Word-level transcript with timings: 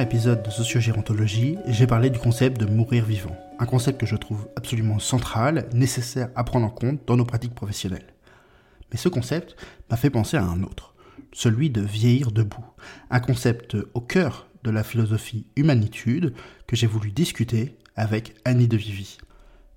épisode 0.00 0.42
de 0.42 0.50
Sociogérontologie, 0.50 1.58
j'ai 1.66 1.86
parlé 1.86 2.10
du 2.10 2.18
concept 2.18 2.58
de 2.60 2.66
mourir 2.66 3.04
vivant, 3.04 3.36
un 3.58 3.66
concept 3.66 4.00
que 4.00 4.06
je 4.06 4.16
trouve 4.16 4.48
absolument 4.56 4.98
central, 4.98 5.68
nécessaire 5.74 6.30
à 6.34 6.44
prendre 6.44 6.66
en 6.66 6.70
compte 6.70 7.00
dans 7.06 7.16
nos 7.16 7.24
pratiques 7.24 7.54
professionnelles. 7.54 8.14
Mais 8.90 8.98
ce 8.98 9.08
concept 9.08 9.56
m'a 9.90 9.96
fait 9.96 10.10
penser 10.10 10.36
à 10.36 10.44
un 10.44 10.62
autre, 10.62 10.94
celui 11.32 11.70
de 11.70 11.82
vieillir 11.82 12.32
debout, 12.32 12.64
un 13.10 13.20
concept 13.20 13.76
au 13.94 14.00
cœur 14.00 14.48
de 14.64 14.70
la 14.70 14.82
philosophie 14.82 15.46
humanitude 15.56 16.34
que 16.66 16.76
j'ai 16.76 16.86
voulu 16.86 17.10
discuter 17.10 17.76
avec 17.96 18.34
Annie 18.44 18.68
de 18.68 18.76
Vivi. 18.76 19.18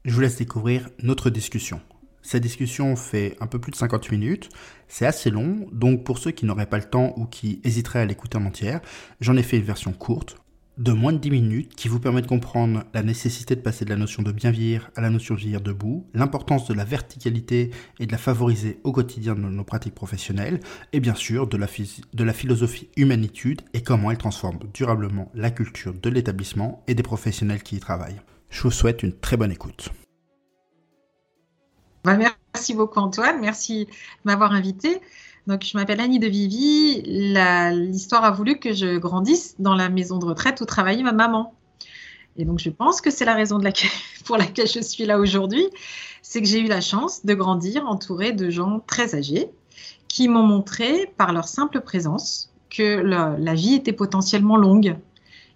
Je 0.05 0.13
vous 0.13 0.21
laisse 0.21 0.37
découvrir 0.37 0.89
notre 1.01 1.29
discussion. 1.29 1.81
Cette 2.23 2.41
discussion 2.41 2.95
fait 2.95 3.35
un 3.41 3.47
peu 3.47 3.59
plus 3.59 3.71
de 3.71 3.75
50 3.75 4.09
minutes, 4.11 4.49
c'est 4.87 5.05
assez 5.05 5.29
long, 5.29 5.67
donc 5.73 6.05
pour 6.05 6.17
ceux 6.17 6.31
qui 6.31 6.45
n'auraient 6.45 6.65
pas 6.69 6.77
le 6.77 6.85
temps 6.85 7.13
ou 7.17 7.25
qui 7.25 7.59
hésiteraient 7.65 7.99
à 7.99 8.05
l'écouter 8.05 8.37
en 8.37 8.45
entière, 8.45 8.79
j'en 9.19 9.35
ai 9.35 9.43
fait 9.43 9.57
une 9.57 9.63
version 9.63 9.91
courte, 9.91 10.37
de 10.77 10.93
moins 10.93 11.11
de 11.11 11.17
10 11.17 11.31
minutes, 11.31 11.75
qui 11.75 11.89
vous 11.89 11.99
permet 11.99 12.21
de 12.21 12.27
comprendre 12.27 12.85
la 12.93 13.03
nécessité 13.03 13.57
de 13.57 13.61
passer 13.61 13.83
de 13.83 13.89
la 13.89 13.97
notion 13.97 14.23
de 14.23 14.31
bien 14.31 14.51
vieillir 14.51 14.89
à 14.95 15.01
la 15.01 15.09
notion 15.09 15.35
de 15.35 15.39
vieillir 15.41 15.59
debout, 15.59 16.07
l'importance 16.13 16.65
de 16.65 16.73
la 16.73 16.85
verticalité 16.85 17.71
et 17.99 18.05
de 18.05 18.11
la 18.11 18.17
favoriser 18.17 18.79
au 18.85 18.93
quotidien 18.93 19.35
dans 19.35 19.49
nos 19.49 19.65
pratiques 19.65 19.93
professionnelles, 19.93 20.61
et 20.93 21.01
bien 21.01 21.15
sûr 21.15 21.47
de 21.47 21.57
la, 21.57 21.67
de 22.13 22.23
la 22.23 22.33
philosophie 22.33 22.87
humanitude 22.95 23.61
et 23.73 23.83
comment 23.83 24.11
elle 24.11 24.17
transforme 24.17 24.59
durablement 24.73 25.29
la 25.35 25.51
culture 25.51 25.93
de 25.93 26.09
l'établissement 26.09 26.83
et 26.87 26.95
des 26.95 27.03
professionnels 27.03 27.63
qui 27.63 27.75
y 27.75 27.79
travaillent. 27.79 28.21
Je 28.49 28.61
vous 28.61 28.71
souhaite 28.71 29.03
une 29.03 29.13
très 29.13 29.35
bonne 29.35 29.51
écoute. 29.51 29.91
Bah, 32.03 32.17
merci 32.17 32.73
beaucoup 32.73 32.99
Antoine, 32.99 33.39
merci 33.39 33.85
de 33.85 33.91
m'avoir 34.25 34.51
invité. 34.51 34.99
Donc, 35.47 35.63
je 35.63 35.77
m'appelle 35.77 36.01
Annie 36.01 36.19
de 36.19 36.27
Vivi. 36.27 37.01
L'histoire 37.01 38.25
a 38.25 38.31
voulu 38.31 38.59
que 38.59 38.73
je 38.73 38.97
grandisse 38.97 39.55
dans 39.59 39.73
la 39.73 39.87
maison 39.87 40.17
de 40.17 40.25
retraite 40.25 40.59
où 40.59 40.65
travaillait 40.65 41.03
ma 41.03 41.13
maman. 41.13 41.53
Et 42.35 42.43
donc, 42.43 42.59
je 42.59 42.69
pense 42.69 42.99
que 42.99 43.09
c'est 43.09 43.23
la 43.23 43.35
raison 43.35 43.59
pour 44.25 44.37
laquelle 44.37 44.67
je 44.67 44.81
suis 44.81 45.05
là 45.05 45.17
aujourd'hui. 45.17 45.65
C'est 46.21 46.41
que 46.41 46.47
j'ai 46.47 46.59
eu 46.59 46.67
la 46.67 46.81
chance 46.81 47.25
de 47.25 47.33
grandir 47.33 47.85
entourée 47.87 48.33
de 48.33 48.49
gens 48.49 48.81
très 48.85 49.15
âgés 49.15 49.49
qui 50.09 50.27
m'ont 50.27 50.43
montré 50.43 51.11
par 51.17 51.31
leur 51.31 51.47
simple 51.47 51.79
présence 51.81 52.53
que 52.69 52.97
la, 53.01 53.53
vie 53.53 53.75
était 53.75 53.93
potentiellement 53.93 54.57
longue 54.57 54.97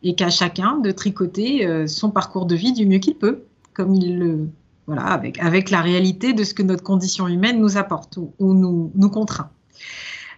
et 0.02 0.16
qu'à 0.16 0.30
chacun 0.30 0.78
de 0.78 0.92
tricoter 0.92 1.66
euh, 1.66 1.88
son 1.88 2.12
parcours 2.12 2.46
de 2.46 2.56
vie 2.56 2.72
du 2.72 2.86
mieux 2.86 3.00
qu'il 3.00 3.16
peut, 3.16 3.44
comme 3.74 3.94
il 3.94 4.18
le 4.18 4.48
voilà, 4.88 5.04
avec, 5.04 5.38
avec 5.40 5.70
la 5.70 5.82
réalité 5.82 6.34
de 6.34 6.44
ce 6.44 6.54
que 6.54 6.64
notre 6.64 6.84
condition 6.84 7.28
humaine 7.28 7.60
nous 7.60 7.78
apporte 7.78 8.18
ou, 8.18 8.54
nous, 8.54 8.92
nous 8.96 9.10
contraint. 9.10 9.52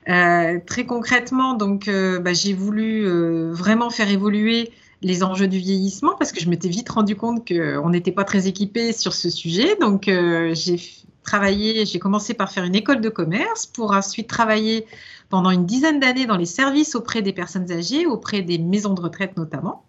Euh, 0.09 0.59
très 0.65 0.85
concrètement, 0.85 1.53
donc, 1.53 1.87
euh, 1.87 2.19
bah, 2.19 2.33
j'ai 2.33 2.53
voulu 2.53 3.05
euh, 3.05 3.51
vraiment 3.53 3.91
faire 3.91 4.09
évoluer 4.09 4.71
les 5.01 5.23
enjeux 5.23 5.47
du 5.47 5.59
vieillissement 5.59 6.15
parce 6.17 6.31
que 6.31 6.41
je 6.41 6.49
m'étais 6.49 6.67
vite 6.67 6.89
rendu 6.89 7.15
compte 7.15 7.47
qu'on 7.47 7.89
n'était 7.89 8.11
pas 8.11 8.23
très 8.23 8.47
équipé 8.47 8.91
sur 8.91 9.13
ce 9.13 9.29
sujet. 9.29 9.77
Donc, 9.79 10.05
j'ai 10.07 10.81
travaillé, 11.23 11.85
j'ai 11.85 11.99
commencé 11.99 12.33
par 12.33 12.51
faire 12.51 12.65
une 12.65 12.75
école 12.75 12.99
de 12.99 13.09
commerce 13.09 13.65
pour 13.65 13.91
ensuite 13.91 14.27
travailler 14.27 14.85
pendant 15.29 15.51
une 15.51 15.65
dizaine 15.65 15.99
d'années 15.99 16.25
dans 16.25 16.35
les 16.35 16.45
services 16.45 16.95
auprès 16.95 17.21
des 17.21 17.31
personnes 17.31 17.71
âgées, 17.71 18.07
auprès 18.07 18.41
des 18.41 18.57
maisons 18.57 18.93
de 18.93 18.99
retraite 18.99 19.37
notamment. 19.37 19.85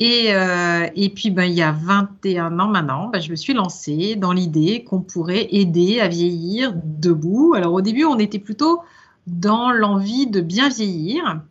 Et, 0.00 0.34
euh, 0.34 0.88
et 0.94 1.10
puis, 1.10 1.30
ben, 1.30 1.44
il 1.44 1.52
y 1.52 1.62
a 1.62 1.72
21 1.72 2.58
ans 2.58 2.68
maintenant, 2.68 3.08
ben, 3.08 3.20
je 3.20 3.30
me 3.30 3.36
suis 3.36 3.52
lancée 3.52 4.16
dans 4.16 4.32
l'idée 4.32 4.82
qu'on 4.82 5.02
pourrait 5.02 5.48
aider 5.50 6.00
à 6.00 6.08
vieillir 6.08 6.72
debout. 6.74 7.52
Alors, 7.54 7.74
au 7.74 7.82
début, 7.82 8.06
on 8.06 8.18
était 8.18 8.38
plutôt 8.38 8.80
dans 9.26 9.70
l'envie 9.70 10.26
de 10.26 10.40
bien 10.40 10.70
vieillir, 10.70 11.42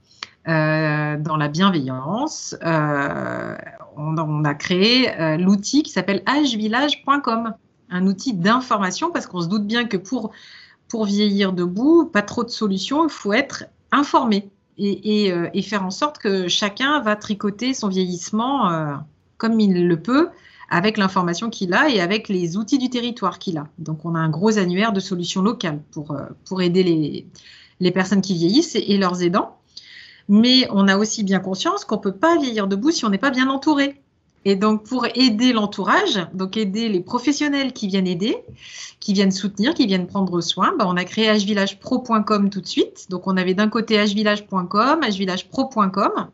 euh, 0.47 1.17
dans 1.17 1.37
la 1.37 1.47
bienveillance. 1.47 2.55
Euh, 2.65 3.55
on, 3.95 4.43
a 4.43 4.53
créé 4.55 5.37
l'outil 5.37 5.83
qui 5.83 5.91
s'appelle 5.91 6.23
agevillage.com, 6.25 7.53
un 7.91 8.07
outil 8.07 8.33
d'information, 8.33 9.11
parce 9.11 9.27
qu'on 9.27 9.41
se 9.41 9.47
doute 9.47 9.67
bien 9.67 9.85
que 9.85 9.97
pour, 9.97 10.31
pour 10.87 11.05
vieillir 11.05 11.53
debout, 11.53 12.05
pas 12.05 12.23
trop 12.23 12.43
de 12.43 12.49
solutions, 12.49 13.03
il 13.03 13.11
faut 13.11 13.33
être 13.33 13.65
informé. 13.91 14.49
Euh, 14.79 15.49
et, 15.53 15.61
faire 15.61 15.85
en 15.85 15.91
sorte 15.91 16.19
que 16.19 16.47
chacun 16.47 17.01
va 17.01 17.15
tricoter 17.15 17.73
son 17.73 17.89
vieillissement 17.89 18.71
euh, 18.71 18.95
comme 19.37 19.59
il 19.59 19.87
le 19.87 20.01
peut 20.01 20.29
avec 20.69 20.97
l'information 20.97 21.49
qu'il 21.49 21.73
a 21.73 21.89
et 21.89 21.99
avec 21.99 22.29
les 22.29 22.55
outils 22.55 22.77
du 22.77 22.89
territoire 22.89 23.39
qu'il 23.39 23.57
a. 23.57 23.67
Donc 23.77 24.05
on 24.05 24.15
a 24.15 24.19
un 24.19 24.29
gros 24.29 24.57
annuaire 24.57 24.93
de 24.93 24.99
solutions 24.99 25.41
locales 25.41 25.81
pour, 25.91 26.11
euh, 26.11 26.25
pour 26.45 26.61
aider 26.61 26.83
les, 26.83 27.27
les 27.79 27.91
personnes 27.91 28.21
qui 28.21 28.35
vieillissent 28.35 28.75
et, 28.75 28.97
leurs 28.97 29.21
aidants. 29.21 29.57
Mais 30.29 30.67
on 30.69 30.87
a 30.87 30.97
aussi 30.97 31.23
bien 31.23 31.39
conscience 31.39 31.85
qu'on 31.85 31.95
ne 31.95 32.01
peut 32.01 32.15
pas 32.15 32.37
vieillir 32.37 32.67
debout 32.67 32.91
si 32.91 33.03
on 33.03 33.09
n'est 33.09 33.17
pas 33.17 33.31
bien 33.31 33.49
entouré. 33.49 33.99
Et 34.45 34.55
donc, 34.55 34.83
pour 34.83 35.05
aider 35.15 35.51
l'entourage, 35.51 36.25
donc 36.33 36.55
aider 36.55 36.87
les 36.87 37.01
professionnels 37.01 37.73
qui 37.73 37.87
viennent 37.87 38.07
aider, 38.07 38.37
qui 38.99 39.13
viennent 39.13 39.31
soutenir, 39.31 39.73
qui 39.73 39.85
viennent 39.85 40.07
prendre 40.07 40.39
soin, 40.41 40.73
bah, 40.77 40.85
on 40.87 40.95
a 40.95 41.03
créé 41.03 41.29
hvillagepro.com 41.29 42.49
tout 42.49 42.61
de 42.61 42.67
suite. 42.67 43.07
Donc, 43.09 43.27
on 43.27 43.35
avait 43.35 43.53
d'un 43.53 43.67
côté 43.67 43.97
hvillage.com, 43.97 45.01
hvillagepro.com. 45.03 46.29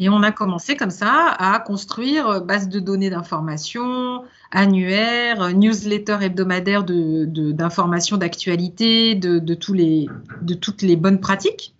Et 0.00 0.08
on 0.08 0.22
a 0.22 0.30
commencé 0.30 0.76
comme 0.76 0.90
ça 0.90 1.34
à 1.38 1.58
construire 1.58 2.28
euh, 2.28 2.40
base 2.40 2.68
de 2.68 2.78
données 2.78 3.10
d'information, 3.10 4.22
annuaire, 4.52 5.42
euh, 5.42 5.52
newsletter 5.52 6.18
hebdomadaire 6.20 6.84
d'informations 6.84 8.16
de, 8.16 8.20
d'actualité, 8.20 9.16
de, 9.16 9.40
de, 9.40 9.54
de 10.42 10.54
toutes 10.54 10.82
les 10.82 10.96
bonnes 10.96 11.20
pratiques. 11.20 11.74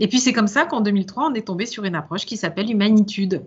Et 0.00 0.08
puis 0.08 0.18
c'est 0.18 0.32
comme 0.32 0.48
ça 0.48 0.66
qu'en 0.66 0.80
2003, 0.80 1.30
on 1.30 1.34
est 1.34 1.46
tombé 1.46 1.66
sur 1.66 1.84
une 1.84 1.94
approche 1.94 2.26
qui 2.26 2.36
s'appelle 2.36 2.70
Humanitude 2.70 3.44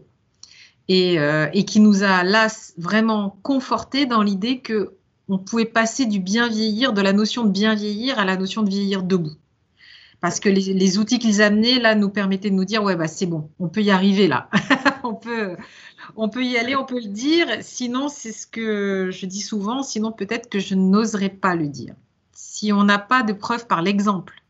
et, 0.87 1.19
euh, 1.19 1.47
et, 1.53 1.65
qui 1.65 1.79
nous 1.79 2.03
a 2.03 2.23
là 2.23 2.47
vraiment 2.77 3.37
conforté 3.43 4.05
dans 4.05 4.21
l'idée 4.21 4.59
que 4.59 4.93
on 5.29 5.37
pouvait 5.37 5.65
passer 5.65 6.05
du 6.05 6.19
bien 6.19 6.47
vieillir, 6.47 6.93
de 6.93 7.01
la 7.01 7.11
notion 7.11 7.43
de 7.43 7.49
bien 7.49 7.75
vieillir 7.75 8.17
à 8.17 8.25
la 8.25 8.37
notion 8.37 8.63
de 8.63 8.69
vieillir 8.69 9.03
debout. 9.03 9.35
Parce 10.21 10.39
que 10.39 10.47
les, 10.47 10.73
les 10.73 10.97
outils 10.97 11.19
qu'ils 11.19 11.41
amenaient 11.41 11.79
là 11.79 11.95
nous 11.95 12.09
permettaient 12.09 12.49
de 12.49 12.55
nous 12.55 12.65
dire 12.65 12.83
ouais 12.83 12.95
bah 12.95 13.07
c'est 13.07 13.25
bon, 13.25 13.49
on 13.59 13.67
peut 13.67 13.81
y 13.81 13.91
arriver 13.91 14.27
là, 14.27 14.49
on 15.03 15.13
peut 15.13 15.57
on 16.15 16.29
peut 16.29 16.43
y 16.43 16.57
aller, 16.57 16.75
on 16.75 16.85
peut 16.85 16.99
le 16.99 17.09
dire. 17.09 17.47
Sinon 17.61 18.07
c'est 18.07 18.31
ce 18.31 18.47
que 18.47 19.09
je 19.11 19.25
dis 19.25 19.41
souvent, 19.41 19.83
sinon 19.83 20.11
peut-être 20.11 20.49
que 20.49 20.59
je 20.59 20.75
n'oserais 20.75 21.29
pas 21.29 21.55
le 21.55 21.67
dire. 21.67 21.93
Si 22.31 22.71
on 22.71 22.83
n'a 22.83 22.99
pas 22.99 23.23
de 23.23 23.33
preuve 23.33 23.67
par 23.67 23.81
l'exemple, 23.81 24.41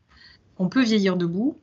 on 0.58 0.68
peut 0.68 0.82
vieillir 0.82 1.16
debout, 1.16 1.58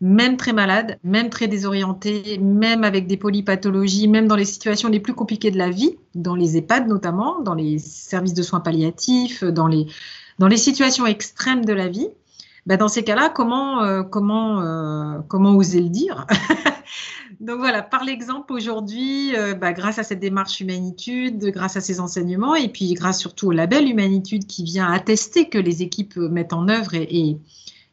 même 0.00 0.36
très 0.36 0.52
malade, 0.52 0.98
même 1.04 1.30
très 1.30 1.48
désorienté, 1.48 2.38
même 2.38 2.84
avec 2.84 3.06
des 3.06 3.16
polypathologies, 3.16 4.08
même 4.08 4.28
dans 4.28 4.36
les 4.36 4.44
situations 4.44 4.88
les 4.88 5.00
plus 5.00 5.14
compliquées 5.14 5.50
de 5.50 5.58
la 5.58 5.70
vie, 5.70 5.96
dans 6.14 6.34
les 6.34 6.56
EHPAD 6.56 6.86
notamment, 6.86 7.40
dans 7.40 7.54
les 7.54 7.78
services 7.78 8.34
de 8.34 8.42
soins 8.42 8.60
palliatifs, 8.60 9.42
dans 9.42 9.66
les, 9.66 9.86
dans 10.38 10.48
les 10.48 10.58
situations 10.58 11.06
extrêmes 11.06 11.64
de 11.64 11.72
la 11.72 11.88
vie, 11.88 12.08
bah 12.66 12.76
dans 12.76 12.88
ces 12.88 13.04
cas-là, 13.04 13.28
comment, 13.28 13.82
euh, 13.82 14.02
comment, 14.02 14.60
euh, 14.60 15.20
comment 15.28 15.54
oser 15.56 15.80
le 15.80 15.88
dire? 15.88 16.26
Donc 17.40 17.58
voilà, 17.58 17.82
par 17.82 18.04
l'exemple 18.04 18.52
aujourd'hui, 18.52 19.36
euh, 19.36 19.54
bah, 19.54 19.72
grâce 19.72 19.98
à 19.98 20.02
cette 20.02 20.20
démarche 20.20 20.60
Humanitude, 20.60 21.44
grâce 21.52 21.76
à 21.76 21.80
ces 21.80 22.00
enseignements, 22.00 22.54
et 22.54 22.68
puis 22.68 22.92
grâce 22.94 23.20
surtout 23.20 23.48
au 23.48 23.52
label 23.52 23.88
Humanitude 23.88 24.46
qui 24.46 24.64
vient 24.64 24.90
attester 24.90 25.48
que 25.48 25.58
les 25.58 25.82
équipes 25.82 26.16
mettent 26.16 26.52
en 26.52 26.68
œuvre 26.68 26.94
et 26.94 27.38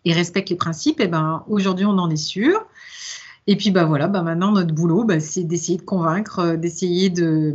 et 0.06 0.14
respecte 0.14 0.50
les 0.50 0.56
principes, 0.56 1.00
et 1.00 1.08
ben 1.08 1.44
aujourd'hui 1.48 1.86
on 1.86 1.98
en 1.98 2.10
est 2.10 2.16
sûr. 2.16 2.66
Et 3.48 3.56
puis 3.58 3.72
bah 3.72 3.86
voilà, 3.86 4.08
bah 4.08 4.22
maintenant 4.22 4.52
notre 4.52 4.74
boulot, 4.74 5.04
bah, 5.04 5.20
c'est 5.20 5.44
d'essayer 5.44 5.78
de 5.78 5.84
convaincre, 5.84 6.40
euh, 6.40 6.58
d'essayer 6.58 7.10
de, 7.10 7.54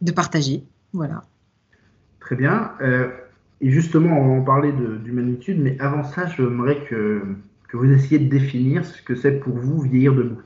de, 0.00 0.12
partager. 0.12 0.62
Voilà. 0.92 1.24
Très 2.20 2.36
bien. 2.36 2.72
Euh, 2.80 3.08
et 3.60 3.70
justement, 3.70 4.18
on 4.18 4.28
va 4.28 4.40
en 4.40 4.44
parler 4.44 4.72
d'humanitude, 4.72 5.58
mais 5.60 5.76
avant 5.80 6.04
ça, 6.04 6.26
j'aimerais 6.26 6.84
que, 6.84 7.22
que 7.68 7.76
vous 7.76 7.90
essayiez 7.90 8.18
de 8.18 8.28
définir 8.28 8.84
ce 8.84 9.02
que 9.02 9.14
c'est 9.16 9.32
pour 9.32 9.56
vous 9.56 9.80
vieillir 9.80 10.14
debout. 10.14 10.42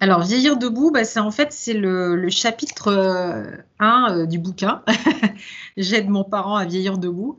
Alors, 0.00 0.22
vieillir 0.22 0.58
debout, 0.58 0.90
bah, 0.90 1.04
c'est 1.04 1.20
en 1.20 1.30
fait 1.30 1.52
c'est 1.52 1.72
le, 1.72 2.16
le, 2.16 2.28
chapitre 2.28 2.92
1 3.78 4.16
euh, 4.16 4.26
du 4.26 4.38
bouquin. 4.38 4.82
J'aide 5.78 6.10
mon 6.10 6.24
parent 6.24 6.56
à 6.56 6.66
vieillir 6.66 6.98
debout. 6.98 7.38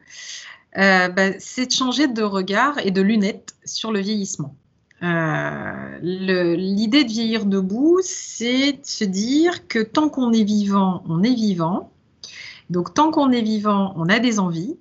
Euh, 0.77 1.07
bah, 1.07 1.39
c'est 1.39 1.67
de 1.67 1.71
changer 1.71 2.07
de 2.07 2.23
regard 2.23 2.79
et 2.83 2.91
de 2.91 3.01
lunettes 3.01 3.55
sur 3.63 3.91
le 3.91 3.99
vieillissement. 3.99 4.55
Euh, 5.03 5.97
l'idée 6.01 7.03
de 7.03 7.09
vieillir 7.09 7.45
debout, 7.45 7.99
c'est 8.03 8.73
de 8.73 8.79
se 8.85 9.03
dire 9.03 9.67
que 9.67 9.79
tant 9.79 10.09
qu'on 10.09 10.33
est 10.33 10.43
vivant, 10.43 11.03
on 11.07 11.23
est 11.23 11.33
vivant. 11.33 11.91
Donc 12.69 12.93
tant 12.93 13.11
qu'on 13.11 13.31
est 13.31 13.41
vivant, 13.41 13.93
on 13.95 14.09
a 14.09 14.19
des 14.19 14.39
envies 14.39 14.75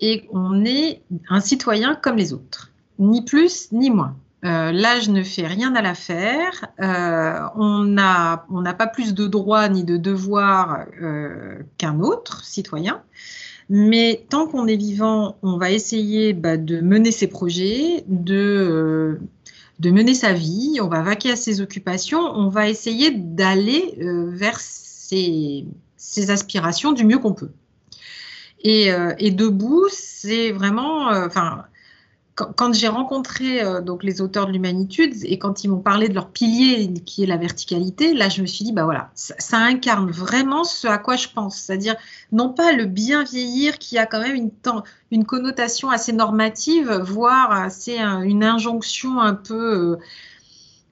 et 0.00 0.26
on 0.32 0.64
est 0.64 1.02
un 1.28 1.40
citoyen 1.40 1.94
comme 1.94 2.16
les 2.16 2.32
autres, 2.32 2.70
ni 2.98 3.22
plus 3.22 3.72
ni 3.72 3.90
moins. 3.90 4.16
Euh, 4.44 4.70
L'âge 4.70 5.08
ne 5.08 5.22
fait 5.22 5.46
rien 5.46 5.74
à 5.74 5.82
l'affaire. 5.82 6.66
On 6.78 7.84
n'a 7.84 8.74
pas 8.78 8.86
plus 8.86 9.14
de 9.14 9.26
droits 9.26 9.68
ni 9.68 9.82
de 9.82 9.96
devoirs 9.96 10.86
qu'un 11.78 12.00
autre 12.00 12.44
citoyen. 12.44 13.02
Mais 13.68 14.24
tant 14.28 14.46
qu'on 14.46 14.66
est 14.66 14.76
vivant, 14.76 15.38
on 15.42 15.58
va 15.58 15.70
essayer 15.70 16.32
bah, 16.32 16.56
de 16.56 16.80
mener 16.80 17.10
ses 17.10 17.26
projets, 17.26 18.04
de, 18.06 18.34
euh, 18.34 19.20
de 19.80 19.90
mener 19.90 20.14
sa 20.14 20.32
vie, 20.32 20.78
on 20.80 20.88
va 20.88 21.02
vaquer 21.02 21.32
à 21.32 21.36
ses 21.36 21.60
occupations, 21.60 22.20
on 22.20 22.48
va 22.48 22.68
essayer 22.68 23.10
d'aller 23.10 23.94
euh, 24.00 24.30
vers 24.30 24.60
ses, 24.60 25.66
aspirations 26.28 26.92
du 26.92 27.04
mieux 27.04 27.18
qu'on 27.18 27.34
peut. 27.34 27.50
Et, 28.60 28.88
et 29.18 29.30
debout, 29.30 29.86
c'est 29.90 30.50
vraiment, 30.50 31.08
enfin, 31.08 31.66
quand, 32.36 32.74
j'ai 32.74 32.88
rencontré 32.88 33.62
euh, 33.62 33.80
donc 33.80 34.04
les 34.04 34.20
auteurs 34.20 34.46
de 34.46 34.52
l'humanitude 34.52 35.14
et 35.24 35.38
quand 35.38 35.64
ils 35.64 35.68
m'ont 35.68 35.80
parlé 35.80 36.08
de 36.08 36.14
leur 36.14 36.28
pilier 36.28 36.92
qui 36.92 37.22
est 37.22 37.26
la 37.26 37.38
verticalité, 37.38 38.12
là 38.12 38.28
je 38.28 38.42
me 38.42 38.46
suis 38.46 38.64
dit 38.64 38.72
bah 38.72 38.84
voilà, 38.84 39.10
ça, 39.14 39.56
incarne 39.56 40.10
vraiment 40.10 40.64
ce 40.64 40.86
à 40.86 40.98
quoi 40.98 41.16
je 41.16 41.28
pense, 41.28 41.56
c'est-à-dire 41.56 41.96
non 42.32 42.50
pas 42.50 42.72
le 42.72 42.84
bien 42.84 43.24
vieillir 43.24 43.78
qui 43.78 43.96
a 43.96 44.04
quand 44.04 44.20
même 44.20 44.50
une, 45.10 45.24
connotation 45.24 45.88
assez 45.88 46.12
normative, 46.12 46.92
voire 46.92 47.52
assez 47.52 47.98
une 47.98 48.44
injonction 48.44 49.18
un 49.18 49.34
peu 49.34 49.94
euh, 49.94 49.96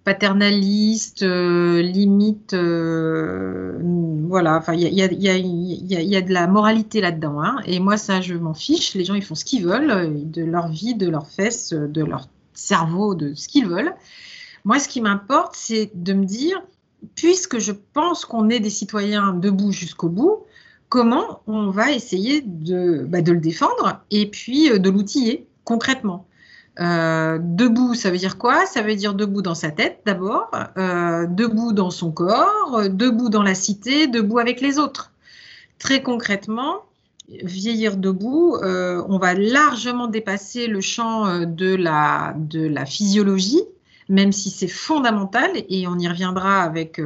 paternaliste, 0.05 1.23
euh, 1.23 1.81
limite, 1.81 2.53
euh, 2.53 3.79
voilà, 4.29 4.59
enfin, 4.59 4.75
il 4.75 4.83
y 4.83 5.03
a, 5.03 5.11
y, 5.11 5.29
a, 5.29 5.39
y 5.39 6.17
a, 6.17 6.21
de 6.21 6.33
la 6.33 6.47
moralité 6.47 7.01
là-dedans. 7.01 7.43
Hein. 7.43 7.61
et 7.67 7.81
moi, 7.81 7.97
ça, 7.97 8.21
je 8.21 8.35
m'en 8.35 8.53
fiche. 8.53 8.95
Les 8.95 9.05
gens, 9.05 9.15
ils 9.15 9.25
font 9.25 9.35
ce 9.35 9.47
qu'ils 9.47 9.65
veulent, 9.65 9.91
euh, 9.91 10.11
de 10.13 10.45
leur 10.45 10.69
vie, 10.69 10.95
de 10.95 11.09
leurs 11.09 11.27
fesses, 11.27 11.73
de 11.73 12.05
leur 12.05 12.29
cerveau, 12.53 13.15
de 13.15 13.35
ce 13.35 13.49
qu'ils 13.49 13.67
veulent. 13.67 13.95
Moi, 14.65 14.79
ce 14.79 14.89
qui 14.89 15.01
m'importe, 15.01 15.55
c'est 15.57 15.91
de 15.95 16.13
me 16.13 16.25
dire, 16.25 16.63
puisque 17.15 17.59
je 17.59 17.73
pense 17.73 18.27
qu'on 18.27 18.51
est 18.51 18.61
des 18.61 18.71
citoyens 18.71 19.33
debout 19.33 19.73
jusqu'au 19.73 20.11
bout, 20.11 20.45
comment 20.91 21.41
on 21.47 21.71
va 21.71 21.93
essayer 21.93 22.43
de, 22.43 23.05
bah, 23.09 23.23
de 23.23 23.33
le 23.33 23.41
défendre 23.41 24.05
et 24.11 24.31
puis 24.31 24.69
de 24.79 24.91
l'outiller 24.91 25.49
concrètement. 25.65 26.27
Euh, 26.81 27.39
debout, 27.41 27.95
ça 27.95 28.11
veut 28.11 28.17
dire 28.17 28.37
quoi? 28.37 28.67
Ça 28.67 28.83
veut 28.83 28.97
dire 28.97 29.15
debout 29.15 29.43
dans 29.43 29.55
sa 29.55 29.71
tête 29.71 30.01
d'abord, 30.07 30.51
euh, 30.77 31.27
debout 31.27 31.73
dans 31.73 31.91
son 31.91 32.11
corps, 32.11 32.89
debout 32.91 33.29
dans 33.29 33.43
la 33.43 33.55
cité, 33.55 34.09
debout 34.09 34.39
avec 34.39 34.61
les 34.61 34.79
autres. 34.79 35.13
Très 35.79 36.03
concrètement, 36.03 36.83
vieillir 37.29 37.97
debout, 37.97 38.57
euh, 38.57 39.05
on 39.09 39.19
va 39.19 39.35
largement 39.35 40.09
dépasser 40.09 40.67
le 40.67 40.81
champ 40.81 41.47
de 41.47 41.75
la, 41.77 42.35
physiologie, 42.87 43.63
même 44.09 44.33
si 44.33 44.51
c'est 44.51 44.69
fondamental, 44.69 45.51
et 45.69 45.87
on 45.87 45.99
y 45.99 46.09
reviendra 46.09 46.63
avec 46.63 47.01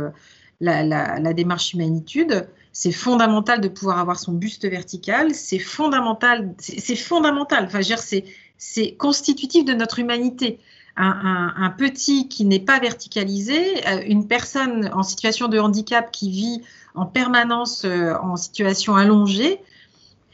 la, 0.60 1.32
démarche 1.34 1.74
humanitude. 1.74 2.48
C'est 2.72 2.92
fondamental 2.92 3.60
de 3.60 3.68
pouvoir 3.68 3.98
avoir 3.98 4.18
son 4.18 4.32
buste 4.32 4.68
vertical. 4.68 5.34
C'est 5.34 5.58
fondamental. 5.58 6.54
C'est 6.58 6.94
fondamental. 6.94 7.64
Enfin, 7.64 7.80
c'est 7.82 8.24
c'est 8.58 8.96
constitutif 8.96 9.64
de 9.64 9.72
notre 9.72 10.00
humanité. 10.00 10.60
Un, 11.00 11.72
petit 11.78 12.26
qui 12.26 12.44
n'est 12.44 12.58
pas 12.58 12.80
verticalisé, 12.80 13.86
euh, 13.86 14.02
une 14.04 14.26
personne 14.26 14.90
en 14.92 15.04
situation 15.04 15.46
de 15.46 15.60
handicap 15.60 16.10
qui 16.10 16.28
vit 16.28 16.62
en 16.96 17.06
permanence 17.06 17.84
euh, 17.84 18.14
en 18.20 18.34
situation 18.34 18.96
allongée, 18.96 19.60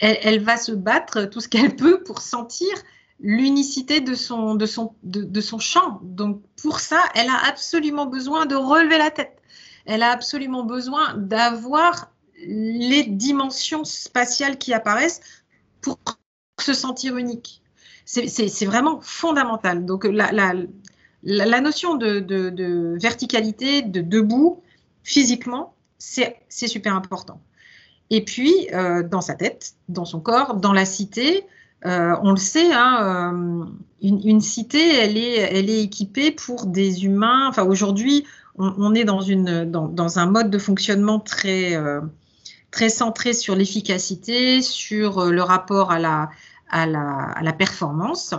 elle, 0.00 0.42
va 0.42 0.56
se 0.56 0.72
battre 0.72 1.24
tout 1.26 1.40
ce 1.40 1.48
qu'elle 1.48 1.76
peut 1.76 2.02
pour 2.02 2.22
sentir 2.22 2.70
l'unicité 3.20 4.00
de 4.00 4.14
son, 4.14 4.54
de, 4.54 4.64
son, 4.64 4.94
de, 5.02 5.40
son 5.42 5.58
champ. 5.58 6.00
Donc 6.02 6.40
pour 6.62 6.80
ça, 6.80 7.02
elle 7.14 7.28
a 7.28 7.46
absolument 7.46 8.06
besoin 8.06 8.46
de 8.46 8.54
relever 8.54 8.96
la 8.96 9.10
tête. 9.10 9.36
Elle 9.84 10.02
a 10.02 10.10
absolument 10.10 10.64
besoin 10.64 11.14
d'avoir 11.18 12.10
les 12.38 13.04
dimensions 13.04 13.84
spatiales 13.84 14.56
qui 14.56 14.72
apparaissent 14.72 15.20
pour 15.82 15.98
se 16.58 16.72
sentir 16.72 17.18
unique. 17.18 17.62
C'est 18.04 18.66
vraiment 18.66 19.00
fondamental. 19.00 19.84
Donc 19.84 20.04
la, 20.04 21.60
notion 21.60 21.96
de, 21.96 22.98
verticalité, 23.00 23.82
de 23.82 24.00
debout, 24.00 24.62
physiquement, 25.02 25.74
c'est 25.98 26.36
super 26.48 26.94
important. 26.94 27.40
Et 28.10 28.22
puis, 28.22 28.68
euh, 28.74 29.02
dans 29.02 29.22
sa 29.22 29.34
tête, 29.34 29.74
dans 29.88 30.04
son 30.04 30.20
corps, 30.20 30.56
dans 30.56 30.72
la 30.72 30.84
cité, 30.84 31.44
euh, 31.86 32.14
on 32.22 32.30
le 32.30 32.36
sait, 32.36 32.72
hein, 32.72 32.98
euh, 33.02 33.64
une, 34.02 34.40
cité, 34.40 34.94
elle 34.94 35.16
est, 35.16 35.82
équipée 35.82 36.30
pour 36.30 36.66
des 36.66 37.06
humains. 37.06 37.48
Enfin, 37.48 37.64
aujourd'hui, 37.64 38.24
on, 38.56 38.94
est 38.94 39.04
dans, 39.04 39.20
dans, 39.88 40.18
un 40.18 40.26
mode 40.26 40.50
de 40.50 40.58
fonctionnement 40.58 41.18
très, 41.18 41.76
très 42.70 42.88
centré 42.88 43.32
sur 43.32 43.56
l'efficacité, 43.56 44.62
sur 44.62 45.24
le 45.24 45.42
rapport 45.42 45.90
à 45.90 45.98
la, 45.98 46.30
à 46.74 46.86
la, 47.42 47.52
performance. 47.52 48.34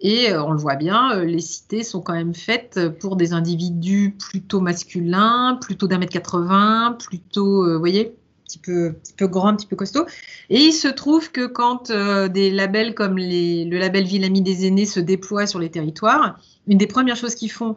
Et 0.00 0.30
euh, 0.30 0.44
on 0.44 0.52
le 0.52 0.58
voit 0.58 0.74
bien, 0.74 1.16
euh, 1.16 1.24
les 1.24 1.40
cités 1.40 1.82
sont 1.82 2.02
quand 2.02 2.12
même 2.12 2.34
faites 2.34 2.88
pour 2.98 3.16
des 3.16 3.32
individus 3.32 4.14
plutôt 4.18 4.60
masculins, 4.60 5.58
plutôt 5.60 5.86
d'un 5.86 5.98
mètre 5.98 6.12
80, 6.12 6.98
plutôt, 6.98 7.64
euh, 7.64 7.74
vous 7.74 7.78
voyez, 7.78 8.08
un 8.08 8.44
petit 8.44 8.58
peu, 8.58 8.92
petit 8.92 9.14
grand, 9.26 9.48
un 9.48 9.56
petit 9.56 9.66
peu 9.66 9.76
costaud. 9.76 10.04
Et 10.50 10.60
il 10.60 10.72
se 10.72 10.88
trouve 10.88 11.30
que 11.30 11.46
quand 11.46 11.90
des 11.90 12.50
labels 12.50 12.94
comme 12.94 13.16
le 13.16 13.78
label 13.78 14.04
Ville 14.04 14.24
Amie 14.24 14.42
des 14.42 14.66
aînés 14.66 14.84
se 14.84 15.00
déploient 15.00 15.46
sur 15.46 15.58
les 15.58 15.70
territoires, 15.70 16.38
une 16.66 16.78
des 16.78 16.86
premières 16.86 17.16
choses 17.16 17.34
qu'ils 17.34 17.50
font, 17.50 17.76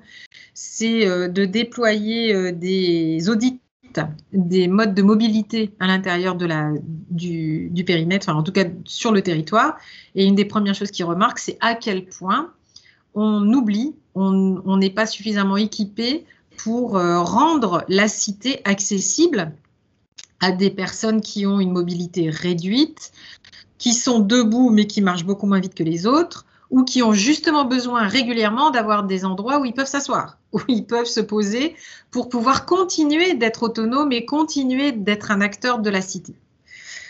c'est 0.53 1.05
de 1.29 1.45
déployer 1.45 2.51
des 2.51 3.29
audits 3.29 3.61
des 4.33 4.67
modes 4.67 4.93
de 4.93 5.01
mobilité 5.01 5.71
à 5.79 5.87
l'intérieur 5.87 6.35
du, 6.35 7.83
périmètre, 7.85 8.29
en 8.29 8.43
tout 8.43 8.51
cas 8.51 8.65
sur 8.85 9.11
le 9.11 9.21
territoire. 9.21 9.77
Et 10.15 10.25
une 10.25 10.35
des 10.35 10.45
premières 10.45 10.75
choses 10.75 10.91
qu'ils 10.91 11.05
remarquent, 11.05 11.39
c'est 11.39 11.57
à 11.59 11.75
quel 11.75 12.05
point 12.05 12.51
on 13.15 13.51
oublie, 13.53 13.95
on 14.15 14.77
n'est 14.77 14.89
pas 14.89 15.05
suffisamment 15.05 15.57
équipé 15.57 16.25
pour 16.63 16.97
euh, 16.97 17.21
rendre 17.21 17.85
la 17.87 18.07
cité 18.07 18.61
accessible 18.65 19.53
à 20.41 20.51
des 20.51 20.69
personnes 20.69 21.21
qui 21.21 21.45
ont 21.45 21.59
une 21.59 21.71
mobilité 21.71 22.29
réduite, 22.29 23.11
qui 23.77 23.93
sont 23.93 24.19
debout 24.19 24.69
mais 24.69 24.87
qui 24.87 25.01
marchent 25.01 25.25
beaucoup 25.25 25.47
moins 25.47 25.59
vite 25.59 25.75
que 25.75 25.83
les 25.83 26.05
autres, 26.05 26.45
ou 26.69 26.83
qui 26.83 27.01
ont 27.01 27.13
justement 27.13 27.65
besoin 27.65 28.07
régulièrement 28.07 28.69
d'avoir 28.69 29.03
des 29.03 29.25
endroits 29.25 29.59
où 29.59 29.65
ils 29.65 29.73
peuvent 29.73 29.87
s'asseoir, 29.87 30.37
où 30.53 30.59
ils 30.67 30.85
peuvent 30.85 31.05
se 31.05 31.19
poser 31.19 31.75
pour 32.11 32.29
pouvoir 32.29 32.65
continuer 32.65 33.33
d'être 33.33 33.63
autonomes 33.63 34.11
et 34.11 34.25
continuer 34.25 34.91
d'être 34.91 35.31
un 35.31 35.41
acteur 35.41 35.79
de 35.79 35.89
la 35.89 36.01
cité. 36.01 36.35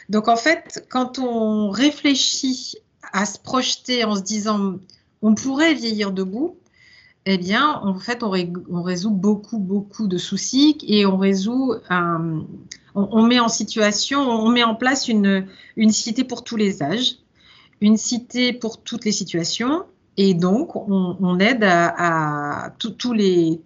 Donc 0.10 0.28
en 0.28 0.38
fait, 0.38 0.86
quand 0.90 1.20
on 1.20 1.70
réfléchit 1.70 2.76
à 3.14 3.26
se 3.26 3.38
projeter 3.38 4.04
en 4.04 4.16
se 4.16 4.22
disant 4.22 4.76
on 5.22 5.36
pourrait 5.36 5.74
vieillir 5.74 6.12
debout, 6.12 6.56
eh 7.26 7.38
bien, 7.38 7.80
en 7.84 8.00
fait, 8.00 8.24
on, 8.24 8.32
résout 8.82 9.12
beaucoup, 9.12 9.60
beaucoup 9.60 10.08
de 10.08 10.18
soucis 10.18 10.78
et 10.88 11.06
on 11.06 11.18
résout, 11.18 11.76
on, 12.96 13.24
met 13.24 13.40
en 13.40 13.50
situation, 13.50 14.22
on 14.22 14.50
met 14.50 14.64
en 14.64 14.74
place 14.74 15.08
une, 15.10 15.46
une 15.76 15.92
cité 15.92 16.24
pour 16.24 16.44
tous 16.44 16.56
les 16.56 16.82
âges 16.82 17.18
une 17.82 17.98
cité 17.98 18.54
pour 18.54 18.82
toutes 18.82 19.06
les 19.06 19.12
situations. 19.12 19.86
Et 20.18 20.34
donc, 20.34 20.76
on, 20.76 21.40
aide 21.40 21.64
à, 21.64 22.74
tous, 22.78 23.14
les, 23.14 23.62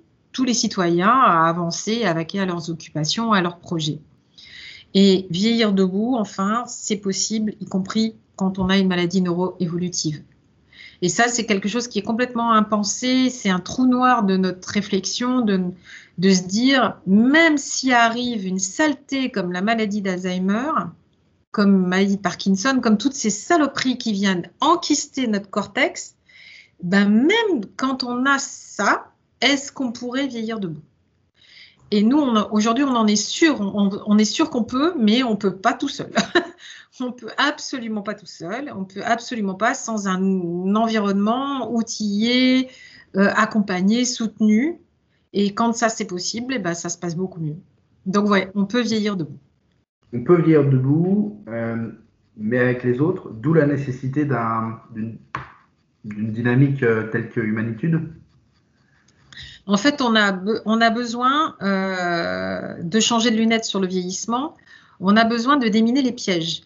citoyens 0.53 1.09
à 1.09 1.49
avancer, 1.49 2.03
à 2.03 2.13
vaquer 2.13 2.39
à 2.41 2.45
leurs 2.45 2.69
occupations, 2.69 3.31
à 3.31 3.41
leurs 3.41 3.57
projets. 3.57 3.99
Et 4.93 5.25
vieillir 5.31 5.73
debout, 5.73 6.15
enfin, 6.15 6.63
c'est 6.67 6.97
possible, 6.97 7.55
y 7.59 7.65
compris 7.65 8.15
quand 8.35 8.59
on 8.59 8.69
a 8.69 8.77
une 8.77 8.87
maladie 8.87 9.21
neuroévolutive. 9.21 10.21
Et 11.01 11.09
ça, 11.09 11.27
c'est 11.27 11.45
quelque 11.45 11.67
chose 11.67 11.87
qui 11.87 11.99
est 11.99 12.03
complètement 12.03 12.53
impensé, 12.53 13.29
c'est 13.29 13.49
un 13.49 13.59
trou 13.59 13.87
noir 13.87 14.23
de 14.23 14.37
notre 14.37 14.69
réflexion, 14.69 15.41
de, 15.41 15.59
de 16.19 16.29
se 16.29 16.43
dire, 16.43 16.97
même 17.07 17.57
s'il 17.57 17.93
arrive 17.93 18.45
une 18.45 18.59
saleté 18.59 19.31
comme 19.31 19.51
la 19.51 19.61
maladie 19.61 20.01
d'Alzheimer, 20.01 20.71
comme 21.53 21.87
maladie 21.87 22.17
Parkinson, 22.17 22.79
comme 22.81 22.97
toutes 22.97 23.13
ces 23.13 23.29
saloperies 23.29 23.99
qui 23.99 24.11
viennent 24.11 24.49
enquister 24.59 25.27
notre 25.27 25.49
cortex, 25.49 26.15
ben 26.81 27.07
même 27.07 27.63
quand 27.77 28.03
on 28.03 28.25
a 28.25 28.39
ça, 28.39 29.11
est-ce 29.39 29.71
qu'on 29.71 29.91
pourrait 29.91 30.27
vieillir 30.27 30.59
debout? 30.59 30.81
Et 31.91 32.01
nous, 32.01 32.19
aujourd'hui, 32.51 32.83
on 32.83 32.95
en 32.95 33.05
est 33.05 33.15
sûr, 33.15 33.61
on, 33.61 34.17
est 34.17 34.25
sûr 34.25 34.49
qu'on 34.49 34.63
peut, 34.63 34.95
mais 34.97 35.21
on 35.21 35.35
peut 35.35 35.55
pas 35.55 35.73
tout 35.73 35.87
seul. 35.87 36.11
on 36.99 37.11
peut 37.11 37.29
absolument 37.37 38.01
pas 38.01 38.15
tout 38.15 38.25
seul, 38.25 38.73
on 38.75 38.83
peut 38.83 39.03
absolument 39.05 39.53
pas 39.53 39.75
sans 39.75 40.07
un 40.07 40.75
environnement 40.75 41.71
outillé, 41.71 42.71
euh, 43.15 43.29
accompagné, 43.35 44.05
soutenu. 44.05 44.79
Et 45.33 45.53
quand 45.53 45.73
ça 45.73 45.89
c'est 45.89 46.05
possible, 46.05 46.55
eh 46.55 46.59
ben, 46.59 46.73
ça 46.73 46.89
se 46.89 46.97
passe 46.97 47.15
beaucoup 47.15 47.39
mieux. 47.39 47.57
Donc 48.07 48.27
ouais, 48.27 48.51
on 48.55 48.65
peut 48.65 48.81
vieillir 48.81 49.15
debout 49.15 49.37
on 50.13 50.23
peut 50.23 50.41
vieillir 50.41 50.69
debout, 50.69 51.43
euh, 51.47 51.89
mais 52.37 52.59
avec 52.59 52.83
les 52.83 53.01
autres, 53.01 53.31
d'où 53.31 53.53
la 53.53 53.65
nécessité 53.65 54.25
d'une 54.93 55.17
dynamique 56.05 56.83
euh, 56.83 57.09
telle 57.11 57.29
que 57.29 57.39
Humanitude 57.39 57.99
En 59.65 59.77
fait, 59.77 60.01
on 60.01 60.15
a, 60.15 60.31
besoin 60.91 61.55
euh, 61.61 62.75
de 62.83 62.99
changer 62.99 63.31
de 63.31 63.37
lunettes 63.37 63.65
sur 63.65 63.79
le 63.79 63.87
vieillissement. 63.87 64.55
On 64.99 65.17
a 65.17 65.25
besoin 65.25 65.57
de 65.57 65.67
déminer 65.67 66.03
les 66.03 66.11
pièges. 66.11 66.61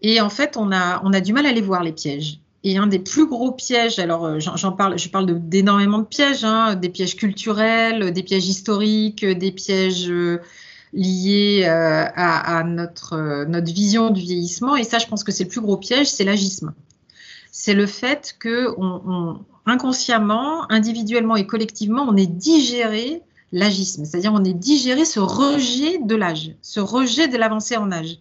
Et 0.00 0.20
en 0.20 0.30
fait, 0.30 0.56
on 0.56 0.72
a, 0.72 1.20
du 1.20 1.32
mal 1.34 1.46
à 1.46 1.52
les 1.52 1.60
voir, 1.60 1.82
les 1.82 1.92
pièges. 1.92 2.40
Et 2.66 2.78
un 2.78 2.86
des 2.86 2.98
plus 2.98 3.26
gros 3.26 3.52
pièges, 3.52 3.98
alors 3.98 4.40
je 4.40 5.08
parle 5.08 5.48
d'énormément 5.48 5.98
de, 5.98 6.06
pièges, 6.06 6.44
hein, 6.44 6.74
des 6.76 6.88
pièges 6.88 7.14
culturels, 7.14 8.10
des 8.10 8.22
pièges 8.22 8.48
historiques, 8.48 9.22
des 9.22 9.52
pièges 9.52 10.10
euh, 10.94 11.00
liés 11.00 11.64
euh, 11.66 12.04
à, 12.14 12.62
notre, 12.64 13.44
notre 13.44 13.72
vision 13.72 14.10
du 14.10 14.20
vieillissement. 14.20 14.76
Et 14.76 14.84
ça, 14.84 14.98
je 14.98 15.06
pense 15.06 15.24
que 15.24 15.32
c'est 15.32 15.44
le 15.44 15.50
plus 15.50 15.60
gros 15.60 15.76
piège, 15.76 16.08
c'est 16.08 16.24
l'agisme. 16.24 16.72
C'est 17.50 17.74
le 17.74 17.86
fait 17.86 18.36
que 18.38 18.74
on, 18.78 19.40
inconsciemment, 19.66 20.70
individuellement 20.70 21.36
et 21.36 21.46
collectivement, 21.46 22.04
on 22.08 22.16
est 22.16 22.26
digéré 22.26 23.22
l'agisme, 23.52 24.04
c'est-à-dire 24.04 24.32
on 24.32 24.42
est 24.42 24.54
digéré 24.54 25.04
ce 25.04 25.20
rejet 25.20 25.98
de 25.98 26.16
l'âge, 26.16 26.56
ce 26.60 26.80
rejet 26.80 27.28
de 27.28 27.38
l'avancée 27.38 27.76
en 27.76 27.92
âge 27.92 28.18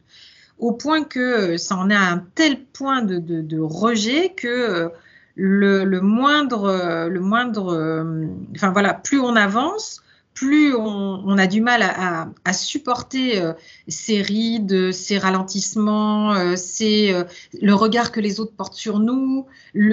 au 0.59 0.71
point 0.71 1.03
que 1.03 1.57
ça 1.57 1.75
en 1.75 1.89
est 1.89 1.95
à 1.95 2.03
un 2.03 2.23
tel 2.35 2.63
point 2.63 3.01
de, 3.01 3.59
rejet 3.59 4.29
que 4.29 4.47
euh, 4.47 4.89
le, 5.35 5.99
moindre, 5.99 7.07
le 7.09 7.19
moindre, 7.19 7.73
euh, 7.73 8.25
enfin 8.55 8.71
voilà, 8.71 8.93
plus 8.93 9.19
on 9.19 9.35
avance, 9.35 10.03
plus 10.33 10.75
on, 10.75 11.37
a 11.37 11.47
du 11.47 11.61
mal 11.61 11.81
à, 11.83 12.53
supporter 12.53 13.41
euh, 13.41 13.53
ces 13.87 14.21
rides, 14.21 14.91
ces 14.91 15.17
ralentissements, 15.17 16.55
c'est 16.55 17.13
le 17.61 17.73
regard 17.73 18.11
que 18.11 18.19
les 18.19 18.39
autres 18.39 18.53
portent 18.53 18.73
sur 18.73 18.99
nous, 18.99 19.45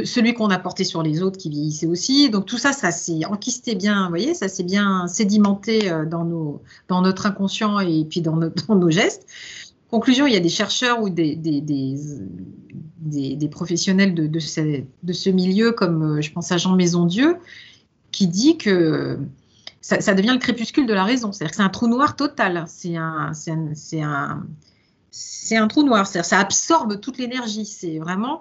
celui 0.04 0.34
qu'on 0.34 0.48
a 0.50 0.58
porté 0.58 0.84
sur 0.84 1.02
les 1.02 1.22
autres 1.22 1.38
qui 1.38 1.50
vieillissaient 1.50 1.86
aussi. 1.86 2.30
Donc 2.30 2.46
tout 2.46 2.58
ça, 2.58 2.72
ça 2.72 2.90
s'est 2.90 3.24
enquisté 3.26 3.74
bien, 3.74 4.04
vous 4.04 4.10
voyez, 4.10 4.34
ça 4.34 4.48
s'est 4.48 4.62
bien 4.62 5.06
sédimenté 5.06 5.90
dans, 6.10 6.24
nos, 6.24 6.62
dans 6.88 7.02
notre 7.02 7.26
inconscient 7.26 7.80
et 7.80 8.04
puis 8.08 8.20
dans, 8.22 8.36
nos 8.36 8.90
gestes. 8.90 9.26
Conclusion, 9.90 10.26
il 10.28 10.32
y 10.32 10.36
a 10.36 10.40
des 10.40 10.48
chercheurs 10.48 11.02
ou 11.02 11.10
des, 11.10 11.34
des, 11.34 11.58
professionnels 13.50 14.14
de, 14.14 14.28
de, 14.28 14.38
ce, 14.38 15.30
milieu, 15.30 15.72
comme 15.72 16.18
euh, 16.18 16.20
je 16.20 16.30
pense 16.30 16.52
à 16.52 16.58
Jean 16.58 16.76
Maisondieu, 16.76 17.38
qui 18.12 18.28
dit 18.28 18.56
que 18.56 19.18
ça, 19.80 20.14
devient 20.14 20.32
le 20.32 20.38
crépuscule 20.38 20.86
de 20.86 20.94
la 20.94 21.04
raison. 21.04 21.32
C'est-à-dire 21.32 21.50
que 21.50 21.56
c'est 21.56 21.62
un 21.62 21.70
trou 21.70 21.88
noir 21.88 22.16
total. 22.16 22.64
C'est 22.68 22.96
un, 22.96 23.32
trou 25.68 25.82
noir. 25.82 26.06
C'est-à-dire 26.06 26.28
ça 26.28 26.38
absorbe 26.38 27.00
toute 27.00 27.18
l'énergie. 27.18 27.66
C'est 27.66 27.98
vraiment. 27.98 28.40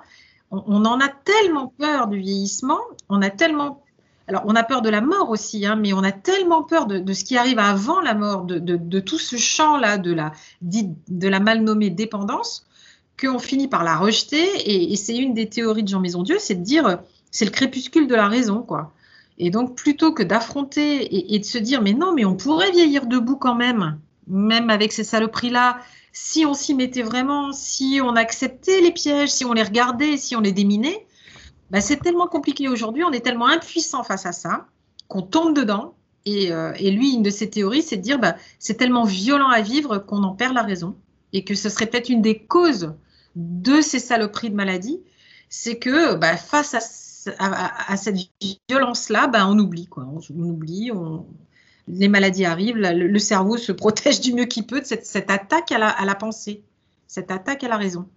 on, 0.51 0.85
en 0.85 0.99
a 0.99 1.07
tellement 1.07 1.73
peur 1.77 2.07
du 2.07 2.19
vieillissement, 2.19 2.79
on 3.07 3.21
a 3.21 3.29
tellement 3.29 3.83
alors, 4.29 4.43
on 4.45 4.55
a 4.55 4.61
peur 4.61 4.83
de 4.83 4.89
la 4.89 5.01
mort 5.01 5.31
aussi, 5.31 5.65
hein, 5.65 5.75
mais 5.75 5.91
on 5.91 6.03
a 6.03 6.11
tellement 6.11 6.61
peur 6.61 6.85
de, 6.85 7.13
ce 7.13 7.23
qui 7.23 7.35
arrive 7.35 7.57
avant 7.57 7.99
la 7.99 8.13
mort, 8.13 8.43
de, 8.43 8.99
tout 8.99 9.17
ce 9.17 9.37
champ-là 9.37 9.97
de 9.97 10.13
la, 10.13 10.33
de 10.61 11.29
mal 11.39 11.63
nommée 11.63 11.89
dépendance, 11.89 12.67
qu'on 13.19 13.39
finit 13.39 13.67
par 13.67 13.83
la 13.83 13.97
rejeter. 13.97 14.45
Et, 14.65 14.95
c'est 14.97 15.17
une 15.17 15.33
des 15.33 15.49
théories 15.49 15.81
de 15.81 15.87
Jean 15.87 15.99
Maisondieu, 15.99 16.37
c'est 16.37 16.53
de 16.53 16.63
dire, 16.63 16.99
c'est 17.31 17.45
le 17.45 17.49
crépuscule 17.49 18.07
de 18.07 18.13
la 18.13 18.27
raison, 18.27 18.61
quoi. 18.61 18.93
Et 19.39 19.49
donc, 19.51 19.75
plutôt 19.75 20.13
que 20.13 20.21
d'affronter 20.21 21.33
et, 21.33 21.39
de 21.39 21.45
se 21.45 21.57
dire, 21.57 21.81
mais 21.81 21.93
non, 21.93 22.13
mais 22.13 22.25
on 22.25 22.35
pourrait 22.35 22.71
vieillir 22.71 23.05
debout 23.05 23.37
quand 23.37 23.55
même, 23.55 23.99
même 24.27 24.69
avec 24.69 24.91
ces 24.91 25.05
saloperies-là, 25.05 25.79
si 26.11 26.45
on 26.45 26.53
s'y 26.53 26.73
mettait 26.73 27.01
vraiment, 27.01 27.53
si 27.53 28.01
on 28.03 28.15
acceptait 28.17 28.81
les 28.81 28.91
pièges, 28.91 29.29
si 29.29 29.45
on 29.45 29.53
les 29.53 29.63
regardait, 29.63 30.17
si 30.17 30.35
on 30.35 30.41
les 30.41 30.51
déminait, 30.51 31.07
bah, 31.71 31.79
c'est 31.79 31.97
tellement 31.97 32.27
compliqué 32.27 32.67
aujourd'hui, 32.67 33.03
on 33.05 33.11
est 33.11 33.21
tellement 33.21 33.47
impuissant 33.47 34.03
face 34.03 34.25
à 34.25 34.33
ça 34.33 34.67
qu'on 35.07 35.21
tombe 35.21 35.55
dedans. 35.55 35.95
Et, 36.25 36.51
euh, 36.51 36.73
lui, 36.73 37.13
une 37.13 37.23
de 37.23 37.29
ses 37.29 37.49
théories, 37.49 37.81
c'est 37.81 37.97
de 37.97 38.01
dire 38.01 38.19
bah, 38.19 38.35
c'est 38.59 38.75
tellement 38.75 39.05
violent 39.05 39.49
à 39.49 39.61
vivre 39.61 39.99
qu'on 39.99 40.23
en 40.23 40.35
perd 40.35 40.53
la 40.53 40.63
raison 40.63 40.95
et 41.31 41.45
que 41.45 41.55
ce 41.55 41.69
serait 41.69 41.85
peut-être 41.85 42.09
une 42.09 42.21
des 42.21 42.39
causes 42.39 42.93
de 43.35 43.79
ces 43.81 43.99
saloperies 43.99 44.49
de 44.49 44.55
maladie, 44.55 44.99
c'est 45.47 45.77
que 45.77 46.15
bah, 46.15 46.35
face 46.35 46.73
à, 46.73 46.79
cette 47.97 48.17
violence-là, 48.69 49.29
on 49.47 49.57
oublie. 49.59 49.87
Quoi. 49.87 50.07
On, 50.07 50.43
oublie, 50.43 50.91
les 51.87 52.07
maladies 52.07 52.45
arrivent, 52.45 52.77
le, 52.77 53.19
cerveau 53.19 53.57
se 53.57 53.71
protège 53.73 54.21
du 54.21 54.33
mieux 54.33 54.45
qu'il 54.45 54.65
peut 54.65 54.81
de 54.81 54.85
cette, 54.85 55.29
attaque 55.29 55.71
à 55.71 56.05
la 56.05 56.15
pensée, 56.15 56.63
cette 57.07 57.31
attaque 57.31 57.63
à 57.63 57.67
la 57.67 57.77
raison. 57.77 58.07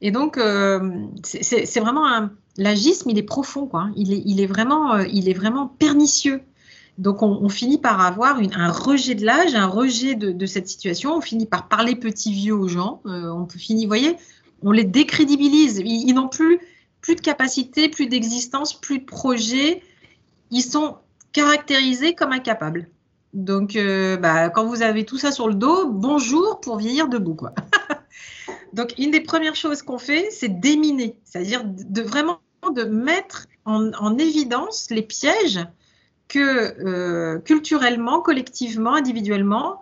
Et 0.00 0.10
donc, 0.10 0.38
euh, 0.38 1.06
c'est 1.24 1.80
vraiment 1.80 2.06
un. 2.06 2.32
L'agisme, 2.56 3.10
il 3.10 3.18
est 3.18 3.22
profond, 3.22 3.66
quoi. 3.66 3.88
Il 3.96 4.40
est, 4.40 4.46
vraiment, 4.46 4.94
euh, 4.94 5.04
il 5.12 5.28
est 5.28 5.34
vraiment 5.34 5.68
pernicieux. 5.68 6.42
Donc, 6.98 7.22
on, 7.22 7.48
finit 7.48 7.78
par 7.78 8.00
avoir 8.00 8.40
un 8.40 8.72
rejet 8.72 9.14
de 9.14 9.24
l'âge, 9.24 9.54
un 9.54 9.68
rejet 9.68 10.16
de, 10.16 10.46
cette 10.46 10.68
situation. 10.68 11.14
On 11.14 11.20
finit 11.20 11.46
par 11.46 11.68
parler 11.68 11.94
petit 11.94 12.32
vieux 12.32 12.54
aux 12.54 12.66
gens. 12.66 13.00
Euh, 13.06 13.30
on 13.30 13.46
finir, 13.46 13.84
vous 13.84 13.88
voyez, 13.88 14.16
on 14.62 14.72
les 14.72 14.82
décrédibilise. 14.82 15.80
Ils, 15.84 16.12
n'ont 16.12 16.26
plus, 16.26 16.58
plus 17.00 17.14
de 17.16 17.20
capacité, 17.20 17.88
plus 17.88 18.06
d'existence, 18.06 18.78
plus 18.78 18.98
de 18.98 19.04
projet. 19.04 19.82
Ils 20.50 20.62
sont 20.62 20.96
caractérisés 21.32 22.14
comme 22.14 22.32
incapables. 22.32 22.88
Donc, 23.34 23.78
bah, 24.20 24.48
quand 24.48 24.64
vous 24.64 24.82
avez 24.82 25.04
tout 25.04 25.18
ça 25.18 25.30
sur 25.30 25.48
le 25.48 25.54
dos, 25.54 25.88
bonjour 25.88 26.60
pour 26.60 26.78
vieillir 26.78 27.08
debout, 27.08 27.34
quoi. 27.34 27.52
Donc, 28.72 28.94
une 28.98 29.10
des 29.10 29.20
premières 29.20 29.54
choses 29.54 29.82
qu'on 29.82 29.98
fait, 29.98 30.28
c'est 30.30 30.60
déminer, 30.60 31.16
c'est-à-dire 31.24 31.62
de 31.64 32.02
vraiment 32.02 32.40
de 32.74 32.84
mettre 32.84 33.46
en, 33.64 34.18
évidence 34.18 34.88
les 34.90 35.02
pièges 35.02 35.60
que 36.26 36.38
euh, 36.84 37.38
culturellement, 37.40 38.20
collectivement, 38.20 38.94
individuellement, 38.94 39.80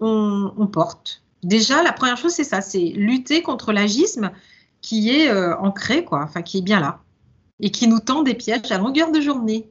on, 0.00 0.68
porte. 0.72 1.22
Déjà, 1.42 1.82
la 1.82 1.92
première 1.92 2.16
chose, 2.16 2.32
c'est 2.32 2.44
ça, 2.44 2.60
c'est 2.60 2.78
lutter 2.78 3.42
contre 3.42 3.72
l'agisme 3.72 4.30
qui 4.80 5.10
est 5.10 5.30
euh, 5.30 5.56
ancré, 5.58 6.04
quoi, 6.04 6.22
enfin 6.22 6.42
qui 6.42 6.58
est 6.58 6.62
bien 6.62 6.80
là, 6.80 7.00
et 7.60 7.70
qui 7.70 7.88
nous 7.88 8.00
tend 8.00 8.22
des 8.22 8.34
pièges 8.34 8.70
à 8.70 8.78
longueur 8.78 9.10
de 9.10 9.20
journée. 9.20 9.68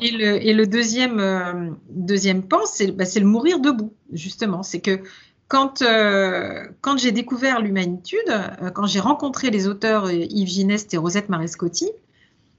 Et 0.00 0.12
le, 0.12 0.46
et 0.46 0.52
le, 0.52 0.66
deuxième, 0.66 1.18
euh, 1.18 1.70
deuxième 1.90 2.42
pan, 2.42 2.60
bah, 2.94 3.04
c'est 3.04 3.20
le 3.20 3.26
mourir 3.26 3.58
debout, 3.58 3.92
justement. 4.12 4.62
C'est 4.62 4.80
que 4.80 5.02
quand, 5.48 5.82
euh, 5.82 6.66
quand 6.80 6.98
j'ai 6.98 7.12
découvert 7.12 7.60
l'humanitude, 7.60 8.18
euh, 8.28 8.70
quand 8.70 8.86
j'ai 8.86 9.00
rencontré 9.00 9.50
les 9.50 9.68
auteurs 9.68 10.06
euh, 10.06 10.12
Yves 10.12 10.48
Gineste 10.48 10.92
et 10.94 10.96
Rosette 10.96 11.28
Marescotti, 11.28 11.90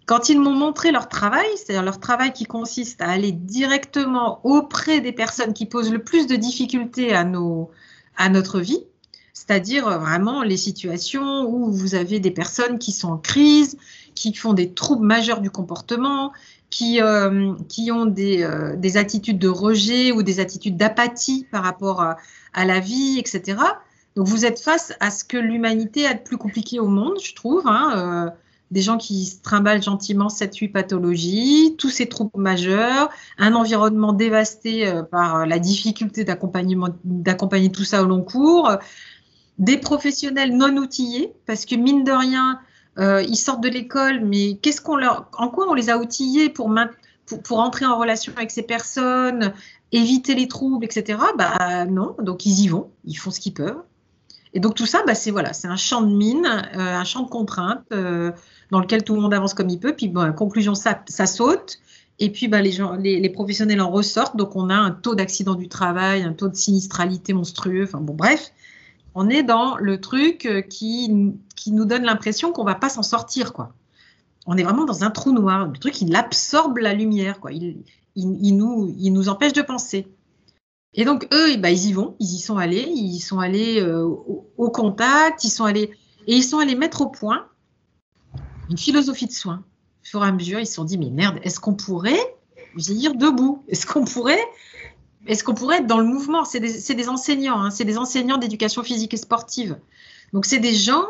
quand 0.06 0.30
ils 0.30 0.40
m'ont 0.40 0.56
montré 0.56 0.92
leur 0.92 1.10
travail, 1.10 1.48
c'est-à-dire 1.58 1.84
leur 1.84 2.00
travail 2.00 2.32
qui 2.32 2.46
consiste 2.46 3.02
à 3.02 3.10
aller 3.10 3.34
directement 3.34 4.40
auprès 4.46 5.02
des 5.02 5.12
personnes 5.12 5.54
qui 5.54 5.66
posent 5.66 5.92
le 5.92 6.00
plus 6.00 6.28
de 6.28 6.38
difficultés 6.38 7.14
à, 7.14 7.26
nos, 7.26 7.72
à 8.16 8.30
notre 8.30 8.62
vie, 8.62 8.86
c'est-à-dire 9.38 10.00
vraiment 10.00 10.44
les 10.44 10.58
situations 10.58 11.44
où 11.48 11.72
vous 11.72 11.96
avez 11.96 12.20
des 12.20 12.32
personnes 12.32 12.80
qui 12.80 12.92
sont 12.92 13.10
en 13.10 13.18
crise, 13.18 13.78
qui 14.16 14.34
font 14.34 14.54
des 14.54 14.74
troubles 14.74 15.06
majeurs 15.06 15.42
du 15.42 15.52
comportement, 15.52 16.34
qui, 16.70 17.00
qui 17.70 17.92
ont 17.92 18.06
des, 18.06 18.46
des, 18.78 18.98
attitudes 18.98 19.40
de 19.40 19.48
rejet 19.48 20.12
ou 20.12 20.22
des 20.24 20.40
attitudes 20.40 20.76
d'apathie 20.76 21.46
par 21.52 21.64
rapport 21.64 22.02
à, 22.02 22.66
la 22.66 22.80
vie, 22.80 23.20
etc. 23.20 23.60
Donc 24.18 24.28
vous 24.28 24.46
êtes 24.46 24.60
face 24.60 24.94
à 25.00 25.12
ce 25.12 25.24
que 25.24 25.38
l'humanité 25.38 26.08
a 26.08 26.16
de 26.16 26.20
plus 26.20 26.38
compliqué 26.38 26.80
au 26.80 26.88
monde, 26.88 27.20
je 27.24 27.36
trouve. 27.36 27.68
Hein, 27.68 27.94
euh, 27.96 28.30
des 28.72 28.82
gens 28.82 28.98
qui 28.98 29.26
se 29.26 29.42
trimballent 29.42 29.84
gentiment 29.84 30.28
7-8 30.28 30.72
pathologies, 30.72 31.76
tous 31.78 31.90
ces 31.90 32.08
troubles 32.10 32.32
majeurs, 32.42 33.10
un 33.38 33.54
environnement 33.54 34.12
dévasté 34.12 34.88
euh, 34.88 35.04
par 35.04 35.46
la 35.46 35.60
difficulté 35.60 36.26
d'accompagner 36.26 37.72
tout 37.72 37.84
ça 37.84 38.04
au 38.04 38.08
long 38.08 38.22
cours, 38.22 38.72
des 39.58 39.78
professionnels 39.78 40.56
non 40.56 40.76
outillés, 40.78 41.34
parce 41.46 41.66
que 41.66 41.76
mine 41.76 42.04
de 42.04 42.12
rien, 42.12 42.60
euh, 43.00 43.22
ils 43.22 43.36
sortent 43.36 43.62
de 43.62 43.70
l'école, 43.70 44.22
mais 44.22 44.58
qu'est-ce 44.58 44.82
qu'on 44.82 44.96
leur, 44.96 45.30
en 45.38 45.50
quoi 45.50 45.70
on 45.70 45.74
les 45.74 45.90
a 45.90 45.98
outillés 45.98 46.50
pour, 46.50 46.74
pour, 47.44 47.60
entrer 47.60 47.86
en 47.86 47.98
relation 47.98 48.34
avec 48.36 48.52
ces 48.52 48.64
personnes, 48.64 49.54
éviter 49.92 50.36
les 50.36 50.48
troubles, 50.48 50.86
etc. 50.86 51.20
Bah 51.38 51.86
non, 51.86 52.16
donc 52.22 52.46
ils 52.46 52.62
y 52.62 52.68
vont, 52.68 52.90
ils 53.06 53.16
font 53.16 53.32
ce 53.32 53.40
qu'ils 53.40 53.54
peuvent. 53.54 53.82
Et 54.54 54.60
donc 54.60 54.76
tout 54.76 54.86
ça, 54.86 55.04
bah, 55.06 55.14
c'est 55.14 55.32
voilà, 55.32 55.54
c'est 55.54 55.68
un 55.68 55.76
champ 55.76 56.02
de 56.02 56.16
mine, 56.16 56.46
euh, 56.46 56.80
un 56.80 57.04
champ 57.04 57.24
de 57.24 57.30
contraintes 57.30 57.84
euh, 57.92 58.32
dans 58.72 58.80
lequel 58.80 59.04
tout 59.04 59.16
le 59.16 59.22
monde 59.22 59.34
avance 59.34 59.54
comme 59.54 59.70
il 59.70 59.80
peut. 59.80 59.94
Puis 59.96 60.08
bon, 60.08 60.34
conclusion, 60.34 60.74
ça, 60.74 61.04
ça 61.08 61.26
saute. 61.26 61.78
Et 62.20 62.32
puis 62.32 62.48
bah, 62.48 62.62
les, 62.62 62.72
gens, 62.72 62.94
les, 62.94 63.30
professionnels 63.30 63.82
en 63.82 63.92
ressortent. 63.92 64.36
Donc 64.36 64.56
on 64.56 64.70
a 64.70 64.76
un 64.76 64.92
taux 64.92 65.16
d'accident 65.16 65.56
du 65.56 65.68
travail, 65.68 66.24
un 66.24 66.34
taux 66.34 66.48
de 66.48 66.56
sinistralité 66.56 67.34
monstrueux. 67.34 67.84
Enfin 67.84 68.00
bon, 68.00 68.14
bref, 68.14 68.52
on 69.20 69.30
est 69.30 69.42
dans 69.42 69.78
le 69.78 70.00
truc 70.00 70.46
euh, 70.46 70.62
qui, 70.62 71.34
qui 71.56 71.72
nous 71.72 71.86
donne 71.86 72.04
l'impression 72.04 72.52
qu'on 72.52 72.64
va 72.64 72.76
pas 72.76 72.88
s'en 72.88 73.02
sortir, 73.02 73.52
quoi. 73.52 73.74
On 74.46 74.56
est 74.58 74.64
vraiment 74.64 74.86
dans 74.86 75.04
un 75.04 75.10
trou 75.10 75.32
noir, 75.32 75.66
le 75.66 75.78
truc 75.78 76.00
il 76.02 76.16
absorbe 76.16 76.78
la 76.78 76.94
lumière, 76.94 77.40
quoi. 77.40 77.52
Il, 77.52 77.84
ils, 78.16 78.56
nous, 78.56 78.94
ils 79.00 79.12
nous 79.12 79.28
empêchent 79.28 79.54
de 79.54 79.64
penser. 79.64 80.08
Et 80.94 81.04
donc, 81.04 81.28
eux, 81.34 81.58
bah, 81.58 81.72
ils 81.72 81.88
y 81.88 81.94
vont, 81.94 82.16
ils 82.20 82.36
y 82.36 82.40
sont 82.40 82.58
allés, 82.58 82.88
ils 82.88 83.20
sont 83.20 83.40
allés 83.40 83.82
euh, 83.82 84.04
au, 84.04 84.70
contact, 84.70 85.44
ils 85.44 85.50
sont 85.50 85.66
allés, 85.66 85.90
et 86.28 86.36
ils 86.36 86.44
sont 86.44 86.60
allés 86.60 86.76
mettre 86.76 87.02
au 87.02 87.08
point 87.08 87.48
une 88.70 88.78
philosophie 88.78 89.26
de 89.26 89.32
soins. 89.32 89.64
Au 90.04 90.08
fur 90.08 90.24
et 90.24 90.28
à 90.28 90.32
mesure, 90.32 90.60
ils 90.60 90.68
se 90.68 90.76
sont 90.76 90.86
dit, 90.86 91.00
mais 91.00 91.10
merde, 91.10 91.40
est-ce 91.42 91.60
qu'on 91.60 91.74
pourrait 91.74 92.36
vieillir 92.76 93.16
debout? 93.16 93.64
Est-ce 93.68 93.88
qu'on 93.88 94.06
pourrait, 94.06 94.46
est 95.28 95.44
qu'on 95.44 95.54
pourrait 95.54 95.78
être 95.78 95.88
dans 95.88 95.98
le 95.98 96.06
mouvement? 96.06 96.46
C'est 96.46 96.60
des, 96.60 96.96
des, 96.96 97.10
enseignants, 97.10 97.62
hein, 97.62 97.70
c'est 97.70 97.86
des 97.86 97.98
enseignants 97.98 98.38
d'éducation 98.38 98.84
physique 98.84 99.14
et 99.14 99.18
sportive. 99.18 99.78
Donc, 100.34 100.46
c'est 100.46 100.60
des 100.60 100.74
gens 100.74 101.06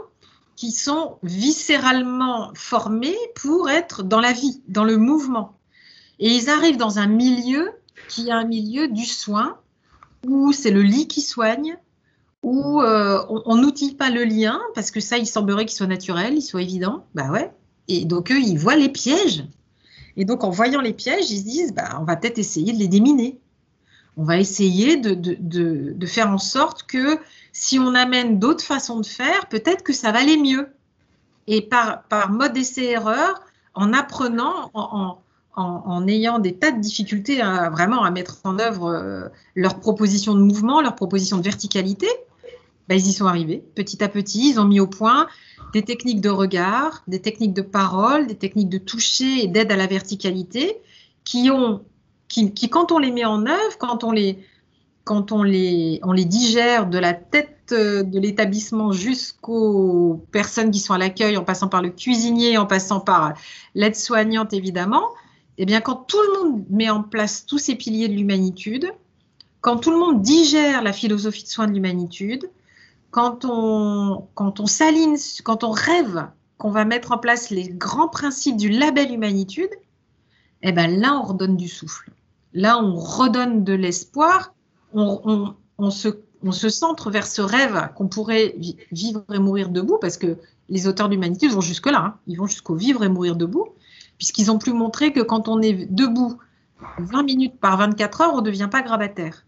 qui 0.55 0.71
sont 0.71 1.17
viscéralement 1.23 2.51
formés 2.55 3.17
pour 3.35 3.69
être 3.69 4.03
dans 4.03 4.19
la 4.19 4.33
vie, 4.33 4.61
dans 4.67 4.83
le 4.83 4.97
mouvement. 4.97 5.57
Et 6.19 6.29
ils 6.29 6.49
arrivent 6.49 6.77
dans 6.77 6.99
un 6.99 7.07
milieu 7.07 7.71
qui 8.09 8.29
est 8.29 8.31
un 8.31 8.45
milieu 8.45 8.87
du 8.87 9.05
soin, 9.05 9.57
où 10.25 10.51
c'est 10.51 10.71
le 10.71 10.81
lit 10.81 11.07
qui 11.07 11.21
soigne, 11.21 11.77
où 12.41 12.81
euh, 12.81 13.23
on 13.29 13.55
n'outille 13.55 13.95
pas 13.95 14.09
le 14.09 14.23
lien, 14.23 14.59
parce 14.73 14.91
que 14.91 14.99
ça, 14.99 15.17
il 15.17 15.27
semblerait 15.27 15.65
qu'il 15.65 15.75
soit 15.75 15.87
naturel, 15.87 16.35
il 16.35 16.41
soit 16.41 16.61
évident. 16.61 17.05
Bah 17.13 17.29
ouais. 17.31 17.51
Et 17.87 18.05
donc, 18.05 18.31
eux, 18.31 18.39
ils 18.39 18.57
voient 18.57 18.75
les 18.75 18.89
pièges. 18.89 19.45
Et 20.15 20.25
donc, 20.25 20.43
en 20.43 20.49
voyant 20.49 20.81
les 20.81 20.93
pièges, 20.93 21.29
ils 21.29 21.39
se 21.39 21.43
disent, 21.43 21.73
bah, 21.73 21.97
on 22.01 22.03
va 22.03 22.15
peut-être 22.15 22.39
essayer 22.39 22.73
de 22.73 22.79
les 22.79 22.87
déminer. 22.87 23.39
On 24.17 24.23
va 24.23 24.37
essayer 24.37 24.97
de, 24.97 26.05
faire 26.05 26.29
en 26.29 26.39
sorte 26.39 26.83
que 26.83 27.19
si 27.53 27.79
on 27.79 27.93
amène 27.93 28.39
d'autres 28.39 28.63
façons 28.63 28.99
de 28.99 29.05
faire, 29.05 29.47
peut-être 29.47 29.83
que 29.83 29.93
ça 29.93 30.11
va 30.11 30.19
aller 30.19 30.37
mieux. 30.37 30.67
Et 31.45 31.61
par, 31.61 32.31
mode 32.31 32.57
essai-erreur, 32.57 33.41
en 33.73 33.93
apprenant, 33.93 34.71
en, 34.73 36.07
ayant 36.07 36.39
des 36.39 36.55
tas 36.55 36.71
de 36.71 36.81
difficultés 36.81 37.37
vraiment 37.71 38.03
à 38.03 38.11
mettre 38.11 38.39
en 38.43 38.59
œuvre 38.59 38.91
euh, 38.91 39.27
leurs 39.55 39.79
propositions 39.79 40.35
de 40.35 40.41
mouvement, 40.41 40.81
leurs 40.81 40.95
propositions 40.95 41.37
de 41.37 41.43
verticalité, 41.43 42.07
bah, 42.87 42.95
ils 42.95 43.07
y 43.07 43.13
sont 43.13 43.25
arrivés. 43.25 43.63
Petit 43.75 44.03
à 44.03 44.07
petit, 44.07 44.51
ils 44.51 44.59
ont 44.59 44.65
mis 44.65 44.79
au 44.79 44.87
point 44.87 45.27
des 45.73 45.83
techniques 45.83 46.21
de 46.21 46.29
regard, 46.29 47.03
des 47.07 47.21
techniques 47.21 47.53
de 47.53 47.61
parole, 47.61 48.27
des 48.27 48.35
techniques 48.35 48.69
de 48.69 48.77
toucher 48.77 49.43
et 49.43 49.47
d'aide 49.47 49.71
à 49.71 49.75
la 49.75 49.87
verticalité 49.87 50.77
qui 51.23 51.49
ont, 51.51 51.83
qui, 52.27 52.69
quand 52.69 52.91
on 52.91 52.99
les 52.99 53.11
met 53.11 53.25
en 53.25 53.45
œuvre, 53.45 53.77
quand 53.79 54.03
on 54.03 54.11
les, 54.11 54.39
quand 55.03 55.31
on 55.31 55.43
les, 55.43 55.99
on 56.03 56.11
les 56.11 56.25
digère 56.25 56.87
de 56.87 56.97
la 56.97 57.13
tête 57.13 57.71
euh, 57.71 58.03
de 58.03 58.19
l'établissement 58.19 58.91
jusqu'aux 58.91 60.25
personnes 60.31 60.71
qui 60.71 60.79
sont 60.79 60.93
à 60.93 60.97
l'accueil, 60.97 61.37
en 61.37 61.43
passant 61.43 61.67
par 61.67 61.81
le 61.81 61.89
cuisinier, 61.89 62.57
en 62.57 62.65
passant 62.65 62.99
par 62.99 63.33
l'aide-soignante 63.75 64.53
évidemment, 64.53 65.09
eh 65.57 65.65
bien, 65.65 65.81
quand 65.81 65.95
tout 66.07 66.19
le 66.21 66.39
monde 66.39 66.65
met 66.69 66.89
en 66.89 67.01
place 67.01 67.45
tous 67.45 67.57
ces 67.57 67.75
piliers 67.75 68.07
de 68.07 68.13
l'humanitude, 68.13 68.91
quand 69.61 69.77
tout 69.77 69.91
le 69.91 69.97
monde 69.97 70.21
digère 70.21 70.83
la 70.83 70.93
philosophie 70.93 71.43
de 71.43 71.47
soins 71.47 71.67
de 71.67 71.73
l'humanitude, 71.73 72.49
quand 73.11 73.45
on, 73.45 74.27
quand 74.35 74.59
on 74.59 74.67
s'aligne, 74.67 75.17
quand 75.43 75.63
on 75.63 75.71
rêve 75.71 76.27
qu'on 76.57 76.71
va 76.71 76.85
mettre 76.85 77.11
en 77.11 77.17
place 77.17 77.49
les 77.49 77.69
grands 77.69 78.09
principes 78.09 78.57
du 78.57 78.69
label 78.69 79.11
humanitude, 79.11 79.69
eh 80.63 80.71
ben 80.71 80.99
là, 80.99 81.19
on 81.19 81.23
redonne 81.23 81.57
du 81.57 81.67
souffle. 81.67 82.11
Là, 82.57 82.77
on 82.79 82.95
redonne 82.95 83.63
de 83.63 83.73
l'espoir. 83.73 84.53
On, 84.93 85.55
se, 85.91 86.69
centre 86.69 87.11
vers 87.11 87.27
ce 87.27 87.41
rêve 87.41 87.89
qu'on 87.95 88.07
pourrait 88.07 88.55
vivre 88.91 89.23
et 89.33 89.39
mourir 89.39 89.69
debout, 89.69 89.97
parce 90.01 90.17
que 90.17 90.37
les 90.67 90.87
auteurs 90.87 91.07
d'humanitude 91.07 91.51
vont 91.51 91.61
jusque-là. 91.61 91.99
Hein. 91.99 92.15
Ils 92.27 92.37
vont 92.37 92.47
jusqu'au 92.47 92.75
vivre 92.75 93.03
et 93.03 93.09
mourir 93.09 93.35
debout 93.35 93.69
puisqu'ils 94.17 94.51
ont 94.51 94.57
pu 94.57 94.73
montrer 94.73 95.13
que 95.13 95.21
quand 95.21 95.47
on 95.47 95.61
est 95.61 95.85
debout 95.91 96.37
20 96.99 97.23
minutes 97.23 97.59
par 97.59 97.77
24 97.77 98.21
heures, 98.21 98.33
on 98.33 98.37
ne 98.37 98.41
devient 98.41 98.69
pas 98.71 98.81
grabataire. 98.81 99.45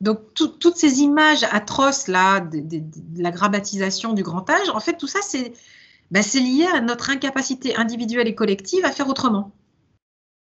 Donc 0.00 0.34
toutes 0.34 0.76
ces 0.76 1.00
images 1.00 1.44
atroces 1.44 2.08
là, 2.08 2.40
de, 2.40 2.82
la 3.16 3.30
grabatisation 3.30 4.12
du 4.12 4.22
grand 4.22 4.48
âge, 4.50 4.68
en 4.70 4.80
fait 4.80 4.96
tout 4.98 5.06
ça 5.06 5.20
c'est 5.22 6.40
lié 6.40 6.66
à 6.66 6.80
notre 6.80 7.10
incapacité 7.10 7.76
individuelle 7.76 8.28
et 8.28 8.34
collective 8.34 8.84
à 8.84 8.90
faire 8.90 9.08
autrement. 9.08 9.52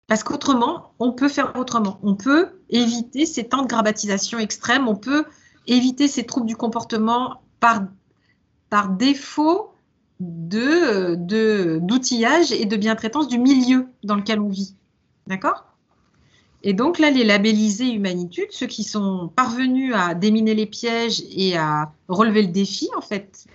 Parce 0.06 0.22
qu'autrement, 0.22 0.92
on 0.98 1.12
peut 1.12 1.28
faire 1.28 1.56
autrement. 1.56 1.98
On 2.02 2.14
peut 2.14 2.50
éviter 2.70 3.26
ces 3.26 3.44
temps 3.44 3.62
de 3.62 3.68
grabatisation 3.68 4.38
extrême, 4.38 4.88
on 4.88 4.96
peut 4.96 5.24
éviter 5.66 6.06
ces 6.06 6.24
troubles 6.24 6.46
du 6.46 6.56
comportement 6.56 7.42
par, 7.58 7.82
par 8.70 8.90
défaut 8.90 9.72
de 10.20 11.16
d'outillage 11.80 12.52
et 12.52 12.64
de 12.64 12.76
bientraitance 12.76 13.28
du 13.28 13.38
milieu 13.38 13.88
dans 14.04 14.14
lequel 14.14 14.40
on 14.40 14.48
vit. 14.48 14.74
D'accord? 15.26 15.64
Et 16.62 16.72
donc 16.72 16.98
là, 16.98 17.10
les 17.10 17.24
labellisés 17.24 17.92
humanitudes, 17.92 18.50
ceux 18.50 18.66
qui 18.66 18.82
sont 18.82 19.30
parvenus 19.34 19.94
à 19.94 20.14
déminer 20.14 20.54
les 20.54 20.66
pièges 20.66 21.22
et 21.30 21.56
à 21.56 21.92
relever 22.08 22.42
le 22.42 22.48
défi, 22.48 22.88
en 22.96 23.00
fait, 23.00 23.46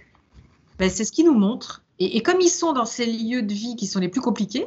ben, 0.79 0.89
c'est 0.89 1.03
ce 1.03 1.11
qui 1.11 1.23
nous 1.23 1.37
montre. 1.37 1.83
Et, 1.99 2.23
comme 2.23 2.41
ils 2.41 2.49
sont 2.49 2.73
dans 2.73 2.85
ces 2.85 3.05
lieux 3.05 3.43
de 3.43 3.53
vie 3.53 3.75
qui 3.75 3.85
sont 3.85 3.99
les 3.99 4.07
plus 4.07 4.21
compliqués, 4.21 4.65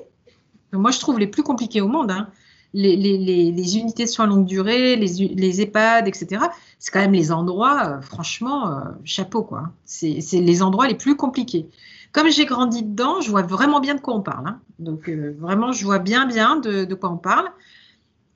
moi 0.77 0.91
je 0.91 1.01
trouve 1.01 1.19
les 1.19 1.27
plus 1.27 1.43
compliqués 1.43 1.81
au 1.81 1.89
monde, 1.89 2.11
hein, 2.11 2.29
les, 2.75 3.79
unités 3.79 4.05
de 4.05 4.09
soins 4.09 4.27
longue 4.27 4.47
durée, 4.47 4.97
les, 4.97 5.61
EHPAD, 5.61 6.09
etc., 6.09 6.43
c'est 6.79 6.91
quand 6.91 7.01
même 7.01 7.13
les 7.13 7.33
endroits, 7.33 7.87
euh, 7.87 8.01
franchement, 8.01 8.69
euh, 8.69 8.81
chapeau, 9.05 9.43
quoi. 9.43 9.71
C'est 9.85 10.21
les 10.33 10.63
endroits 10.63 10.89
les 10.89 10.97
plus 10.97 11.17
compliqués. 11.17 11.69
Comme 12.13 12.29
j'ai 12.31 12.45
grandi 12.45 12.83
dedans, 12.83 13.21
je 13.21 13.31
vois 13.31 13.43
vraiment 13.43 13.81
bien 13.81 13.95
de 13.95 14.01
quoi 14.01 14.15
on 14.15 14.23
parle. 14.23 14.49
Hein. 14.49 14.61
Donc, 14.79 15.09
euh, 15.09 15.35
vraiment, 15.39 15.73
je 15.73 15.85
vois 15.85 15.99
bien, 15.99 16.27
bien 16.27 16.57
de, 16.57 16.95
quoi 16.95 17.11
on 17.11 17.17
parle. 17.17 17.49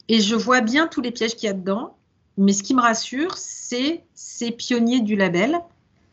Et 0.08 0.20
je 0.20 0.34
vois 0.34 0.60
bien 0.60 0.86
tous 0.86 1.00
les 1.00 1.10
pièges 1.10 1.36
qu'il 1.36 1.46
y 1.46 1.50
a 1.50 1.54
dedans. 1.54 1.96
Mais 2.36 2.52
ce 2.52 2.62
qui 2.62 2.74
me 2.74 2.80
rassure, 2.80 3.36
c'est 3.36 4.04
ces 4.14 4.52
pionniers 4.52 5.00
du 5.00 5.16
label 5.16 5.58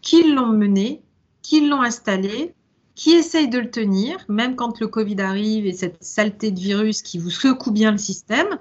qui 0.01 0.31
l'ont 0.31 0.47
mené, 0.47 1.01
qui 1.41 1.67
l'ont 1.67 1.81
installé, 1.81 2.53
qui 2.95 3.11
essayent 3.11 3.49
de 3.49 3.59
le 3.59 3.69
tenir, 3.69 4.17
même 4.29 4.55
quand 4.55 4.79
le 4.79 4.87
Covid 4.87 5.19
arrive 5.19 5.65
et 5.65 5.73
cette 5.73 6.01
saleté 6.03 6.51
de 6.51 6.59
virus 6.59 7.01
qui 7.01 7.19
vous 7.19 7.29
secoue 7.29 7.71
bien 7.71 7.91
le 7.91 7.97
système, 7.97 8.57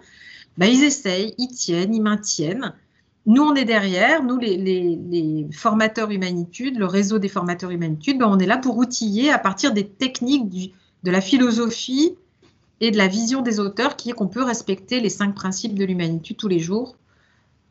bah, 0.58 0.66
ils 0.66 0.82
essayent, 0.82 1.34
ils 1.38 1.48
tiennent, 1.48 1.94
ils 1.94 2.02
maintiennent. 2.02 2.74
Nous, 3.26 3.42
on 3.42 3.54
est 3.54 3.64
derrière, 3.64 4.22
nous, 4.22 4.38
les, 4.38 5.46
formateurs 5.52 6.10
humanitudes, 6.10 6.78
le 6.78 6.86
réseau 6.86 7.18
des 7.18 7.28
formateurs 7.28 7.70
humanitudes, 7.70 8.18
bah, 8.18 8.26
on 8.28 8.38
est 8.38 8.46
là 8.46 8.58
pour 8.58 8.76
outiller 8.76 9.30
à 9.30 9.38
partir 9.38 9.72
des 9.72 9.86
techniques 9.86 10.74
de 11.04 11.10
la 11.10 11.20
philosophie 11.20 12.16
et 12.80 12.90
de 12.90 12.98
la 12.98 13.08
vision 13.08 13.40
des 13.40 13.60
auteurs 13.60 13.96
qui 13.96 14.10
est 14.10 14.12
qu'on 14.12 14.28
peut 14.28 14.42
respecter 14.42 15.00
les 15.00 15.08
cinq 15.08 15.34
principes 15.34 15.78
de 15.78 15.84
l'humanitude 15.84 16.36
tous 16.36 16.48
les 16.48 16.58
jours, 16.58 16.96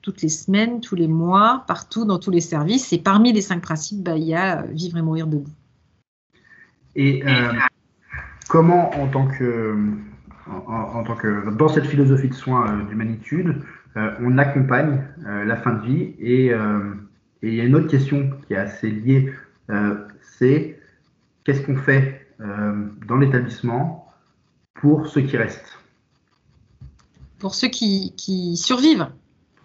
toutes 0.02 0.22
les 0.22 0.30
semaines, 0.30 0.82
tous 0.82 0.96
les 0.96 1.08
mois, 1.08 1.66
partout, 1.68 2.06
dans 2.06 2.20
tous 2.20 2.32
les 2.32 2.42
services. 2.42 2.92
Et 2.94 2.98
parmi 2.98 3.32
les 3.32 3.42
cinq 3.42 3.62
principes, 3.62 4.02
bah, 4.02 4.18
il 4.18 4.24
y 4.24 4.34
a 4.34 4.62
euh, 4.62 4.68
vivre 4.72 4.98
et 4.98 5.02
mourir 5.02 5.28
debout. 5.28 5.52
Et 6.96 7.24
euh, 7.26 7.54
comment, 8.48 8.92
en 9.00 9.08
tant 9.08 9.28
que, 9.28 9.76
en, 10.48 11.04
tant 11.04 11.16
que, 11.16 11.50
dans 11.52 11.68
cette 11.68 11.86
philosophie 11.86 12.30
de 12.30 12.34
soins 12.34 12.70
euh, 12.70 12.84
d'humanitude, 12.84 13.62
euh, 13.98 14.16
on 14.22 14.38
accompagne 14.38 15.02
la 15.26 15.56
fin 15.56 15.74
de 15.74 15.86
vie 15.86 16.16
et, 16.20 16.52
il 17.46 17.54
y 17.54 17.60
a 17.60 17.66
une 17.66 17.76
autre 17.76 17.90
question 17.90 18.30
qui 18.48 18.54
est 18.54 18.58
assez 18.58 18.90
liée, 18.90 19.34
c'est 20.22 20.80
qu'est-ce 21.44 21.62
qu'on 21.66 21.76
fait 21.76 22.26
dans 22.40 23.18
l'établissement 23.18 24.08
pour 24.76 25.08
ceux 25.08 25.22
qui 25.22 25.36
restent? 25.36 25.78
Pour 27.40 27.54
ceux 27.54 27.68
qui, 27.68 28.14
qui 28.16 28.56
survivent 28.56 29.08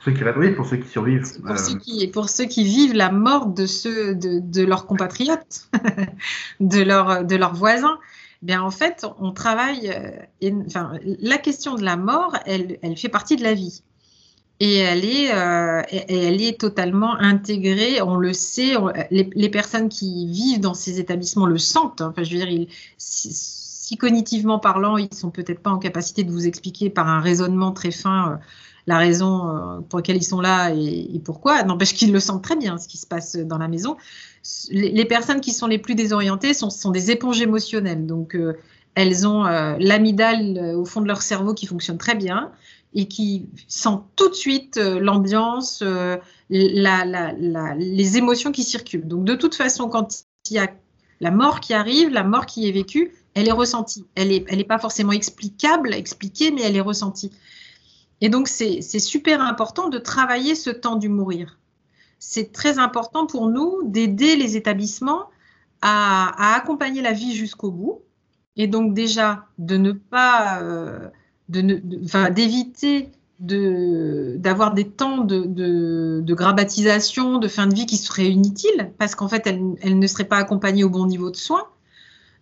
ceux 0.04 0.12
qui 0.12 0.22
oui, 0.24 0.52
pour 0.52 0.66
ceux 0.66 0.76
qui 0.76 0.88
survivent. 0.88 1.24
Pour, 1.44 1.58
ceux 1.58 1.74
euh, 1.74 1.78
qui, 1.78 2.06
pour 2.08 2.28
ceux 2.28 2.44
qui 2.44 2.64
vivent 2.64 2.94
la 2.94 3.10
mort 3.10 3.46
de, 3.46 3.66
ceux, 3.66 4.14
de, 4.14 4.38
de 4.38 4.64
leurs 4.64 4.86
compatriotes, 4.86 5.68
de, 6.60 6.82
leur, 6.82 7.24
de 7.24 7.36
leurs 7.36 7.54
voisins. 7.54 7.98
Bien, 8.40 8.62
en 8.62 8.70
fait, 8.70 9.04
on 9.18 9.32
travaille. 9.32 9.90
Euh, 9.90 10.50
enfin, 10.66 10.92
la 11.02 11.38
question 11.38 11.74
de 11.74 11.82
la 11.82 11.96
mort, 11.96 12.36
elle, 12.46 12.78
elle 12.82 12.96
fait 12.96 13.08
partie 13.08 13.36
de 13.36 13.42
la 13.42 13.54
vie. 13.54 13.82
Et 14.60 14.78
elle 14.78 15.04
est, 15.04 15.32
euh, 15.32 15.82
elle 15.90 16.42
est 16.42 16.58
totalement 16.58 17.14
intégrée, 17.14 18.02
on 18.02 18.16
le 18.16 18.32
sait, 18.32 18.74
les, 19.12 19.30
les, 19.32 19.48
personnes 19.48 19.88
qui 19.88 20.26
vivent 20.26 20.58
dans 20.58 20.74
ces 20.74 20.98
établissements 20.98 21.46
le 21.46 21.58
sentent. 21.58 22.00
Enfin, 22.00 22.24
je 22.24 22.32
veux 22.32 22.38
dire, 22.38 22.50
ils, 22.50 22.68
si, 22.96 23.28
si, 23.32 23.96
cognitivement 23.96 24.58
parlant, 24.58 24.96
ils 24.96 25.14
sont 25.14 25.30
peut-être 25.30 25.60
pas 25.60 25.70
en 25.70 25.78
capacité 25.78 26.24
de 26.24 26.32
vous 26.32 26.48
expliquer 26.48 26.90
par 26.90 27.06
un 27.06 27.20
raisonnement 27.20 27.70
très 27.70 27.92
fin 27.92 28.32
euh, 28.32 28.36
la 28.88 28.96
raison 28.96 29.48
euh, 29.48 29.80
pour 29.86 29.98
laquelle 29.98 30.16
ils 30.16 30.24
sont 30.24 30.40
là 30.40 30.70
et, 30.70 31.20
pourquoi. 31.22 31.62
N'empêche 31.62 31.92
qu'ils 31.92 32.10
le 32.10 32.20
sentent 32.20 32.42
très 32.42 32.56
bien, 32.56 32.78
ce 32.78 32.88
qui 32.88 32.96
se 32.96 33.06
passe 33.06 33.36
dans 33.36 33.58
la 33.58 33.68
maison. 33.68 33.98
Les, 34.70 35.04
personnes 35.04 35.42
qui 35.42 35.52
sont 35.52 35.66
les 35.66 35.76
plus 35.78 35.94
désorientées 35.94 36.54
sont, 36.54 36.70
sont 36.70 36.90
des 36.90 37.10
éponges 37.10 37.42
émotionnelles. 37.42 38.06
Donc, 38.06 38.34
euh, 38.34 38.54
elles 38.94 39.26
ont 39.26 39.44
euh, 39.44 39.76
l'amidale 39.78 40.74
au 40.74 40.86
fond 40.86 41.02
de 41.02 41.06
leur 41.06 41.20
cerveau 41.20 41.52
qui 41.52 41.66
fonctionne 41.66 41.98
très 41.98 42.14
bien 42.14 42.50
et 42.94 43.06
qui 43.08 43.46
sent 43.66 43.98
tout 44.16 44.30
de 44.30 44.34
suite 44.34 44.78
l'ambiance, 44.78 45.84
les 46.48 48.16
émotions 48.16 48.52
qui 48.52 48.62
circulent. 48.64 49.06
Donc, 49.06 49.24
de 49.24 49.34
toute 49.34 49.54
façon, 49.54 49.90
quand 49.90 50.24
il 50.50 50.54
y 50.54 50.58
a 50.58 50.68
la 51.20 51.30
mort 51.30 51.60
qui 51.60 51.74
arrive, 51.74 52.08
la 52.08 52.24
mort 52.24 52.46
qui 52.46 52.66
est 52.66 52.72
vécue, 52.72 53.12
elle 53.34 53.48
est 53.48 53.52
ressentie. 53.52 54.06
Elle 54.14 54.28
n'est 54.28 54.44
elle 54.48 54.66
pas 54.66 54.78
forcément 54.78 55.12
explicable, 55.12 55.92
expliquée, 55.92 56.50
mais 56.50 56.62
elle 56.62 56.76
est 56.76 56.80
ressentie. 56.80 57.30
Et 58.20 58.28
donc, 58.28 58.48
c'est 58.48 58.80
super 58.82 59.40
important 59.40 59.88
de 59.88 59.98
travailler 59.98 60.54
ce 60.54 60.70
temps 60.70 60.96
du 60.96 61.08
mourir. 61.08 61.58
C'est 62.18 62.52
très 62.52 62.78
important 62.78 63.26
pour 63.26 63.48
nous 63.48 63.82
d'aider 63.84 64.36
les 64.36 64.56
établissements 64.56 65.26
à, 65.82 66.56
accompagner 66.56 67.00
la 67.00 67.12
vie 67.12 67.34
jusqu'au 67.34 67.70
bout. 67.70 68.02
Et 68.56 68.66
donc, 68.66 68.92
déjà, 68.92 69.46
de 69.58 69.76
ne 69.76 69.92
pas, 69.92 70.60
euh, 70.62 71.08
d'éviter 71.48 73.12
d'avoir 73.38 74.74
des 74.74 74.88
temps 74.88 75.18
de, 75.18 75.44
de, 76.20 76.34
grabatisation, 76.34 77.38
de 77.38 77.46
fin 77.46 77.68
de 77.68 77.74
vie 77.74 77.86
qui 77.86 77.96
seraient 77.96 78.30
inutiles, 78.30 78.90
parce 78.98 79.14
qu'en 79.14 79.28
fait, 79.28 79.46
elle, 79.46 79.62
elle, 79.80 79.98
ne 80.00 80.06
serait 80.08 80.24
pas 80.24 80.38
accompagnée 80.38 80.82
au 80.82 80.90
bon 80.90 81.06
niveau 81.06 81.30
de 81.30 81.36
soins. 81.36 81.68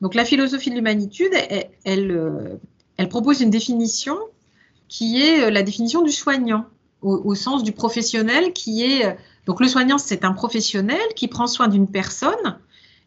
Donc 0.01 0.15
la 0.15 0.25
philosophie 0.25 0.71
de 0.71 0.75
l'humanitude, 0.75 1.33
elle, 1.51 1.69
elle, 1.85 2.11
euh, 2.11 2.59
elle, 2.97 3.09
propose 3.11 3.41
une 3.41 3.51
définition 3.51 4.17
qui 4.89 5.23
est 5.23 5.45
euh, 5.45 5.51
la 5.51 5.63
définition 5.63 6.03
du 6.03 6.13
soignant, 6.13 6.67
au, 7.03 7.35
sens 7.35 7.63
du 7.63 7.73
professionnel 7.73 8.53
qui 8.53 8.83
est... 8.83 9.07
Euh, 9.07 9.13
donc 9.47 9.61
le 9.61 9.69
soignant, 9.69 9.99
c'est 9.99 10.25
un 10.25 10.33
professionnel 10.33 11.01
qui 11.15 11.29
prend 11.29 11.47
soin 11.47 11.69
d'une 11.69 11.89
personne 11.89 12.59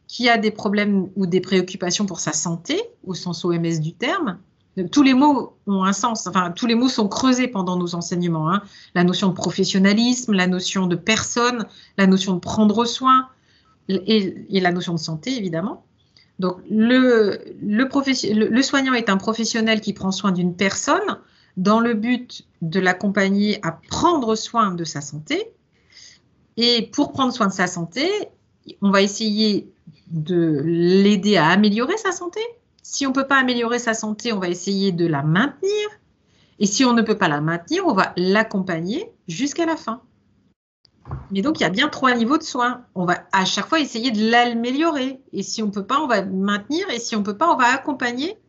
qui 0.07 0.29
a 0.29 0.37
des 0.37 0.51
problèmes 0.51 1.09
ou 1.15 1.25
des 1.25 1.41
préoccupations 1.41 2.05
pour 2.05 2.19
sa 2.19 2.33
santé, 2.33 2.81
au 3.05 3.13
sens 3.13 3.43
OMS 3.45 3.79
du 3.79 3.93
terme, 3.93 4.39
tous 4.91 5.03
les 5.03 5.13
mots 5.13 5.57
ont 5.67 5.83
un 5.83 5.93
sens, 5.93 6.27
enfin 6.27 6.51
tous 6.51 6.65
les 6.65 6.75
mots 6.75 6.89
sont 6.89 7.07
creusés 7.07 7.47
pendant 7.47 7.75
nos 7.75 7.95
enseignements. 7.95 8.51
Hein. 8.51 8.61
La 8.95 9.03
notion 9.03 9.29
de 9.29 9.33
professionnalisme, 9.33 10.33
la 10.33 10.47
notion 10.47 10.87
de 10.87 10.95
personne, 10.95 11.65
la 11.97 12.07
notion 12.07 12.33
de 12.33 12.39
prendre 12.39 12.85
soin 12.85 13.27
et, 13.89 14.35
la 14.51 14.71
notion 14.71 14.93
de 14.93 14.99
santé 14.99 15.35
évidemment. 15.35 15.83
Donc 16.37 16.57
le, 16.69 17.41
soignant 18.61 18.93
est 18.93 19.09
un 19.09 19.17
professionnel 19.17 19.81
qui 19.81 19.93
prend 19.93 20.11
soin 20.11 20.31
d'une 20.31 20.55
personne 20.55 21.19
dans 21.59 21.79
le 21.79 21.93
but 21.93 22.45
de 22.61 22.79
l'accompagner 22.79 23.59
à 23.65 23.71
prendre 23.71 24.35
soin 24.35 24.71
de 24.71 24.83
sa 24.83 25.01
santé. 25.01 25.51
Et 26.57 26.89
pour 26.93 27.11
prendre 27.11 27.33
soin 27.33 27.47
de 27.47 27.53
sa 27.53 27.67
santé, 27.67 28.09
on 28.81 28.91
va 28.91 29.01
essayer 29.01 29.71
de 30.07 30.61
l'aider 30.65 31.37
à 31.37 31.47
améliorer 31.47 31.97
sa 31.97 32.11
santé, 32.11 32.41
si 32.91 33.05
on 33.05 33.09
ne 33.09 33.13
peut 33.13 33.27
pas 33.27 33.37
améliorer 33.37 33.77
sa 33.77 33.93
santé, 33.93 34.33
on 34.33 34.39
va 34.39 34.49
essayer 34.49 34.91
de 34.91 35.05
la 35.05 35.21
maintenir. 35.21 35.89
Et 36.57 36.65
si 36.65 36.83
on 36.85 36.93
ne 36.93 37.03
peut 37.03 37.19
pas 37.19 37.27
la 37.27 37.39
maintenir, 37.39 37.85
on 37.85 37.93
va 37.93 38.13
l'accompagner 38.17 39.11
jusqu'à 39.27 39.67
la 39.67 39.77
fin. 39.77 40.01
Mais 41.29 41.43
donc, 41.43 41.59
il 41.59 41.63
y 41.63 41.65
a 41.67 41.69
bien 41.69 41.87
trois 41.87 42.15
niveaux 42.15 42.39
de 42.39 42.43
soins. 42.43 42.85
On 42.95 43.05
va 43.05 43.27
à 43.31 43.45
chaque 43.45 43.67
fois 43.67 43.79
essayer 43.79 44.09
de 44.09 44.31
l'améliorer. 44.31 45.21
Et 45.33 45.43
si 45.43 45.61
on 45.61 45.67
ne 45.67 45.71
peut 45.71 45.85
pas, 45.85 45.99
on 45.99 46.07
va 46.07 46.25
maintenir. 46.25 46.89
Et 46.89 46.97
si 46.97 47.15
on 47.15 47.19
ne 47.19 47.25
peut 47.25 47.37
pas, 47.37 47.53
on 47.53 47.57
va 47.57 47.67
accompagner 47.67 48.39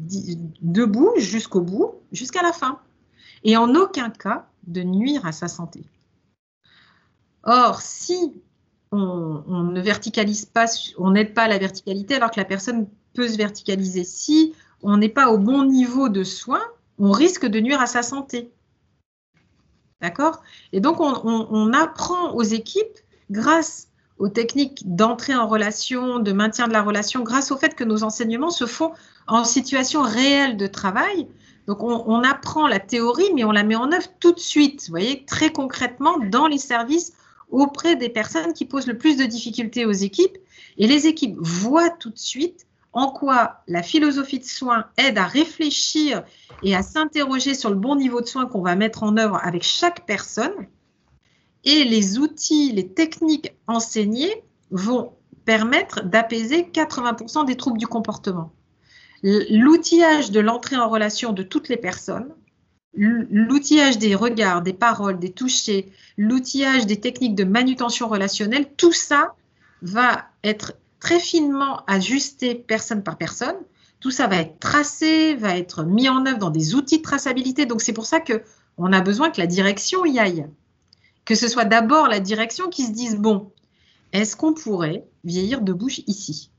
debout 0.00 1.12
jusqu'au 1.18 1.60
bout, 1.60 1.94
jusqu'à 2.12 2.42
la 2.42 2.52
fin. 2.52 2.78
Et 3.44 3.56
en 3.56 3.74
aucun 3.74 4.10
cas 4.10 4.46
de 4.66 4.82
nuire 4.82 5.26
à 5.26 5.32
sa 5.32 5.48
santé. 5.48 5.84
Or, 7.44 7.80
si 7.80 8.40
on, 8.92 9.62
ne 9.72 9.80
verticalise 9.80 10.44
pas, 10.44 10.66
on 10.98 11.10
n'aide 11.12 11.34
pas 11.34 11.42
à 11.42 11.48
la 11.48 11.58
verticalité 11.58 12.14
alors 12.14 12.30
que 12.30 12.38
la 12.38 12.44
personne 12.44 12.86
peut 13.14 13.28
se 13.28 13.36
verticaliser. 13.36 14.04
Si 14.04 14.54
on 14.82 14.96
n'est 14.96 15.08
pas 15.08 15.30
au 15.30 15.38
bon 15.38 15.64
niveau 15.64 16.08
de 16.08 16.24
soins, 16.24 16.64
on 16.98 17.10
risque 17.10 17.46
de 17.46 17.60
nuire 17.60 17.80
à 17.80 17.86
sa 17.86 18.02
santé. 18.02 18.52
D'accord? 20.00 20.42
Et 20.72 20.80
donc, 20.80 20.98
on, 21.00 21.72
apprend 21.72 22.32
aux 22.32 22.42
équipes, 22.42 22.98
grâce 23.30 23.88
aux 24.18 24.28
techniques 24.28 24.82
d'entrée 24.84 25.34
en 25.34 25.46
relation, 25.46 26.18
de 26.18 26.32
maintien 26.32 26.68
de 26.68 26.72
la 26.72 26.82
relation, 26.82 27.22
grâce 27.22 27.50
au 27.50 27.56
fait 27.56 27.74
que 27.74 27.84
nos 27.84 28.02
enseignements 28.02 28.50
se 28.50 28.66
font 28.66 28.92
en 29.26 29.44
situation 29.44 30.02
réelle 30.02 30.56
de 30.56 30.66
travail. 30.66 31.28
Donc, 31.66 31.82
on, 31.82 32.24
apprend 32.24 32.66
la 32.66 32.80
théorie, 32.80 33.30
mais 33.34 33.44
on 33.44 33.52
la 33.52 33.62
met 33.62 33.76
en 33.76 33.92
œuvre 33.92 34.08
tout 34.18 34.32
de 34.32 34.40
suite, 34.40 34.82
vous 34.86 34.90
voyez, 34.90 35.24
très 35.24 35.52
concrètement 35.52 36.18
dans 36.18 36.48
les 36.48 36.58
services 36.58 37.12
auprès 37.50 37.94
des 37.94 38.08
personnes 38.08 38.52
qui 38.52 38.64
posent 38.64 38.88
le 38.88 38.98
plus 38.98 39.16
de 39.16 39.24
difficultés 39.24 39.86
aux 39.86 39.92
équipes. 39.92 40.36
Et 40.76 40.88
les 40.88 41.06
équipes 41.06 41.36
voient 41.38 41.90
tout 41.90 42.10
de 42.10 42.18
suite 42.18 42.66
en 42.92 43.10
quoi 43.10 43.62
la 43.68 43.82
philosophie 43.82 44.38
de 44.38 44.44
soins 44.44 44.86
aide 44.96 45.18
à 45.18 45.24
réfléchir 45.24 46.24
et 46.62 46.74
à 46.74 46.82
s'interroger 46.82 47.54
sur 47.54 47.70
le 47.70 47.76
bon 47.76 47.96
niveau 47.96 48.20
de 48.20 48.26
soins 48.26 48.46
qu'on 48.46 48.62
va 48.62 48.74
mettre 48.74 49.02
en 49.02 49.16
œuvre 49.16 49.38
avec 49.42 49.62
chaque 49.62 50.04
personne. 50.04 50.66
Et 51.64 51.84
les 51.84 52.18
outils, 52.18 52.72
les 52.72 52.88
techniques 52.88 53.54
enseignées 53.66 54.42
vont 54.70 55.12
permettre 55.44 56.02
d'apaiser 56.04 56.62
80% 56.62 57.46
des 57.46 57.56
troubles 57.56 57.78
du 57.78 57.86
comportement. 57.86 58.52
L'outillage 59.22 60.30
de 60.30 60.40
l'entrée 60.40 60.76
en 60.76 60.88
relation 60.88 61.32
de 61.32 61.42
toutes 61.42 61.68
les 61.68 61.76
personnes, 61.76 62.34
l'outillage 62.94 63.98
des 63.98 64.14
regards, 64.14 64.62
des 64.62 64.72
paroles, 64.72 65.18
des 65.18 65.30
touchés, 65.30 65.92
l'outillage 66.16 66.86
des 66.86 67.00
techniques 67.00 67.34
de 67.34 67.44
manutention 67.44 68.08
relationnelle, 68.08 68.66
tout 68.76 68.92
ça 68.92 69.34
va 69.80 70.26
être 70.44 70.74
très 71.00 71.20
finement 71.20 71.82
ajusté 71.86 72.54
personne 72.54 73.02
par 73.02 73.16
personne. 73.16 73.56
Tout 74.00 74.10
ça 74.10 74.26
va 74.26 74.36
être 74.36 74.58
tracé, 74.58 75.36
va 75.36 75.56
être 75.56 75.84
mis 75.84 76.08
en 76.08 76.26
œuvre 76.26 76.38
dans 76.38 76.50
des 76.50 76.74
outils 76.74 76.98
de 76.98 77.02
traçabilité. 77.02 77.66
Donc 77.66 77.82
c'est 77.82 77.92
pour 77.92 78.06
ça 78.06 78.20
que 78.20 78.42
on 78.76 78.92
a 78.92 79.00
besoin 79.00 79.30
que 79.30 79.40
la 79.40 79.46
direction 79.46 80.04
y 80.04 80.18
aille. 80.18 80.46
Que 81.24 81.36
ce 81.36 81.46
soit 81.46 81.64
d'abord 81.64 82.08
la 82.08 82.18
direction 82.18 82.68
qui 82.68 82.84
se 82.84 82.90
dise 82.90 83.16
bon, 83.16 83.52
est-ce 84.12 84.34
qu'on 84.34 84.54
pourrait 84.54 85.04
vieillir 85.24 85.60
de 85.60 85.72
bouche 85.72 86.00
ici? 86.06 86.50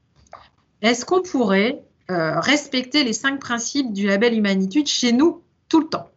Est-ce 0.82 1.06
qu'on 1.06 1.22
pourrait 1.22 1.84
euh, 2.14 2.40
respecter 2.40 3.04
les 3.04 3.14
cinq 3.14 3.40
principes 3.40 3.94
du 3.94 4.08
label 4.08 4.38
Humanitude 4.38 4.88
chez 4.88 5.12
nous 5.12 5.42
tout 5.70 5.82
le 5.82 5.88
temps 5.88 6.10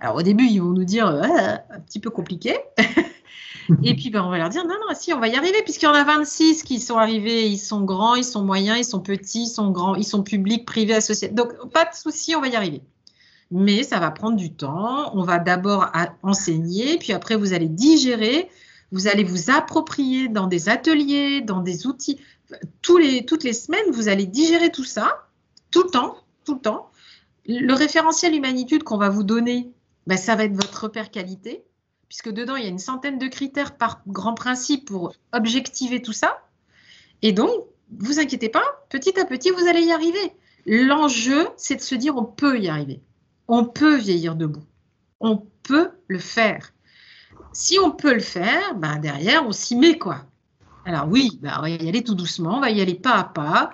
Alors 0.00 0.16
au 0.16 0.22
début, 0.22 0.44
ils 0.44 0.60
vont 0.60 0.70
nous 0.70 0.84
dire 0.84 1.08
euh, 1.08 1.22
un 1.22 1.80
petit 1.80 2.00
peu 2.00 2.10
compliqué. 2.10 2.56
Et 3.82 3.94
puis, 3.94 4.10
ben, 4.10 4.22
on 4.22 4.30
va 4.30 4.38
leur 4.38 4.50
dire, 4.50 4.64
non, 4.66 4.74
non, 4.74 4.94
si, 4.94 5.12
on 5.14 5.20
va 5.20 5.28
y 5.28 5.36
arriver, 5.36 5.62
puisqu'il 5.62 5.86
y 5.86 5.88
en 5.88 5.94
a 5.94 6.04
26 6.04 6.62
qui 6.64 6.80
sont 6.80 6.98
arrivés, 6.98 7.48
ils 7.48 7.58
sont 7.58 7.82
grands, 7.82 8.14
ils 8.14 8.24
sont 8.24 8.44
moyens, 8.44 8.78
ils 8.78 8.84
sont 8.84 9.00
petits, 9.00 9.44
ils 9.44 9.48
sont 9.48 9.70
grands, 9.70 9.94
ils 9.94 10.04
sont 10.04 10.22
publics, 10.22 10.66
privés, 10.66 10.94
associés. 10.94 11.28
Donc, 11.28 11.52
pas 11.72 11.84
de 11.84 11.94
souci, 11.94 12.36
on 12.36 12.42
va 12.42 12.48
y 12.48 12.56
arriver. 12.56 12.82
Mais 13.50 13.82
ça 13.82 14.00
va 14.00 14.10
prendre 14.10 14.36
du 14.36 14.52
temps. 14.52 15.10
On 15.14 15.22
va 15.22 15.38
d'abord 15.38 15.90
enseigner, 16.22 16.98
puis 16.98 17.12
après, 17.12 17.36
vous 17.36 17.54
allez 17.54 17.68
digérer, 17.68 18.50
vous 18.92 19.08
allez 19.08 19.24
vous 19.24 19.50
approprier 19.50 20.28
dans 20.28 20.46
des 20.46 20.68
ateliers, 20.68 21.40
dans 21.40 21.60
des 21.60 21.86
outils. 21.86 22.20
Toutes 22.82 23.44
les 23.44 23.52
semaines, 23.52 23.90
vous 23.92 24.08
allez 24.08 24.26
digérer 24.26 24.70
tout 24.70 24.84
ça, 24.84 25.28
tout 25.70 25.84
le 25.84 25.90
temps, 25.90 26.16
tout 26.44 26.54
le 26.54 26.60
temps. 26.60 26.90
Le 27.46 27.72
référentiel 27.72 28.34
humanitude 28.34 28.82
qu'on 28.82 28.98
va 28.98 29.08
vous 29.08 29.22
donner, 29.24 29.72
ben, 30.06 30.16
ça 30.16 30.36
va 30.36 30.44
être 30.44 30.54
votre 30.54 30.84
repère 30.84 31.10
qualité 31.10 31.64
puisque 32.14 32.30
dedans, 32.30 32.54
il 32.54 32.62
y 32.62 32.66
a 32.66 32.70
une 32.70 32.78
centaine 32.78 33.18
de 33.18 33.26
critères 33.26 33.76
par 33.76 34.00
grand 34.06 34.34
principe 34.34 34.86
pour 34.86 35.12
objectiver 35.32 36.00
tout 36.00 36.12
ça. 36.12 36.38
Et 37.22 37.32
donc, 37.32 37.50
vous 37.98 38.20
inquiétez 38.20 38.48
pas, 38.48 38.62
petit 38.88 39.18
à 39.18 39.24
petit, 39.24 39.50
vous 39.50 39.66
allez 39.66 39.82
y 39.82 39.90
arriver. 39.90 40.32
L'enjeu, 40.64 41.48
c'est 41.56 41.74
de 41.74 41.80
se 41.80 41.96
dire, 41.96 42.16
on 42.16 42.24
peut 42.24 42.60
y 42.60 42.68
arriver. 42.68 43.02
On 43.48 43.64
peut 43.64 43.96
vieillir 43.96 44.36
debout. 44.36 44.62
On 45.18 45.44
peut 45.64 45.90
le 46.06 46.20
faire. 46.20 46.72
Si 47.52 47.80
on 47.80 47.90
peut 47.90 48.14
le 48.14 48.20
faire, 48.20 48.76
ben 48.76 48.98
derrière, 48.98 49.44
on 49.44 49.52
s'y 49.52 49.74
met, 49.74 49.98
quoi. 49.98 50.24
Alors 50.84 51.08
oui, 51.08 51.38
ben 51.40 51.54
on 51.58 51.62
va 51.62 51.70
y 51.70 51.88
aller 51.88 52.04
tout 52.04 52.14
doucement, 52.14 52.58
on 52.58 52.60
va 52.60 52.70
y 52.70 52.80
aller 52.80 52.94
pas 52.94 53.14
à 53.14 53.24
pas. 53.24 53.70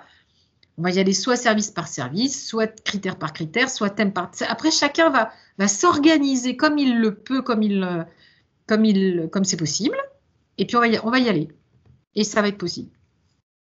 On 0.77 0.83
va 0.83 0.91
y 0.91 0.99
aller 0.99 1.13
soit 1.13 1.35
service 1.35 1.69
par 1.69 1.87
service, 1.87 2.47
soit 2.47 2.81
critère 2.83 3.17
par 3.17 3.33
critère, 3.33 3.69
soit 3.69 3.89
thème 3.89 4.13
par... 4.13 4.31
Après, 4.47 4.71
chacun 4.71 5.09
va, 5.09 5.31
va 5.57 5.67
s'organiser 5.67 6.55
comme 6.55 6.77
il 6.77 6.99
le 6.99 7.13
peut, 7.13 7.41
comme 7.41 7.61
il, 7.61 8.05
comme 8.67 8.85
il, 8.85 9.27
comme 9.31 9.43
c'est 9.43 9.57
possible, 9.57 9.97
et 10.57 10.65
puis 10.65 10.77
on 10.77 10.79
va, 10.79 10.87
y, 10.87 10.99
on 11.03 11.11
va 11.11 11.19
y 11.19 11.27
aller. 11.27 11.49
Et 12.15 12.23
ça 12.23 12.41
va 12.41 12.47
être 12.47 12.57
possible. 12.57 12.89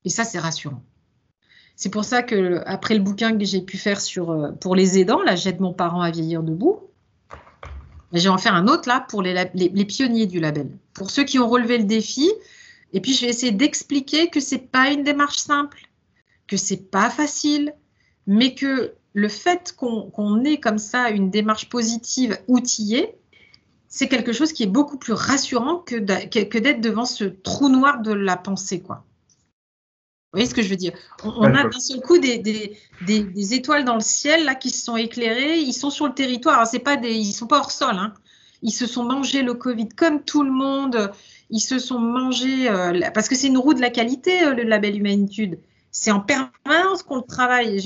Et 0.05 0.11
ça, 0.11 0.25
c'est 0.25 0.39
rassurant. 0.39 0.83
C'est 1.77 1.91
pour 1.91 2.05
ça 2.05 2.25
que 2.25 2.63
après 2.67 2.95
le 2.95 3.01
bouquin 3.01 3.39
que 3.39 3.45
j'ai 3.45 3.61
pu 3.61 3.77
faire 3.77 4.01
sur 4.01 4.31
euh, 4.31 4.51
pour 4.51 4.75
les 4.75 4.99
aidants, 4.99 5.23
là, 5.23 5.37
j'aide 5.37 5.61
mon 5.61 5.73
parent 5.73 6.01
à 6.01 6.11
vieillir 6.11 6.43
debout. 6.43 6.81
J'ai 8.13 8.29
en 8.29 8.39
faire 8.39 8.55
un 8.55 8.67
autre 8.67 8.89
là 8.89 9.07
pour 9.09 9.23
les, 9.23 9.51
les, 9.55 9.85
pionniers 9.85 10.27
du 10.27 10.41
label, 10.41 10.71
pour 10.95 11.11
ceux 11.11 11.25
qui 11.25 11.39
ont 11.39 11.49
relevé 11.49 11.79
le 11.79 11.85
défi. 11.85 12.29
Et 12.93 13.01
puis 13.01 13.13
je 13.13 13.23
vais 13.23 13.31
essayer 13.31 13.53
d'expliquer 13.53 14.31
que 14.31 14.41
c'est 14.41 14.71
pas 14.71 14.91
une 14.91 15.03
démarche 15.03 15.39
simple, 15.39 15.89
que 16.47 16.57
c'est 16.57 16.91
pas 16.91 17.11
facile, 17.11 17.75
mais 18.27 18.55
que 18.55 18.95
le 19.13 19.29
fait 19.29 19.75
qu'on 19.77 20.45
ait 20.45 20.61
comme 20.61 20.79
ça 20.79 21.11
une 21.11 21.31
démarche 21.31 21.69
positive 21.69 22.39
outillée, 22.47 23.15
c'est 23.89 24.09
quelque 24.09 24.33
chose 24.33 24.53
qui 24.53 24.63
est 24.63 24.67
beaucoup 24.67 24.99
plus 24.99 25.15
rassurant 25.15 25.79
que 25.79 25.97
d'être 25.97 26.81
devant 26.81 27.07
ce 27.07 27.25
trou 27.25 27.69
noir 27.69 28.01
de 28.01 28.13
la 28.13 28.37
pensée, 28.37 28.81
quoi. 28.81 29.05
Vous 30.31 30.41
voyez 30.41 30.47
ce 30.47 30.55
que 30.55 30.61
je 30.61 30.69
veux 30.69 30.77
dire? 30.77 30.93
On, 31.25 31.55
a 31.55 31.65
d'un 31.65 31.81
seul 31.81 32.01
coup 32.03 32.19
des, 32.19 32.37
des, 32.39 33.55
étoiles 33.55 33.87
dans 33.87 33.95
le 33.95 34.03
ciel 34.03 34.45
là 34.45 34.55
qui 34.55 34.69
se 34.69 34.85
sont 34.85 34.99
éclairées. 34.99 35.59
Ils 35.59 35.73
sont 35.73 35.89
sur 35.89 36.07
le 36.07 36.13
territoire. 36.13 36.57
Alors 36.59 36.69
pas 36.85 36.97
des, 36.99 37.15
ils 37.15 37.33
sont 37.33 37.47
pas 37.47 37.61
hors 37.61 37.71
sol. 37.71 37.97
Hein. 37.97 38.13
Ils 38.61 38.73
se 38.73 38.87
sont 38.87 39.05
mangés 39.05 39.43
le 39.43 39.55
Covid 39.55 39.89
comme 39.89 40.23
tout 40.23 40.43
le 40.43 40.51
monde. 40.51 41.11
Ils 41.51 41.61
se 41.61 41.79
sont 41.79 41.99
mangés 41.99 42.69
euh, 42.69 43.01
parce 43.15 43.29
que 43.29 43.35
c'est 43.35 43.47
une 43.47 43.59
roue 43.59 43.75
de 43.75 43.81
la 43.81 43.91
qualité 43.91 44.45
euh, 44.45 44.55
le 44.55 44.65
label 44.65 44.97
Humanitude. 44.97 45.59
C'est 45.91 46.11
en 46.11 46.21
permanence 46.21 47.03
qu'on 47.03 47.23
travaille. 47.23 47.81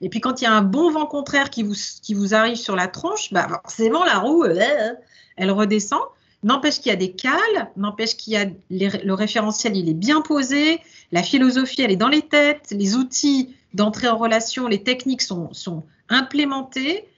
Et 0.00 0.08
puis 0.08 0.20
quand 0.20 0.40
il 0.40 0.44
y 0.44 0.46
a 0.46 0.52
un 0.52 0.62
bon 0.62 0.90
vent 0.90 1.06
contraire 1.06 1.50
qui 1.50 1.62
vous 1.62 2.34
arrive 2.34 2.56
sur 2.56 2.76
la 2.76 2.88
tronche, 2.88 3.32
bah 3.32 3.48
forcément 3.48 4.04
la 4.04 4.18
roue. 4.18 4.44
Euh, 4.44 4.92
elle 5.36 5.50
redescend. 5.50 6.00
N'empêche 6.44 6.78
qu'il 6.80 6.90
y 6.90 6.92
a 6.92 6.96
des 6.96 7.12
cales, 7.12 7.70
n'empêche 7.76 8.16
qu'il 8.16 8.34
y 8.34 8.36
a 8.36 8.46
le 8.70 9.12
référentiel, 9.12 9.76
il 9.76 9.88
est 9.88 9.94
bien 9.94 10.20
posé, 10.20 10.80
la 11.10 11.24
philosophie, 11.24 11.82
elle 11.82 11.90
est 11.90 11.96
dans 11.96 12.08
les 12.08 12.22
têtes, 12.22 12.68
les 12.70 12.94
outils 12.94 13.56
d'entrée 13.74 14.08
en 14.08 14.16
relation, 14.16 14.68
les 14.68 14.84
techniques 14.84 15.22
sont, 15.22 15.52
sont 15.52 15.84
implémentés. 16.08 17.08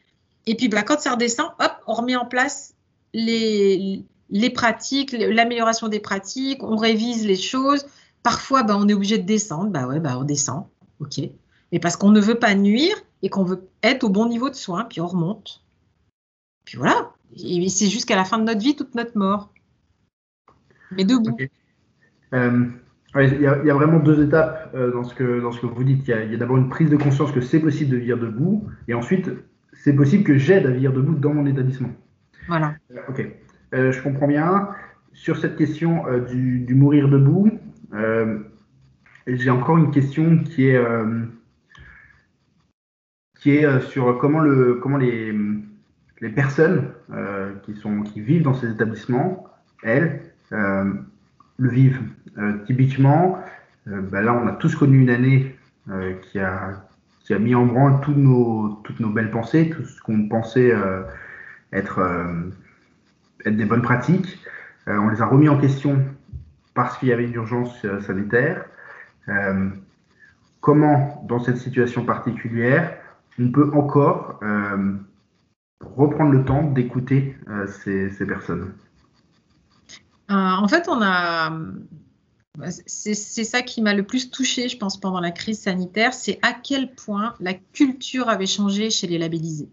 Et 0.47 0.55
puis, 0.55 0.69
bah, 0.69 0.83
quand 0.83 1.01
ça 1.01 1.13
redescend, 1.13 1.49
hop, 1.59 1.73
on 1.87 1.95
remet 1.95 2.17
en 2.17 2.25
place 2.25 2.75
les, 3.13 4.03
les 4.31 4.51
pratiques, 4.51 5.13
l'amélioration 5.13 5.89
des 5.89 6.01
pratiques, 6.01 6.63
on 6.63 6.77
révise 6.77 7.27
les 7.27 7.37
choses. 7.37 7.87
Parfois, 8.23 8.63
bah, 8.63 8.77
on 8.79 8.89
est 8.89 8.95
obligé 8.95 9.19
de 9.19 9.27
descendre. 9.27 9.71
Bah 9.71 9.87
ouais, 9.87 10.01
bah, 10.01 10.17
on 10.19 10.25
descend. 10.25 10.67
OK. 11.01 11.21
Mais 11.73 11.79
parce 11.79 11.97
qu'on 11.97 12.11
ne 12.11 12.21
veut 12.21 12.39
pas 12.39 12.55
nuire 12.55 12.97
et 13.23 13.29
qu'on 13.29 13.45
veut 13.45 13.69
être 13.83 14.05
au 14.05 14.09
bon 14.09 14.29
niveau 14.29 14.51
de 14.51 14.55
soins, 14.55 14.85
puis 14.85 15.01
on 15.01 15.07
remonte. 15.07 15.63
Puis 16.65 16.77
voilà. 16.77 17.13
Et 17.37 17.69
c'est 17.69 17.87
jusqu'à 17.87 18.17
la 18.17 18.25
fin 18.25 18.39
de 18.39 18.45
notre 18.45 18.61
vie, 18.61 18.77
toute 18.77 18.95
notre 18.95 19.17
mort. 19.17 19.53
Mais 20.93 21.05
debout. 21.05 21.37
Euh, 22.33 22.67
il, 23.17 23.41
y 23.41 23.47
a, 23.47 23.75
vraiment 23.75 23.99
deux 23.99 24.25
étapes 24.25 24.71
euh, 24.75 24.93
dans, 24.93 25.05
ce 25.05 25.15
que, 25.15 25.41
dans 25.41 25.53
ce 25.53 25.61
que 25.61 25.67
vous 25.67 25.85
dites. 25.85 26.07
Il 26.07 26.11
y 26.11 26.35
a, 26.35 26.37
d'abord 26.37 26.57
une 26.57 26.69
prise 26.69 26.91
de 26.91 26.97
conscience 26.97 27.33
que 27.33 27.41
c'est 27.41 27.61
possible 27.61 27.91
de 27.91 27.97
vivre 27.97 28.19
debout, 28.19 28.69
et 28.89 28.95
ensuite, 28.95 29.31
c'est 29.73 29.95
possible 29.95 30.25
que 30.25 30.39
j'aide 30.39 30.67
à 30.67 30.71
vivre 30.71 30.93
debout 30.93 31.15
dans 31.15 31.35
mon 31.35 31.47
établissement. 31.47 31.91
Voilà. 32.49 32.75
Euh, 32.93 33.01
ok, 33.09 33.27
je 33.73 34.03
comprends 34.03 34.29
bien. 34.29 34.69
Sur 35.13 35.39
cette 35.39 35.57
question 35.57 36.05
du, 36.29 36.61
du, 36.61 36.75
mourir 36.75 37.09
debout, 37.09 37.51
j'ai 39.27 39.51
encore 39.51 39.79
une 39.79 39.91
question 39.91 40.39
qui 40.39 40.69
est, 40.69 40.81
qui 43.39 43.57
est 43.57 43.81
sur 43.81 44.19
comment, 44.19 44.39
le, 44.39 44.75
comment 44.75 44.97
les, 44.97 45.35
les 46.21 46.29
personnes 46.31 46.93
qui, 47.65 47.75
sont, 47.75 48.03
qui 48.03 48.21
vivent 48.21 48.43
dans 48.43 48.55
ces 48.55 48.71
établissements, 48.71 49.49
elles, 49.83 50.21
le 51.61 51.69
vivent. 51.69 52.01
Euh, 52.39 52.59
typiquement, 52.67 53.39
euh, 53.89 54.01
bah 54.01 54.23
là, 54.23 54.35
on 54.35 54.47
a 54.47 54.53
tous 54.53 54.75
connu 54.75 55.01
une 55.01 55.11
année 55.11 55.57
euh, 55.91 56.15
qui, 56.23 56.39
a, 56.39 56.83
qui 57.21 57.35
a 57.35 57.39
mis 57.39 57.55
en 57.55 57.67
branle 57.67 58.01
toutes 58.03 58.17
nos, 58.17 58.81
toutes 58.85 59.01
nos 59.01 59.11
belles 59.11 59.31
pensées, 59.31 59.71
tout 59.71 59.85
ce 59.85 60.01
qu'on 60.01 60.29
pensait 60.29 60.73
être, 61.73 62.01
être 63.45 63.57
des 63.57 63.65
bonnes 63.65 63.83
pratiques. 63.83 64.39
on 64.87 65.09
les 65.09 65.23
a 65.23 65.27
remis 65.27 65.49
en 65.49 65.59
question 65.59 66.05
parce 66.75 66.99
qu'il 66.99 67.09
y 67.09 67.13
avait 67.13 67.25
une 67.25 67.35
urgence 67.35 67.87
sanitaire. 68.01 68.65
comment, 70.61 71.25
dans 71.29 71.39
cette 71.41 71.59
situation 71.59 72.05
particulière, 72.05 72.97
on 73.39 73.51
peut 73.51 73.71
encore 73.75 74.41
reprendre 75.81 76.33
le 76.33 76.45
temps 76.45 76.63
d'écouter 76.63 77.37
ces, 77.67 78.11
ces 78.11 78.27
personnes? 78.27 78.73
Euh, 80.31 80.35
en 80.35 80.69
fait, 80.69 80.89
on 80.89 81.03
a. 81.03 81.53
C'est 82.87 83.15
ça 83.15 83.63
qui 83.63 83.81
m'a 83.81 83.95
le 83.95 84.03
plus 84.03 84.31
touché, 84.31 84.69
je 84.69 84.77
pense, 84.77 85.01
pendant 85.01 85.21
la 85.21 85.31
crise 85.31 85.61
sanitaire, 85.61 86.13
c'est 86.13 86.39
à 86.43 86.53
quel 86.53 86.95
point 86.95 87.35
la 87.41 87.55
culture 87.55 88.29
avait 88.29 88.47
changé 88.47 88.91
chez 88.91 89.07
les 89.07 89.19
labellisés. 89.19 89.71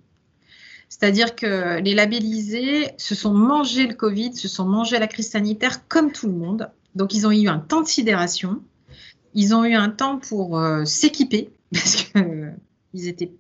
C'est-à-dire 0.89 1.35
que 1.35 1.79
les 1.79 1.93
labellisés 1.93 2.91
se 2.97 3.13
sont 3.13 3.33
mangés 3.33 3.87
le 3.87 3.93
Covid, 3.93 4.35
se 4.35 4.47
sont 4.47 4.65
mangés 4.65 4.99
la 4.99 5.07
crise 5.07 5.29
sanitaire 5.29 5.87
comme 5.87 6.11
tout 6.11 6.27
le 6.27 6.33
monde. 6.33 6.69
Donc, 6.95 7.13
ils 7.13 7.27
ont 7.27 7.31
eu 7.31 7.47
un 7.47 7.59
temps 7.59 7.81
de 7.81 7.87
sidération. 7.87 8.61
Ils 9.33 9.53
ont 9.53 9.65
eu 9.65 9.75
un 9.75 9.89
temps 9.89 10.17
pour 10.17 10.57
euh, 10.57 10.85
s'équiper, 10.85 11.51
parce 11.73 11.95
qu'ils 11.95 13.07
étaient 13.07 13.31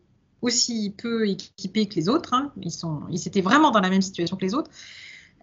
aussi 0.41 0.93
peu 0.95 1.27
équipés 1.27 1.87
que 1.87 1.95
les 1.95 2.09
autres. 2.09 2.33
Hein. 2.33 2.51
Ils, 2.61 3.27
étaient 3.27 3.41
vraiment 3.41 3.71
dans 3.71 3.79
la 3.79 3.89
même 3.89 4.01
situation 4.01 4.35
que 4.35 4.45
les 4.45 4.53
autres. 4.53 4.69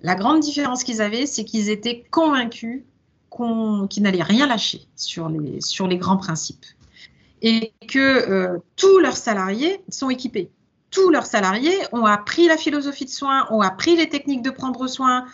La 0.03 0.15
grande 0.15 0.41
différence 0.41 0.85
qu'ils 0.85 1.01
avaient, 1.01 1.27
c'est 1.27 1.45
qu'ils 1.45 1.71
étaient 1.71 2.05
convaincus 2.11 2.83
qu'ils 3.91 4.03
n'allaient 4.03 4.23
rien 4.23 4.47
lâcher 4.47 4.87
sur 4.97 5.29
les, 5.29 5.61
sur 5.61 5.89
les 5.89 5.99
grands 5.99 6.17
principes. 6.17 6.65
Et 7.43 7.73
que 7.89 7.99
euh, 7.99 8.59
tous 8.77 9.01
leurs 9.01 9.17
salariés 9.17 9.81
sont 9.89 10.09
équipés. 10.09 10.51
Tous 10.95 11.11
leurs 11.11 11.27
salariés 11.27 11.77
ont 11.93 12.07
appris 12.07 12.47
la 12.47 12.57
philosophie 12.57 13.05
de 13.05 13.11
soins, 13.11 13.49
ont 13.51 13.61
appris 13.61 13.97
les 13.97 14.09
techniques 14.09 14.43
de 14.43 14.51
prendre 14.51 14.87
soin, 14.87 15.27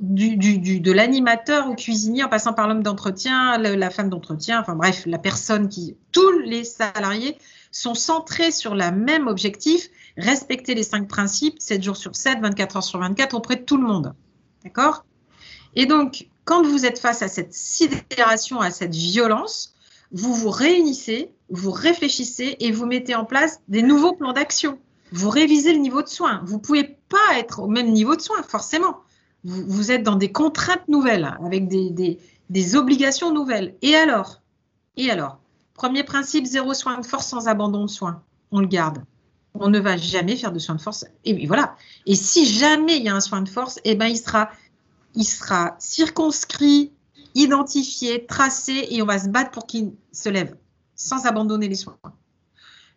du, 0.00 0.36
de 0.36 0.92
l'animateur 0.92 1.68
au 1.68 1.74
cuisinier 1.74 2.22
en 2.22 2.28
passant 2.28 2.52
par 2.52 2.68
l'homme 2.68 2.84
d'entretien, 2.84 3.58
la 3.58 3.90
femme 3.90 4.08
d'entretien, 4.08 4.60
enfin 4.60 4.74
bref, 4.74 5.02
la 5.06 5.18
personne 5.18 5.68
qui. 5.68 5.96
Tous 6.12 6.38
les 6.38 6.62
salariés 6.64 7.36
sont 7.72 7.94
centrés 7.94 8.52
sur 8.52 8.74
le 8.76 8.90
même 8.92 9.26
objectif 9.26 9.88
respecter 10.16 10.74
les 10.74 10.84
cinq 10.84 11.08
principes 11.08 11.60
7 11.60 11.82
jours 11.82 11.96
sur 11.96 12.14
7, 12.14 12.38
24 12.40 12.76
heures 12.76 12.84
sur 12.84 13.00
24 13.00 13.34
auprès 13.34 13.56
de 13.56 13.62
tout 13.62 13.78
le 13.78 13.84
monde. 13.84 14.14
D'accord? 14.62 15.04
Et 15.74 15.86
donc, 15.86 16.28
quand 16.44 16.62
vous 16.62 16.84
êtes 16.84 16.98
face 16.98 17.22
à 17.22 17.28
cette 17.28 17.54
sidération, 17.54 18.60
à 18.60 18.70
cette 18.70 18.94
violence, 18.94 19.74
vous 20.12 20.34
vous 20.34 20.50
réunissez, 20.50 21.32
vous 21.48 21.70
réfléchissez 21.70 22.56
et 22.60 22.70
vous 22.70 22.86
mettez 22.86 23.14
en 23.14 23.24
place 23.24 23.60
des 23.68 23.82
nouveaux 23.82 24.12
plans 24.12 24.32
d'action. 24.32 24.78
Vous 25.12 25.30
révisez 25.30 25.72
le 25.72 25.78
niveau 25.78 26.02
de 26.02 26.08
soins. 26.08 26.42
Vous 26.44 26.56
ne 26.56 26.60
pouvez 26.60 26.98
pas 27.08 27.38
être 27.38 27.60
au 27.60 27.68
même 27.68 27.92
niveau 27.92 28.16
de 28.16 28.20
soins, 28.20 28.42
forcément. 28.42 28.98
Vous, 29.44 29.90
êtes 29.90 30.02
dans 30.02 30.16
des 30.16 30.30
contraintes 30.30 30.86
nouvelles, 30.88 31.36
avec 31.44 31.68
des, 31.68 32.76
obligations 32.76 33.32
nouvelles. 33.32 33.74
Et 33.82 33.94
alors? 33.94 34.40
Et 34.96 35.10
alors? 35.10 35.38
Premier 35.74 36.04
principe, 36.04 36.46
zéro 36.46 36.74
soin 36.74 36.98
de 36.98 37.06
force 37.06 37.26
sans 37.26 37.48
abandon 37.48 37.84
de 37.84 37.90
soins. 37.90 38.22
On 38.50 38.60
le 38.60 38.66
garde 38.66 39.04
on 39.54 39.68
ne 39.68 39.78
va 39.78 39.96
jamais 39.96 40.36
faire 40.36 40.52
de 40.52 40.58
soins 40.58 40.76
de 40.76 40.80
force. 40.80 41.04
Et 41.24 41.46
voilà. 41.46 41.76
Et 42.06 42.14
si 42.14 42.46
jamais 42.46 42.96
il 42.96 43.04
y 43.04 43.08
a 43.08 43.14
un 43.14 43.20
soin 43.20 43.42
de 43.42 43.48
force, 43.48 43.80
eh 43.84 43.94
ben, 43.94 44.06
il 44.06 44.16
sera, 44.16 44.50
il 45.14 45.24
sera 45.24 45.76
circonscrit, 45.78 46.92
identifié, 47.34 48.26
tracé, 48.26 48.88
et 48.90 49.02
on 49.02 49.06
va 49.06 49.18
se 49.18 49.28
battre 49.28 49.50
pour 49.50 49.66
qu'il 49.66 49.92
se 50.12 50.28
lève, 50.28 50.56
sans 50.94 51.26
abandonner 51.26 51.68
les 51.68 51.74
soins. 51.74 51.98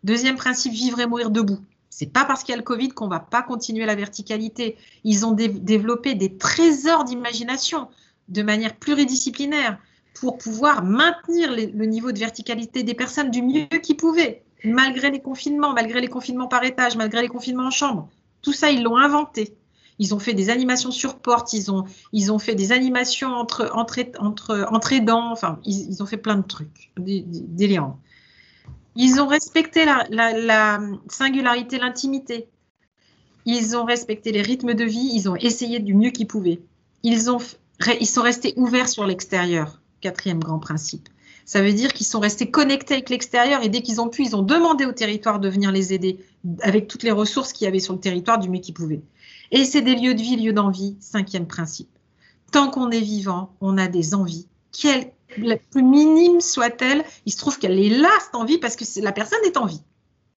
Deuxième 0.02 0.36
principe, 0.36 0.72
vivre 0.72 1.00
et 1.00 1.06
mourir 1.06 1.30
debout. 1.30 1.58
C'est 1.98 2.12
pas 2.12 2.26
parce 2.26 2.42
qu'il 2.42 2.52
y 2.52 2.52
a 2.52 2.58
le 2.58 2.62
Covid 2.62 2.90
qu'on 2.90 3.08
va 3.08 3.20
pas 3.20 3.42
continuer 3.42 3.86
la 3.86 3.94
verticalité. 3.94 4.76
Ils 5.02 5.24
ont 5.24 5.32
développé 5.32 6.14
des 6.14 6.36
trésors 6.36 7.04
d'imagination 7.04 7.88
de 8.28 8.42
manière 8.42 8.76
pluridisciplinaire 8.76 9.78
pour 10.12 10.36
pouvoir 10.36 10.84
maintenir 10.84 11.50
le 11.52 11.86
niveau 11.86 12.12
de 12.12 12.18
verticalité 12.18 12.82
des 12.82 12.92
personnes 12.92 13.30
du 13.30 13.40
mieux 13.40 13.78
qu'ils 13.82 13.96
pouvaient 13.96 14.42
malgré 14.62 15.10
les 15.10 15.20
confinements, 15.20 15.72
malgré 15.72 16.02
les 16.02 16.08
confinements 16.08 16.48
par 16.48 16.64
étage, 16.64 16.96
malgré 16.96 17.22
les 17.22 17.28
confinements 17.28 17.68
en 17.68 17.70
chambre. 17.70 18.10
Tout 18.42 18.52
ça, 18.52 18.70
ils 18.70 18.82
l'ont 18.82 18.98
inventé. 18.98 19.56
Ils 19.98 20.14
ont 20.14 20.18
fait 20.18 20.34
des 20.34 20.50
animations 20.50 20.90
sur 20.90 21.16
porte, 21.16 21.54
ils 21.54 21.70
ont, 21.72 22.38
fait 22.38 22.54
des 22.54 22.72
animations 22.72 23.32
entre, 23.32 23.70
entre, 23.72 24.00
entre, 24.18 24.66
entre 24.70 24.92
aidants, 24.92 25.32
enfin, 25.32 25.60
ils, 25.64 26.02
ont 26.02 26.06
fait 26.06 26.18
plein 26.18 26.36
de 26.36 26.46
trucs 26.46 26.92
délirants. 26.98 27.98
Ils 28.96 29.20
ont 29.20 29.26
respecté 29.26 29.84
la, 29.84 30.06
la 30.10 30.80
singularité, 31.08 31.78
l'intimité. 31.78 32.48
Ils 33.44 33.76
ont 33.76 33.84
respecté 33.84 34.32
les 34.32 34.42
rythmes 34.42 34.74
de 34.74 34.84
vie, 34.84 35.10
ils 35.12 35.28
ont 35.28 35.36
essayé 35.36 35.78
du 35.78 35.94
mieux 35.94 36.10
qu'ils 36.10 36.26
pouvaient. 36.26 36.60
Ils, 37.02 37.30
ont, 37.30 37.38
ils 38.00 38.06
sont 38.06 38.22
restés 38.22 38.54
ouverts 38.56 38.88
sur 38.88 39.06
l'extérieur, 39.06 39.80
quatrième 40.00 40.40
grand 40.40 40.58
principe. 40.58 41.08
Ça 41.44 41.62
veut 41.62 41.72
dire 41.72 41.92
qu'ils 41.92 42.06
sont 42.06 42.18
restés 42.18 42.50
connectés 42.50 42.94
avec 42.94 43.08
l'extérieur 43.08 43.62
et 43.62 43.68
dès 43.68 43.82
qu'ils 43.82 44.00
ont 44.00 44.08
pu, 44.08 44.24
ils 44.24 44.34
ont 44.34 44.42
demandé 44.42 44.84
au 44.84 44.90
territoire 44.90 45.38
de 45.38 45.48
venir 45.48 45.70
les 45.70 45.92
aider 45.92 46.18
avec 46.60 46.88
toutes 46.88 47.04
les 47.04 47.12
ressources 47.12 47.52
qu'il 47.52 47.66
y 47.66 47.68
avait 47.68 47.78
sur 47.78 47.94
le 47.94 48.00
territoire 48.00 48.40
du 48.40 48.50
mieux 48.50 48.58
qu'ils 48.58 48.74
pouvaient. 48.74 49.02
Et 49.52 49.64
c'est 49.64 49.82
des 49.82 49.94
lieux 49.94 50.14
de 50.14 50.22
vie, 50.22 50.36
lieux 50.36 50.52
d'envie, 50.52 50.96
cinquième 50.98 51.46
principe. 51.46 51.88
Tant 52.50 52.68
qu'on 52.68 52.90
est 52.90 53.00
vivant, 53.00 53.54
on 53.60 53.78
a 53.78 53.86
des 53.86 54.14
envies. 54.14 54.48
La 55.38 55.56
plus 55.56 55.82
minime 55.82 56.40
soit-elle, 56.40 57.04
il 57.24 57.32
se 57.32 57.38
trouve 57.38 57.58
qu'elle 57.58 57.78
est 57.78 57.90
là, 57.90 58.10
cette 58.20 58.34
envie, 58.34 58.58
parce 58.58 58.76
que 58.76 58.84
la 59.00 59.12
personne 59.12 59.38
est 59.44 59.56
en 59.56 59.66
vie. 59.66 59.82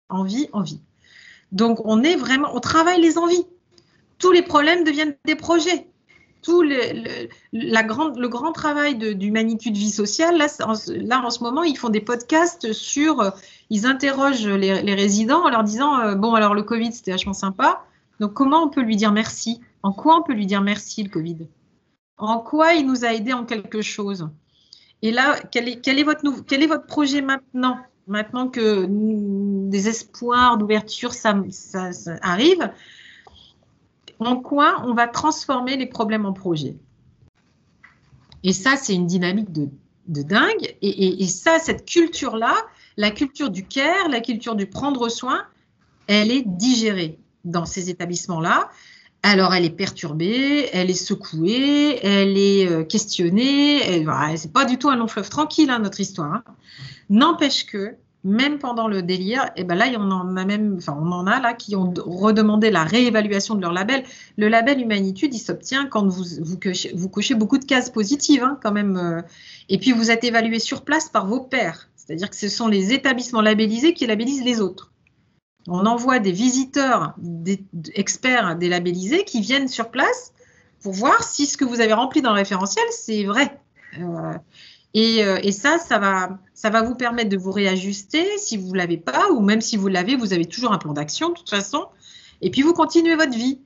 Envie, 0.10 0.50
envie. 0.54 0.82
Donc 1.52 1.80
on 1.86 2.04
est 2.04 2.16
vraiment, 2.16 2.50
on 2.54 2.60
travaille 2.60 3.02
les 3.02 3.18
envies. 3.18 3.46
Tous 4.20 4.32
les 4.32 4.42
problèmes 4.42 4.84
deviennent 4.84 5.16
des 5.26 5.36
projets 5.36 5.88
tout 6.48 6.62
le, 6.62 7.28
le 7.52 8.28
grand 8.28 8.52
travail 8.52 8.96
d'humanité 8.96 9.70
de, 9.70 9.78
vie 9.78 9.90
sociale, 9.90 10.38
là 10.38 10.48
en, 10.62 11.26
en 11.26 11.30
ce 11.30 11.44
moment, 11.44 11.64
ils 11.64 11.78
font 11.78 11.90
des 11.90 12.00
podcasts 12.00 12.72
sur, 12.72 13.20
euh, 13.20 13.32
ils 13.70 13.86
interrogent 13.86 14.48
les, 14.48 14.94
résidents 14.94 15.44
en 15.44 15.50
leur 15.50 15.64
disant, 15.64 16.00
euh, 16.00 16.16
bon, 16.16 16.36
alors 16.36 16.54
le 16.54 16.64
Covid, 16.64 16.94
c'était 16.94 17.12
vachement 17.12 17.34
sympa, 17.34 17.84
donc 18.20 18.34
comment 18.34 18.64
on 18.64 18.70
peut 18.70 18.82
lui 18.82 18.96
dire 18.96 19.12
merci? 19.12 19.60
En 19.84 19.92
quoi 19.92 20.18
on 20.18 20.24
peut 20.24 20.34
lui 20.34 20.46
dire 20.46 20.62
merci, 20.62 21.04
le 21.04 21.10
Covid? 21.10 21.48
En 22.18 22.40
quoi 22.40 22.74
il 22.74 22.88
nous 22.88 23.04
a 23.04 23.14
aidé 23.14 23.34
en 23.34 23.44
quelque 23.44 23.82
chose? 23.82 24.30
Et 25.02 25.12
là, 25.12 25.40
quel 25.52 25.68
est, 25.70 26.04
votre, 26.04 26.86
projet 26.86 27.22
maintenant? 27.22 27.78
Maintenant 28.08 28.48
que 28.48 28.88
des 29.70 29.90
espoirs 29.90 30.58
d'ouverture 30.58 31.14
ça, 31.14 31.36
arrive, 32.22 32.72
en 34.20 34.38
quoi 34.38 34.82
on 34.86 34.94
va 34.94 35.08
transformer 35.08 35.76
les 35.76 35.88
problèmes 35.88 36.26
en 36.26 36.34
projets? 36.34 36.78
Et 38.44 38.54
ça, 38.54 38.78
c'est 38.78 38.96
une 38.96 39.08
dynamique 39.08 39.52
de, 39.52 39.70
dingue. 40.08 40.78
Et, 40.82 41.28
ça, 41.28 41.60
cette 41.60 41.86
culture-là, 41.86 42.56
la 42.96 43.12
culture 43.12 43.50
du 43.50 43.66
care, 43.66 44.08
la 44.10 44.22
culture 44.22 44.56
du 44.56 44.68
prendre 44.68 45.10
soin, 45.10 45.46
elle 46.08 46.32
est 46.32 46.44
digérée 46.46 47.20
dans 47.44 47.66
ces 47.66 47.90
établissements-là. 47.90 48.70
Alors, 49.24 49.54
elle 49.54 49.66
est 49.66 49.70
perturbée, 49.70 50.70
elle 50.72 50.90
est 50.90 50.94
secouée, 50.94 52.00
elle 52.04 52.38
est 52.38 52.68
euh, 52.68 52.84
questionnée. 52.84 54.06
C'est 54.36 54.54
pas 54.54 54.66
du 54.66 54.78
tout 54.78 54.90
un 54.90 54.96
long 54.96 55.08
fleuve 55.08 55.30
tranquille, 55.30 55.70
hein, 55.70 55.80
notre 55.80 56.00
histoire. 56.00 56.34
Hein. 56.34 56.44
N'empêche 57.10 57.66
que 57.66 57.96
même 58.24 58.60
pendant 58.60 58.88
le 58.88 59.02
délire, 59.02 59.46
et 59.56 59.62
eh 59.62 59.64
ben 59.64 59.76
là, 59.76 59.88
on 59.98 60.12
en 60.12 60.36
a 60.36 60.44
même, 60.46 60.76
enfin, 60.78 60.98
on 61.00 61.12
en 61.12 61.28
a 61.28 61.40
là 61.40 61.54
qui 61.54 61.76
ont 61.76 61.94
redemandé 61.98 62.72
la 62.72 62.84
réévaluation 62.84 63.56
de 63.56 63.62
leur 63.62 63.72
label. 63.72 64.04
Le 64.38 64.50
label 64.50 64.82
Humanitude, 64.82 65.34
il 65.34 65.40
s'obtient 65.40 65.86
quand 65.86 66.08
vous, 66.08 66.26
vous 66.42 67.10
cochez 67.10 67.36
beaucoup 67.36 67.58
de 67.58 67.66
cases 67.66 67.90
positives, 67.90 68.44
hein, 68.44 68.60
quand 68.62 68.72
même. 68.72 68.98
Euh. 68.98 69.22
et 69.70 69.78
puis, 69.78 69.92
vous 69.92 70.12
êtes 70.12 70.24
évalué 70.24 70.60
sur 70.60 70.84
place 70.84 71.10
par 71.10 71.26
vos 71.26 71.40
pairs. 71.40 71.90
C'est-à-dire 71.96 72.30
que 72.30 72.36
ce 72.36 72.50
sont 72.50 72.68
les 72.68 72.94
établissements 72.94 73.42
labellisés 73.42 73.94
qui 73.94 74.06
labellisent 74.08 74.44
les 74.44 74.62
autres. 74.62 74.92
On 75.68 75.86
envoie 75.86 76.20
des 76.20 76.32
visiteurs, 76.32 77.14
des 77.18 77.64
experts 77.94 78.56
délabellisés 78.56 79.26
qui 79.26 79.42
viennent 79.42 79.68
sur 79.68 79.92
place 79.92 80.34
pour 80.82 80.94
voir 80.94 81.24
si 81.24 81.46
ce 81.46 81.58
que 81.58 81.66
vous 81.66 81.82
avez 81.82 81.94
rempli 81.94 82.22
dans 82.22 82.32
le 82.32 82.38
référentiel, 82.38 82.86
c'est 82.92 83.24
vrai. 83.26 83.60
Euh, 84.00 84.34
euh, 84.96 85.40
et, 85.44 85.52
ça, 85.52 85.78
ça 85.78 86.00
va, 86.00 86.40
ça 86.54 86.70
va 86.70 86.82
vous 86.82 86.96
permettre 86.96 87.30
de 87.30 87.38
vous 87.38 87.52
réajuster 87.52 88.26
si 88.38 88.58
vous 88.58 88.72
ne 88.72 88.78
l'avez 88.78 88.98
pas, 88.98 89.30
ou 89.32 89.42
même 89.42 89.62
si 89.62 89.78
vous 89.78 89.88
l'avez, 89.88 90.16
vous 90.16 90.34
avez 90.34 90.46
toujours 90.46 90.72
un 90.72 90.78
plan 90.78 90.94
d'action 90.94 91.30
de 91.30 91.34
toute 91.36 91.50
façon. 91.50 91.86
Et 92.42 92.50
puis 92.50 92.62
vous 92.62 92.74
continuez 92.74 93.16
votre 93.16 93.36
vie. 93.36 93.60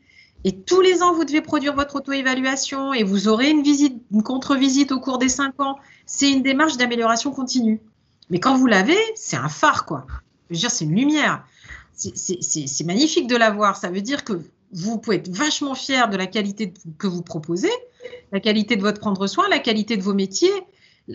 Et 0.44 0.58
tous 0.58 0.82
les 0.82 1.04
ans, 1.04 1.14
vous 1.14 1.24
devez 1.24 1.42
produire 1.42 1.76
votre 1.76 1.98
auto-évaluation 1.98 2.94
et 2.94 3.04
vous 3.04 3.28
aurez 3.28 3.52
une 3.52 3.62
visite, 3.62 4.02
une 4.12 4.24
contre-visite 4.24 4.92
au 4.92 5.00
cours 5.00 5.20
des 5.20 5.30
cinq 5.30 5.60
ans. 5.62 5.78
C'est 6.08 6.32
une 6.32 6.42
démarche 6.42 6.78
d'amélioration 6.78 7.32
continue. 7.32 7.80
Mais 8.32 8.40
quand 8.40 8.56
vous 8.56 8.66
l'avez, 8.66 8.98
c'est 9.16 9.38
un 9.38 9.50
phare, 9.50 9.86
quoi. 9.86 10.08
Je 10.50 10.56
veux 10.56 10.60
dire, 10.60 10.72
c'est 10.72 10.86
une 10.86 10.96
lumière. 10.96 11.46
C'est 12.16 12.86
magnifique 12.86 13.28
de 13.28 13.36
l'avoir. 13.36 13.78
Ça 13.78 13.90
veut 13.90 14.02
dire 14.02 14.24
que 14.24 14.42
vous 14.74 14.98
pouvez 14.98 15.18
être 15.18 15.30
vachement 15.30 15.76
fier 15.76 16.10
de 16.10 16.18
la 16.18 16.28
qualité 16.28 16.74
que 16.98 17.08
vous 17.08 17.22
proposez, 17.22 17.72
la 18.32 18.40
qualité 18.40 18.76
de 18.76 18.82
votre 18.82 19.00
prendre 19.00 19.28
soin, 19.28 19.48
la 19.50 19.60
qualité 19.60 19.98
de 19.98 20.02
vos 20.02 20.14
métiers 20.14 20.52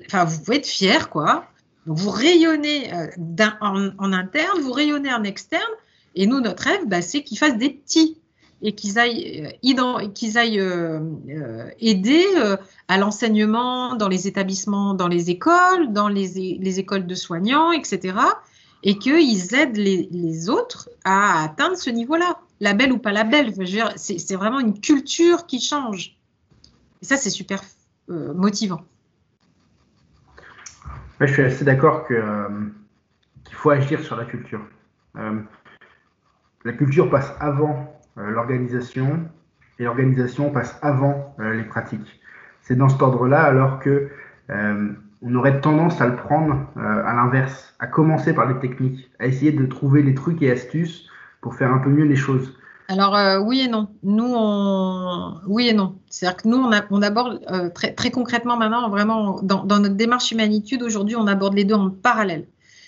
enfin, 0.07 0.25
vous 0.25 0.39
pouvez 0.41 0.59
être 0.59 0.67
fier, 0.67 1.09
quoi. 1.11 1.47
vous 1.87 2.11
rayonnez 2.11 2.93
euh, 2.93 3.07
en, 3.61 4.13
interne, 4.13 4.61
vous 4.61 4.73
rayonnez 4.73 5.13
en 5.13 5.25
externe. 5.25 5.63
Et 6.15 6.27
nous, 6.27 6.41
notre 6.41 6.65
rêve, 6.65 6.87
bah, 6.87 7.03
c'est 7.03 7.23
qu'ils 7.23 7.39
fassent 7.39 7.59
des 7.59 7.71
petits 7.71 8.19
et 8.63 8.75
qu'ils 8.75 8.99
aillent, 8.99 9.51
euh, 10.61 11.01
euh, 11.29 11.71
aider 11.79 12.25
à 12.89 12.97
l'enseignement 12.97 13.97
dans 13.97 14.09
les 14.09 14.27
établissements, 14.27 14.95
dans 14.95 15.09
les 15.09 15.31
écoles, 15.31 15.93
dans 15.93 16.09
les, 16.09 16.79
écoles 16.79 17.07
de 17.07 17.15
soignants, 17.15 17.71
etc. 17.73 18.17
Et 18.87 18.99
qu'ils 18.99 19.55
aident 19.55 19.77
les, 19.77 20.49
autres 20.49 20.89
à 21.05 21.43
atteindre 21.43 21.77
ce 21.77 21.91
niveau-là. 21.91 22.39
La 22.61 22.73
belle 22.73 22.93
ou 22.93 22.99
pas 22.99 23.13
la 23.13 23.25
belle, 23.25 23.53
c'est 23.97 24.35
vraiment 24.35 24.61
une 24.61 24.81
culture 24.81 25.45
qui 25.47 25.61
change. 25.61 26.17
Et 27.03 27.05
ça, 27.05 27.19
c'est 27.19 27.31
super 27.31 27.61
motivant 28.09 28.81
je 31.21 31.33
suis 31.33 31.43
assez 31.43 31.65
d'accord 31.65 32.07
euh, 32.11 32.49
qu'il 33.45 33.55
faut 33.55 33.71
agir 33.71 34.01
sur 34.01 34.17
la 34.17 34.25
culture. 34.25 34.61
Euh, 35.17 35.41
la 36.65 36.73
culture 36.73 37.09
passe 37.09 37.33
avant 37.41 38.01
euh, 38.19 38.31
l'organisation 38.31 39.29
et 39.79 39.85
l'organisation 39.85 40.51
passe 40.51 40.79
avant 40.83 41.35
les 41.39 41.65
pratiques. 41.65 42.21
C'est 42.63 42.77
dans 42.77 42.89
cet 42.89 43.03
ordre-là, 43.03 43.43
alors 43.43 43.79
que 43.79 44.09
on 45.23 45.35
aurait 45.35 45.61
tendance 45.61 46.01
à 46.01 46.07
le 46.07 46.17
prendre 46.17 46.67
à 46.77 47.15
l'inverse, 47.15 47.75
à 47.79 47.87
commencer 47.87 48.35
par 48.35 48.47
les 48.47 48.59
techniques, 48.61 49.11
à 49.19 49.27
essayer 49.27 49.53
de 49.53 49.67
trouver 49.67 50.03
les 50.03 50.15
trucs 50.15 50.43
et 50.43 50.51
astuces 50.51 51.07
pour 51.41 51.55
faire 51.55 51.73
un 51.73 51.79
peu 51.79 51.91
mieux 51.91 52.05
les 52.05 52.17
choses. 52.17 52.53
Alors 52.89 53.17
euh, 53.17 53.39
oui 53.39 53.61
et 53.61 53.69
non. 53.69 53.89
Nous, 54.03 54.33
on... 54.35 55.41
oui 55.47 55.69
et 55.69 55.73
non. 55.73 55.97
C'est-à-dire 56.09 56.37
que 56.37 56.49
nous, 56.49 56.57
on, 56.57 57.03
aborde 57.03 57.41
euh, 57.51 57.69
très, 57.71 58.11
concrètement 58.11 58.57
maintenant, 58.57 58.89
vraiment, 58.89 59.41
dans, 59.43 59.65
notre 59.65 59.97
démarche 59.97 60.31
humanitude, 60.31 60.83
aujourd'hui, 60.83 61.17
on 61.17 61.27
aborde 61.27 61.55
les 61.55 61.65
deux 61.65 61.75
en 61.75 61.91
parallèle. 61.91 62.47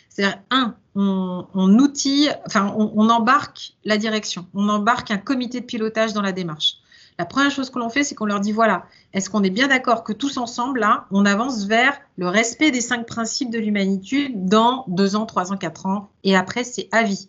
C'est-à-dire, 0.09 0.39
un, 0.51 0.75
on, 0.95 1.79
outille, 1.79 2.31
enfin, 2.47 2.73
on, 2.77 3.09
embarque 3.09 3.75
la 3.85 3.99
direction, 3.99 4.47
on 4.55 4.69
embarque 4.69 5.11
un 5.11 5.19
comité 5.19 5.61
de 5.61 5.67
pilotage 5.67 6.13
dans 6.13 6.23
la 6.23 6.33
démarche. 6.33 6.75
La 7.19 7.25
première 7.25 7.51
chose 7.51 7.71
que 7.71 7.79
l'on 7.79 7.91
fait, 7.91 8.05
c'est 8.05 8.15
qu'on 8.15 8.27
leur 8.27 8.41
dit, 8.41 8.53
voilà, 8.53 8.87
est-ce 9.13 9.29
qu'on 9.29 9.43
est 9.43 9.51
bien 9.51 9.67
d'accord 9.67 10.05
que 10.05 10.13
tous 10.13 10.37
ensemble, 10.37 10.81
là, 10.81 11.07
on 11.11 11.27
avance 11.27 11.65
vers 11.65 12.01
le 12.17 12.29
respect 12.29 12.71
des 12.71 12.81
cinq 12.81 13.07
principes 13.07 13.51
de 13.51 13.59
l'humanitude 13.59 14.47
dans 14.47 14.85
deux 14.87 15.17
ans, 15.17 15.27
trois 15.27 15.53
ans, 15.53 15.57
quatre 15.57 15.87
ans, 15.87 16.11
et 16.23 16.37
après, 16.37 16.63
c'est 16.63 16.89
à 16.93 17.03
vie. 17.03 17.29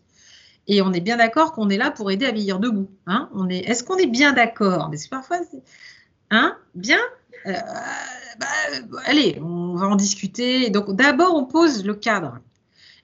Et 0.67 0.83
on 0.83 0.93
est 0.93 0.99
bien 0.99 1.17
d'accord 1.17 1.53
qu'on 1.53 1.69
est 1.69 1.77
là 1.77 1.89
pour 1.89 2.11
aider 2.11 2.27
à 2.27 2.31
vieillir 2.31 2.59
debout. 2.59 2.91
Hein 3.07 3.29
on 3.33 3.49
est, 3.49 3.61
est-ce 3.67 3.83
qu'on 3.83 3.97
est 3.97 4.05
bien 4.05 4.33
d'accord? 4.33 4.89
Mais 4.89 4.97
c'est 4.97 5.09
parfois, 5.09 5.39
hein, 6.29 6.55
bien? 6.75 6.99
Euh, 7.47 7.53
bah, 8.39 8.45
allez, 9.05 9.39
on 9.41 9.75
va 9.75 9.87
en 9.87 9.95
discuter. 9.95 10.69
Donc 10.69 10.95
d'abord, 10.95 11.33
on 11.33 11.45
pose 11.45 11.83
le 11.83 11.95
cadre 11.95 12.37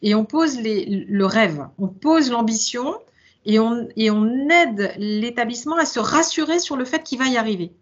et 0.04 0.14
on 0.14 0.26
pose 0.26 0.60
le 0.62 1.26
rêve, 1.26 1.66
on 1.80 1.88
pose 1.88 2.30
l'ambition 2.30 2.96
et 3.46 3.60
on, 3.60 4.50
aide 4.50 4.94
l'établissement 4.98 5.78
à 5.78 5.86
se 5.86 6.00
rassurer 6.00 6.60
sur 6.60 6.76
le 6.76 6.86
fait 6.86 7.04
qu'il 7.04 7.20
va 7.20 7.28
y 7.28 7.38
arriver. 7.38 7.74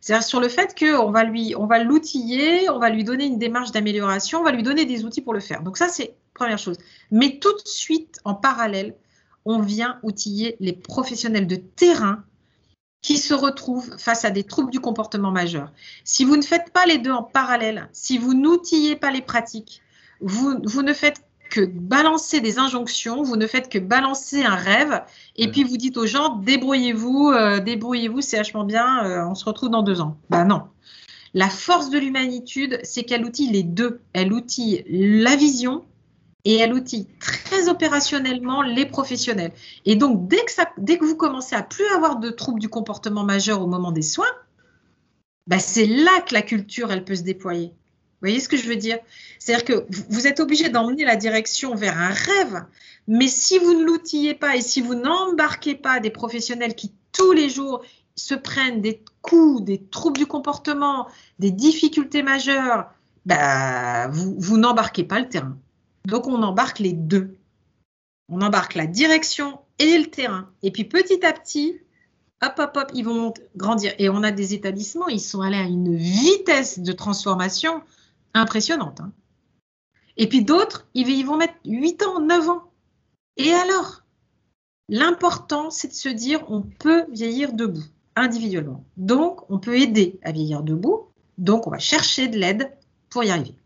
C'est-à-dire 0.00 0.26
sur 0.26 0.40
le 0.40 0.48
fait 0.48 0.76
qu'on 0.76 1.10
va 1.10 1.22
lui, 1.24 1.54
on 1.56 1.66
va 1.66 1.78
l'outiller, 1.78 2.68
on 2.70 2.78
va 2.78 2.90
lui 2.90 3.04
donner 3.04 3.26
une 3.26 3.38
démarche 3.38 3.70
d'amélioration, 3.70 4.40
on 4.40 4.44
va 4.44 4.50
lui 4.50 4.62
donner 4.62 4.84
des 4.84 5.04
outils 5.04 5.20
pour 5.20 5.34
le 5.34 5.40
faire. 5.40 5.62
Donc 5.62 5.76
ça, 5.76 5.88
c'est 5.88 6.16
première 6.34 6.58
chose. 6.58 6.78
Mais 7.10 7.38
tout 7.38 7.52
de 7.52 7.62
suite, 7.66 8.18
en 8.24 8.34
parallèle, 8.34 8.96
on 9.44 9.60
vient 9.60 9.98
outiller 10.02 10.56
les 10.60 10.72
professionnels 10.72 11.46
de 11.46 11.56
terrain 11.56 12.24
qui 13.02 13.18
se 13.18 13.34
retrouvent 13.34 13.96
face 13.98 14.24
à 14.24 14.30
des 14.30 14.44
troubles 14.44 14.70
du 14.70 14.80
comportement 14.80 15.32
majeur. 15.32 15.72
Si 16.04 16.24
vous 16.24 16.36
ne 16.36 16.42
faites 16.42 16.72
pas 16.72 16.86
les 16.86 16.98
deux 16.98 17.10
en 17.10 17.22
parallèle, 17.22 17.88
si 17.92 18.16
vous 18.16 18.32
n'outillez 18.32 18.96
pas 18.96 19.10
les 19.10 19.22
pratiques, 19.22 19.82
vous, 20.20 20.58
vous 20.64 20.82
ne 20.82 20.92
faites 20.92 21.22
que 21.52 21.60
balancer 21.60 22.40
des 22.40 22.58
injonctions, 22.58 23.22
vous 23.22 23.36
ne 23.36 23.46
faites 23.46 23.68
que 23.68 23.78
balancer 23.78 24.42
un 24.42 24.54
rêve, 24.54 25.02
et 25.36 25.50
puis 25.50 25.64
vous 25.64 25.76
dites 25.76 25.98
aux 25.98 26.06
gens, 26.06 26.36
débrouillez-vous, 26.36 27.30
euh, 27.30 27.60
débrouillez-vous, 27.60 28.22
c'est 28.22 28.38
vachement 28.38 28.64
bien, 28.64 29.04
euh, 29.04 29.26
on 29.28 29.34
se 29.34 29.44
retrouve 29.44 29.68
dans 29.68 29.82
deux 29.82 30.00
ans. 30.00 30.16
Ben 30.30 30.46
non. 30.46 30.62
La 31.34 31.50
force 31.50 31.90
de 31.90 31.98
l'humanitude, 31.98 32.80
c'est 32.84 33.02
qu'elle 33.02 33.24
outille 33.24 33.50
les 33.50 33.62
deux. 33.62 34.00
Elle 34.14 34.32
outille 34.32 34.82
la 34.88 35.36
vision 35.36 35.84
et 36.46 36.56
elle 36.56 36.72
outille 36.72 37.06
très 37.20 37.68
opérationnellement 37.68 38.62
les 38.62 38.86
professionnels. 38.86 39.52
Et 39.84 39.94
donc, 39.94 40.28
dès 40.28 40.42
que, 40.44 40.52
ça, 40.52 40.70
dès 40.78 40.96
que 40.96 41.04
vous 41.04 41.16
commencez 41.16 41.54
à 41.54 41.62
plus 41.62 41.86
avoir 41.94 42.16
de 42.16 42.30
troubles 42.30 42.60
du 42.60 42.70
comportement 42.70 43.24
majeur 43.24 43.60
au 43.60 43.66
moment 43.66 43.92
des 43.92 44.02
soins, 44.02 44.24
bah, 45.46 45.58
c'est 45.58 45.86
là 45.86 46.22
que 46.26 46.32
la 46.32 46.42
culture, 46.42 46.90
elle 46.90 47.04
peut 47.04 47.16
se 47.16 47.22
déployer. 47.22 47.74
Vous 48.22 48.28
voyez 48.28 48.38
ce 48.38 48.48
que 48.48 48.56
je 48.56 48.68
veux 48.68 48.76
dire? 48.76 49.00
C'est-à-dire 49.40 49.64
que 49.64 49.86
vous 50.08 50.28
êtes 50.28 50.38
obligé 50.38 50.68
d'emmener 50.68 51.04
la 51.04 51.16
direction 51.16 51.74
vers 51.74 51.98
un 51.98 52.10
rêve, 52.10 52.64
mais 53.08 53.26
si 53.26 53.58
vous 53.58 53.74
ne 53.74 53.84
l'outillez 53.84 54.34
pas 54.34 54.54
et 54.54 54.60
si 54.60 54.80
vous 54.80 54.94
n'embarquez 54.94 55.74
pas 55.74 55.98
des 55.98 56.10
professionnels 56.10 56.76
qui 56.76 56.92
tous 57.10 57.32
les 57.32 57.48
jours 57.48 57.82
se 58.14 58.36
prennent 58.36 58.80
des 58.80 59.02
coups, 59.22 59.64
des 59.64 59.82
troubles 59.82 60.18
du 60.18 60.26
comportement, 60.26 61.08
des 61.40 61.50
difficultés 61.50 62.22
majeures, 62.22 62.92
bah, 63.26 64.06
vous, 64.06 64.36
vous 64.38 64.56
n'embarquez 64.56 65.02
pas 65.02 65.18
le 65.18 65.28
terrain. 65.28 65.58
Donc 66.06 66.28
on 66.28 66.44
embarque 66.44 66.78
les 66.78 66.92
deux. 66.92 67.34
On 68.28 68.40
embarque 68.40 68.76
la 68.76 68.86
direction 68.86 69.58
et 69.80 69.98
le 69.98 70.06
terrain. 70.06 70.48
Et 70.62 70.70
puis 70.70 70.84
petit 70.84 71.26
à 71.26 71.32
petit, 71.32 71.80
hop, 72.40 72.54
hop, 72.56 72.76
hop, 72.76 72.90
ils 72.94 73.04
vont 73.04 73.34
grandir. 73.56 73.92
Et 73.98 74.08
on 74.08 74.22
a 74.22 74.30
des 74.30 74.54
établissements, 74.54 75.08
ils 75.08 75.18
sont 75.18 75.40
allés 75.40 75.56
à 75.56 75.64
une 75.64 75.96
vitesse 75.96 76.78
de 76.78 76.92
transformation 76.92 77.82
impressionnante. 78.34 79.00
Hein. 79.00 79.12
Et 80.16 80.28
puis 80.28 80.44
d'autres, 80.44 80.86
ils 80.94 81.24
vont 81.24 81.36
mettre 81.36 81.54
8 81.64 82.02
ans, 82.02 82.20
9 82.20 82.48
ans. 82.48 82.70
Et 83.36 83.52
alors? 83.52 84.02
L'important, 84.88 85.70
c'est 85.70 85.88
de 85.88 85.94
se 85.94 86.08
dire, 86.08 86.44
on 86.50 86.60
peut 86.62 87.06
vieillir 87.10 87.52
debout, 87.54 87.84
individuellement. 88.14 88.84
Donc, 88.96 89.50
on 89.50 89.58
peut 89.58 89.78
aider 89.78 90.18
à 90.22 90.32
vieillir 90.32 90.62
debout. 90.62 91.08
Donc, 91.38 91.66
on 91.66 91.70
va 91.70 91.78
chercher 91.78 92.28
de 92.28 92.36
l'aide 92.36 92.76
pour 93.08 93.24
y 93.24 93.30
arriver. 93.30 93.56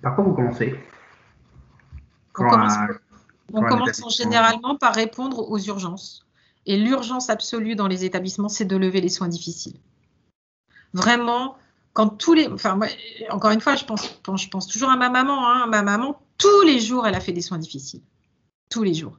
Par 0.00 0.14
quoi 0.14 0.24
vous 0.24 0.32
commencez? 0.32 0.74
On 3.52 3.62
commence, 3.62 4.16
généralement 4.16 4.76
par 4.76 4.94
répondre 4.94 5.50
aux 5.50 5.58
urgences. 5.58 6.26
Et 6.64 6.78
l'urgence 6.78 7.28
absolue 7.28 7.74
dans 7.74 7.88
les 7.88 8.04
établissements, 8.04 8.48
c'est 8.48 8.64
de 8.64 8.76
lever 8.76 9.00
les 9.00 9.08
soins 9.08 9.28
difficiles. 9.28 9.78
Vraiment, 10.94 11.56
quand 11.92 12.08
tous 12.08 12.34
les. 12.34 12.48
Enfin, 12.48 12.78
encore 13.30 13.50
une 13.50 13.60
fois, 13.60 13.76
je 13.76 13.84
pense, 13.84 14.02
je 14.36 14.48
pense 14.48 14.66
toujours 14.66 14.90
à 14.90 14.96
ma 14.96 15.08
maman. 15.08 15.48
Hein. 15.48 15.66
ma 15.66 15.82
maman, 15.82 16.20
tous 16.38 16.62
les 16.62 16.80
jours, 16.80 17.06
elle 17.06 17.14
a 17.14 17.20
fait 17.20 17.32
des 17.32 17.42
soins 17.42 17.58
difficiles. 17.58 18.02
Tous 18.68 18.82
les 18.82 18.94
jours. 18.94 19.18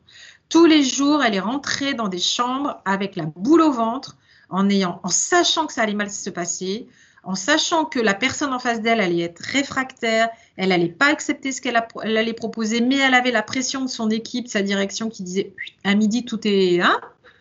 Tous 0.49 0.65
les 0.65 0.83
jours, 0.83 1.23
elle 1.23 1.35
est 1.35 1.39
rentrée 1.39 1.93
dans 1.93 2.07
des 2.07 2.19
chambres 2.19 2.81
avec 2.85 3.15
la 3.15 3.25
boule 3.25 3.61
au 3.61 3.71
ventre, 3.71 4.17
en, 4.49 4.69
ayant, 4.69 4.99
en 5.03 5.09
sachant 5.09 5.65
que 5.65 5.73
ça 5.73 5.81
allait 5.81 5.93
mal 5.93 6.11
se 6.11 6.29
passer, 6.29 6.87
en 7.23 7.35
sachant 7.35 7.85
que 7.85 7.99
la 7.99 8.13
personne 8.13 8.51
en 8.51 8.59
face 8.59 8.81
d'elle 8.81 8.99
allait 8.99 9.21
être 9.21 9.39
réfractaire, 9.39 10.29
elle 10.57 10.69
n'allait 10.69 10.89
pas 10.89 11.07
accepter 11.07 11.51
ce 11.51 11.61
qu'elle 11.61 11.81
allait 12.03 12.33
proposer, 12.33 12.81
mais 12.81 12.97
elle 12.97 13.13
avait 13.13 13.31
la 13.31 13.43
pression 13.43 13.81
de 13.81 13.89
son 13.89 14.09
équipe, 14.09 14.47
sa 14.47 14.61
direction 14.61 15.09
qui 15.09 15.23
disait 15.23 15.53
à 15.83 15.93
midi 15.95 16.25
tout 16.25 16.39
est 16.45 16.81
hein, 16.81 16.99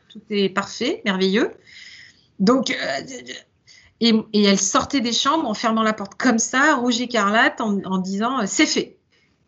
tout 0.09 0.21
est 0.29 0.51
parfait, 0.51 1.01
merveilleux. 1.05 1.51
Donc 2.39 2.71
euh, 2.71 2.75
Et, 4.01 4.15
elle 4.33 4.59
sortait 4.59 5.01
des 5.01 5.13
chambres 5.13 5.49
en 5.49 5.55
fermant 5.55 5.83
la 5.83 5.93
porte 5.93 6.15
comme 6.15 6.39
ça, 6.39 6.77
rouge 6.77 7.01
écarlate, 7.01 7.61
en, 7.61 7.99
disant 7.99 8.47
c'est 8.47 8.67
fait. 8.67 8.97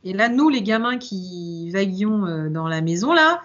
Et 0.04 0.12
là, 0.12 0.28
nous, 0.28 0.48
les 0.48 0.62
gamins 0.62 0.98
qui 0.98 1.70
vaguions 1.70 2.50
dans 2.50 2.68
la 2.68 2.80
maison, 2.82 3.12
là, 3.12 3.40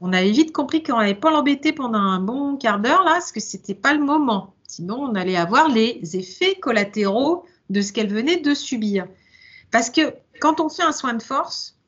on 0.00 0.12
avait 0.12 0.30
vite 0.30 0.52
compris 0.52 0.82
qu'on 0.82 0.98
n'allait 0.98 1.14
pas 1.14 1.30
l'embêter 1.30 1.72
pendant 1.72 1.98
un 1.98 2.20
bon 2.20 2.56
quart 2.56 2.80
d'heure, 2.80 3.02
là, 3.04 3.12
parce 3.12 3.32
que 3.32 3.40
c'était 3.40 3.74
pas 3.74 3.94
le 3.94 4.04
moment. 4.04 4.54
Sinon, 4.66 4.96
on 4.96 5.14
allait 5.14 5.36
avoir 5.36 5.68
les 5.68 6.00
effets 6.14 6.56
collatéraux 6.56 7.44
de 7.70 7.80
ce 7.80 7.92
qu'elle 7.92 8.12
venait 8.12 8.36
de 8.36 8.54
subir. 8.54 9.06
Parce 9.70 9.90
que 9.90 10.14
quand 10.40 10.60
on 10.60 10.68
fait 10.68 10.82
un 10.82 10.92
soin 10.92 11.14
de 11.14 11.22
force, 11.22 11.78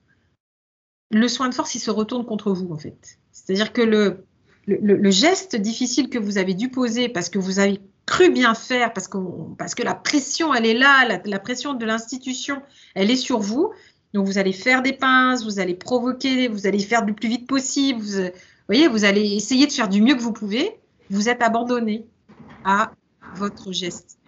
le 1.10 1.28
soin 1.28 1.48
de 1.48 1.54
force, 1.54 1.74
il 1.74 1.80
se 1.80 1.90
retourne 1.90 2.24
contre 2.24 2.52
vous, 2.52 2.72
en 2.72 2.78
fait. 2.78 3.18
C'est-à-dire 3.30 3.72
que 3.72 3.82
le, 3.82 4.24
le, 4.66 5.10
geste 5.10 5.56
difficile 5.56 6.08
que 6.08 6.18
vous 6.18 6.38
avez 6.38 6.54
dû 6.54 6.70
poser 6.70 7.08
parce 7.08 7.28
que 7.28 7.38
vous 7.38 7.58
avez 7.58 7.80
cru 8.08 8.30
bien 8.30 8.54
faire, 8.54 8.92
parce 8.94 9.06
que, 9.06 9.18
parce 9.58 9.74
que 9.74 9.82
la 9.82 9.94
pression, 9.94 10.54
elle 10.54 10.64
est 10.64 10.74
là, 10.74 11.20
la, 11.24 11.38
pression 11.38 11.74
de 11.74 11.84
l'institution, 11.84 12.62
elle 12.94 13.10
est 13.10 13.16
sur 13.16 13.38
vous. 13.38 13.70
Donc, 14.14 14.26
vous 14.26 14.38
allez 14.38 14.54
faire 14.54 14.80
des 14.80 14.94
pinces, 14.94 15.44
vous 15.44 15.60
allez 15.60 15.74
provoquer, 15.74 16.48
vous 16.48 16.66
allez 16.66 16.78
faire 16.78 17.04
du 17.04 17.12
plus 17.12 17.28
vite 17.28 17.46
possible. 17.46 18.00
Vous, 18.00 18.30
voyez, 18.66 18.88
vous 18.88 19.04
allez 19.04 19.34
essayer 19.34 19.66
de 19.66 19.72
faire 19.72 19.88
du 19.88 20.00
mieux 20.00 20.14
que 20.14 20.22
vous 20.22 20.32
pouvez. 20.32 20.78
Vous 21.10 21.28
êtes 21.28 21.42
abandonné 21.42 22.06
à 22.64 22.92
votre 23.34 23.72
geste. 23.72 24.18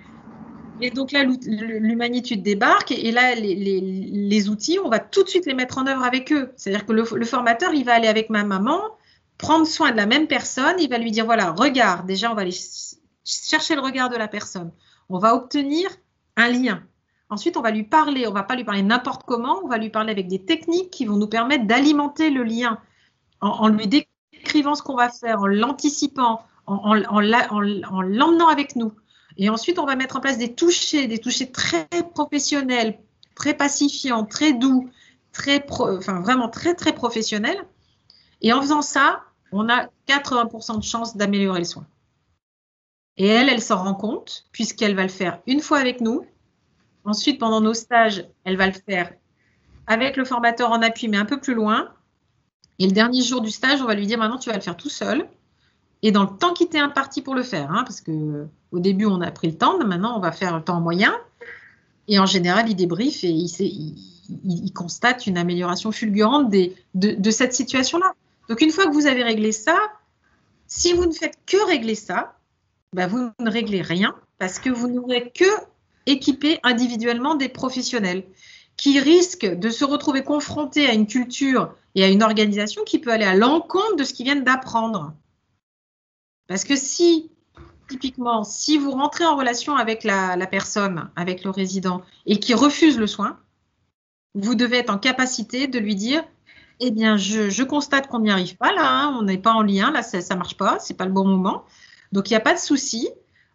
Et 0.83 0.91
donc 0.91 1.13
là, 1.13 1.25
l'humanitude 1.25 2.43
débarque 2.43 2.93
et 2.93 3.13
là, 3.13 3.35
les, 3.35 4.49
outils, 4.51 4.79
on 4.85 4.91
va 4.91 4.99
tout 4.99 5.23
de 5.23 5.29
suite 5.29 5.47
les 5.47 5.55
mettre 5.55 5.79
en 5.79 5.87
œuvre 5.87 6.05
avec 6.05 6.33
eux. 6.33 6.53
C'est-à-dire 6.57 6.85
que 6.85 6.93
le, 6.93 7.25
formateur, 7.25 7.73
il 7.73 7.85
va 7.85 7.95
aller 7.95 8.09
avec 8.09 8.29
ma 8.29 8.45
maman, 8.45 8.81
prendre 9.39 9.67
soin 9.67 9.91
de 9.91 9.97
la 9.97 10.07
même 10.07 10.27
personne, 10.27 10.77
il 10.79 10.91
va 10.91 10.99
lui 10.99 11.11
dire, 11.11 11.25
voilà, 11.25 11.51
regarde, 11.51 12.07
déjà, 12.07 12.31
on 12.31 12.35
va 12.35 12.43
aller 12.43 12.53
chercher 13.31 13.75
le 13.75 13.81
regard 13.81 14.09
de 14.09 14.17
la 14.17 14.29
personne. 14.29 14.73
On 15.09 15.19
va 15.19 15.35
obtenir 15.35 15.91
un 16.37 16.49
lien. 16.49 16.83
Ensuite, 17.29 17.57
on 17.57 17.63
va 17.63 17.71
lui 17.71 17.85
parler, 17.85 18.27
on 18.27 18.33
va 18.33 18.43
pas 18.43 18.57
lui 18.57 18.65
parler 18.65 18.83
n'importe 18.83 19.23
comment, 19.25 19.61
on 19.63 19.69
va 19.69 19.79
lui 19.79 19.91
parler 19.91 20.11
avec 20.11 20.27
des 20.27 20.45
techniques 20.45 20.91
qui 20.91 21.05
vont 21.05 21.17
nous 21.17 21.29
permettre 21.29 21.67
d'alimenter 21.67 22.31
le 22.31 22.43
lien 22.43 22.79
en, 23.41 23.69
lui 23.69 23.87
décrivant 23.87 24.75
ce 24.75 24.83
qu'on 24.83 24.97
va 24.97 25.09
faire, 25.09 25.41
en 25.41 25.47
l'anticipant, 25.47 26.43
en, 26.67 27.03
en 27.05 27.21
l'emmenant 27.21 28.49
avec 28.49 28.77
nous. 28.77 28.93
Et 29.37 29.49
ensuite, 29.49 29.79
on 29.79 29.87
va 29.87 29.97
mettre 29.97 30.17
en 30.17 30.21
place 30.21 30.39
des 30.39 30.55
touchés, 30.55 31.07
des 31.07 31.19
touchés 31.19 31.51
très 31.51 31.89
professionnels, 32.15 32.99
très 33.35 33.55
pacifiants, 33.55 34.25
très 34.25 34.53
doux, 34.53 34.91
enfin 35.79 36.21
vraiment 36.21 36.49
très 36.49 36.75
très 36.75 36.93
professionnels. 36.93 37.65
Et 38.43 38.53
en 38.53 38.61
faisant 38.61 38.83
ça, 38.83 39.23
on 39.53 39.69
a 39.69 39.87
80% 40.09 40.79
de 40.79 40.85
chances 40.85 41.17
d'améliorer 41.17 41.61
le 41.61 41.65
soin. 41.65 41.87
Et 43.21 43.27
elle, 43.27 43.51
elle 43.51 43.61
s'en 43.61 43.77
rend 43.77 43.93
compte 43.93 44.47
puisqu'elle 44.51 44.97
va 44.97 45.03
le 45.03 45.11
faire 45.11 45.41
une 45.47 45.61
fois 45.61 45.77
avec 45.77 46.01
nous. 46.01 46.25
Ensuite, 47.05 47.39
pendant 47.39 47.61
nos 47.61 47.75
stages, 47.75 48.27
elle 48.45 48.57
va 48.57 48.67
le 48.67 48.73
faire 48.73 49.13
avec 49.87 50.17
le 50.17 50.25
formateur 50.25 50.71
en 50.71 50.81
appui, 50.81 51.07
mais 51.07 51.19
un 51.19 51.27
peu 51.27 51.39
plus 51.39 51.53
loin. 51.53 51.91
Et 52.79 52.87
le 52.87 52.93
dernier 52.93 53.21
jour 53.21 53.43
du 53.43 53.51
stage, 53.51 53.83
on 53.83 53.85
va 53.85 53.95
lui 53.95 54.07
dire 54.07 54.17
maintenant, 54.17 54.39
tu 54.39 54.49
vas 54.49 54.57
le 54.57 54.63
faire 54.63 54.77
tout 54.77 54.89
seul 54.89 55.29
et 56.01 56.13
dans 56.13 56.23
le 56.23 56.35
temps 56.39 56.55
qui 56.55 56.67
t'est 56.67 56.79
imparti 56.79 57.21
pour 57.21 57.35
le 57.35 57.43
faire. 57.43 57.71
Hein, 57.71 57.85
parce 57.85 58.01
que 58.01 58.47
au 58.73 58.79
début, 58.79 59.05
on 59.05 59.21
a 59.21 59.31
pris 59.31 59.49
le 59.49 59.59
temps, 59.59 59.77
maintenant, 59.85 60.17
on 60.17 60.21
va 60.21 60.33
faire 60.33 60.57
le 60.57 60.65
temps 60.65 60.81
moyen. 60.81 61.15
Et 62.09 62.19
en 62.19 62.25
général, 62.25 62.71
il 62.71 62.75
débriefe 62.75 63.23
et 63.23 63.29
il, 63.29 64.73
constate 64.73 65.27
une 65.27 65.37
amélioration 65.37 65.93
fulgurante 65.93 66.51
de, 66.95 67.31
cette 67.31 67.53
situation-là. 67.53 68.15
Donc, 68.49 68.63
une 68.63 68.71
fois 68.71 68.87
que 68.87 68.95
vous 68.95 69.07
avez 69.07 69.23
réglé 69.23 69.53
ça, 69.53 69.77
si 70.67 70.95
vous 70.95 71.05
ne 71.05 71.13
faites 71.13 71.37
que 71.45 71.67
régler 71.67 71.95
ça, 71.95 72.35
bah, 72.93 73.07
vous 73.07 73.31
ne 73.39 73.51
réglez 73.51 73.83
rien 73.83 74.15
parce 74.39 74.59
que 74.59 74.71
vous 74.71 74.89
n'aurez 74.89 75.31
que 75.31 75.45
individuellement 76.65 77.35
des 77.37 77.49
professionnels 77.49 78.25
qui 78.77 78.99
risquent 78.99 79.59
de 79.59 79.71
se 79.71 79.85
retrouver 79.85 80.25
confrontés 80.25 80.89
à 80.89 80.95
une 80.95 81.07
culture 81.07 81.75
et 81.95 82.03
à 82.03 82.09
une 82.09 82.23
organisation 82.23 82.83
qui 82.83 82.99
peut 82.99 83.13
aller 83.13 83.25
à 83.25 83.37
l'encontre 83.37 83.97
de 83.97 84.05
ce 84.05 84.15
qu'ils 84.15 84.25
viennent 84.25 84.45
d'apprendre. 84.45 85.13
Parce 86.49 86.65
que 86.65 86.77
si, 86.77 87.31
typiquement, 87.89 88.43
si 88.43 88.79
vous 88.79 88.91
rentrez 88.91 89.25
en 89.25 89.37
relation 89.37 89.77
avec 89.77 90.03
la, 90.03 90.37
personne, 90.47 91.11
avec 91.15 91.45
le 91.45 91.51
résident, 91.51 92.03
et 92.27 92.41
qui 92.41 92.55
refuse 92.55 92.99
le 92.99 93.07
soin, 93.07 93.39
vous 94.35 94.55
devez 94.55 94.79
être 94.79 94.91
en 94.91 94.99
capacité 94.99 95.67
de 95.67 95.79
lui 95.79 95.95
dire 95.95 96.25
eh 96.81 96.91
bien, 96.91 97.19
je, 97.19 97.63
constate 97.63 98.09
qu'on 98.09 98.21
n'y 98.21 98.31
arrive 98.31 98.57
pas 98.57 98.73
là, 98.73 98.89
hein, 98.89 99.17
on 99.19 99.23
n'est 99.23 99.39
pas 99.39 99.53
en 99.53 99.63
lien, 99.63 99.93
là, 99.93 100.03
ça 100.03 100.19
ne 100.19 100.39
marche 100.39 100.57
pas, 100.57 100.79
c'est 100.79 100.95
pas 100.95 101.05
le 101.05 101.13
bon 101.13 101.27
moment. 101.27 101.65
Donc, 102.13 102.31
il 102.31 102.33
n'y 102.33 102.37
a 102.37 102.41
pas 102.41 102.55
de 102.55 102.59
souci. 102.59 103.09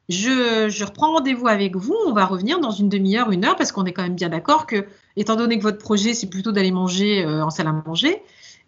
Je, 0.07 0.83
reprends 0.83 1.13
rendez-vous 1.13 1.47
avec 1.47 1.75
vous. 1.75 1.95
On 2.05 2.13
va 2.13 2.25
revenir 2.25 2.59
dans 2.59 2.71
une 2.71 2.89
demi-heure, 2.89 3.31
une 3.31 3.45
heure, 3.45 3.55
parce 3.55 3.71
qu'on 3.71 3.85
est 3.85 3.93
quand 3.93 4.03
même 4.03 4.15
bien 4.15 4.29
d'accord 4.29 4.67
que, 4.67 4.85
étant 5.15 5.35
donné 5.35 5.57
que 5.57 5.63
votre 5.63 5.79
projet, 5.79 6.13
c'est 6.13 6.29
plutôt 6.29 6.51
d'aller 6.51 6.71
manger 6.71 7.25
euh, 7.25 7.43
en 7.43 7.49
salle 7.49 7.67
à 7.67 7.71
manger, 7.71 8.21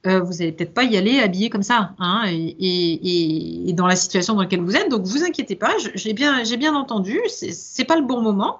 euh, 0.05 0.19
vous 0.21 0.33
n'allez 0.33 0.51
peut-être 0.51 0.73
pas 0.73 0.83
y 0.83 0.95
aller 0.95 1.19
habillé 1.19 1.49
comme 1.49 1.63
ça, 1.63 1.95
hein, 1.99 2.23
et, 2.27 3.73
dans 3.73 3.87
la 3.87 3.95
situation 3.95 4.35
dans 4.35 4.41
laquelle 4.41 4.61
vous 4.61 4.75
êtes. 4.75 4.89
Donc, 4.89 5.03
vous 5.03 5.23
inquiétez 5.23 5.55
pas, 5.55 5.73
j'ai 5.95 6.13
bien, 6.13 6.43
bien 6.43 6.75
entendu, 6.75 7.19
c'est 7.27 7.85
pas 7.85 7.97
le 7.97 8.05
bon 8.05 8.21
moment. 8.21 8.59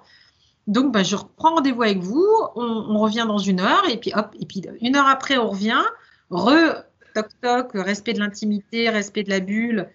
Donc, 0.66 0.92
bah, 0.92 1.02
je 1.02 1.16
reprends 1.16 1.54
rendez-vous 1.54 1.82
avec 1.82 1.98
vous, 1.98 2.26
on, 2.54 2.98
revient 2.98 3.24
dans 3.26 3.38
une 3.38 3.60
heure, 3.60 3.88
et 3.88 3.96
puis 3.96 4.12
hop, 4.14 4.34
et 4.38 4.46
puis 4.46 4.62
une 4.82 4.96
heure 4.96 5.06
après, 5.06 5.38
on 5.38 5.48
revient, 5.48 5.82
re, 6.30 6.84
toc 7.14 7.28
toc, 7.40 7.70
respect 7.74 8.12
de 8.12 8.18
l'intimité, 8.20 8.90
respect 8.90 9.22
de 9.22 9.30
la 9.30 9.40
bulle, 9.40 9.88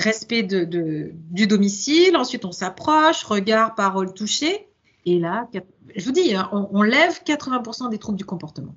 respect 0.00 0.42
de, 0.42 1.12
du 1.30 1.46
domicile. 1.46 2.16
Ensuite, 2.16 2.44
on 2.44 2.52
s'approche, 2.52 3.24
regard, 3.24 3.74
parole, 3.74 4.14
toucher. 4.14 4.68
Et 5.04 5.18
là, 5.18 5.48
je 5.96 6.04
vous 6.04 6.12
dis, 6.12 6.34
hein, 6.34 6.48
on, 6.52 6.68
on 6.72 6.82
lève 6.82 7.20
80% 7.24 7.90
des 7.90 7.98
troubles 7.98 8.18
du 8.18 8.24
comportement. 8.24 8.74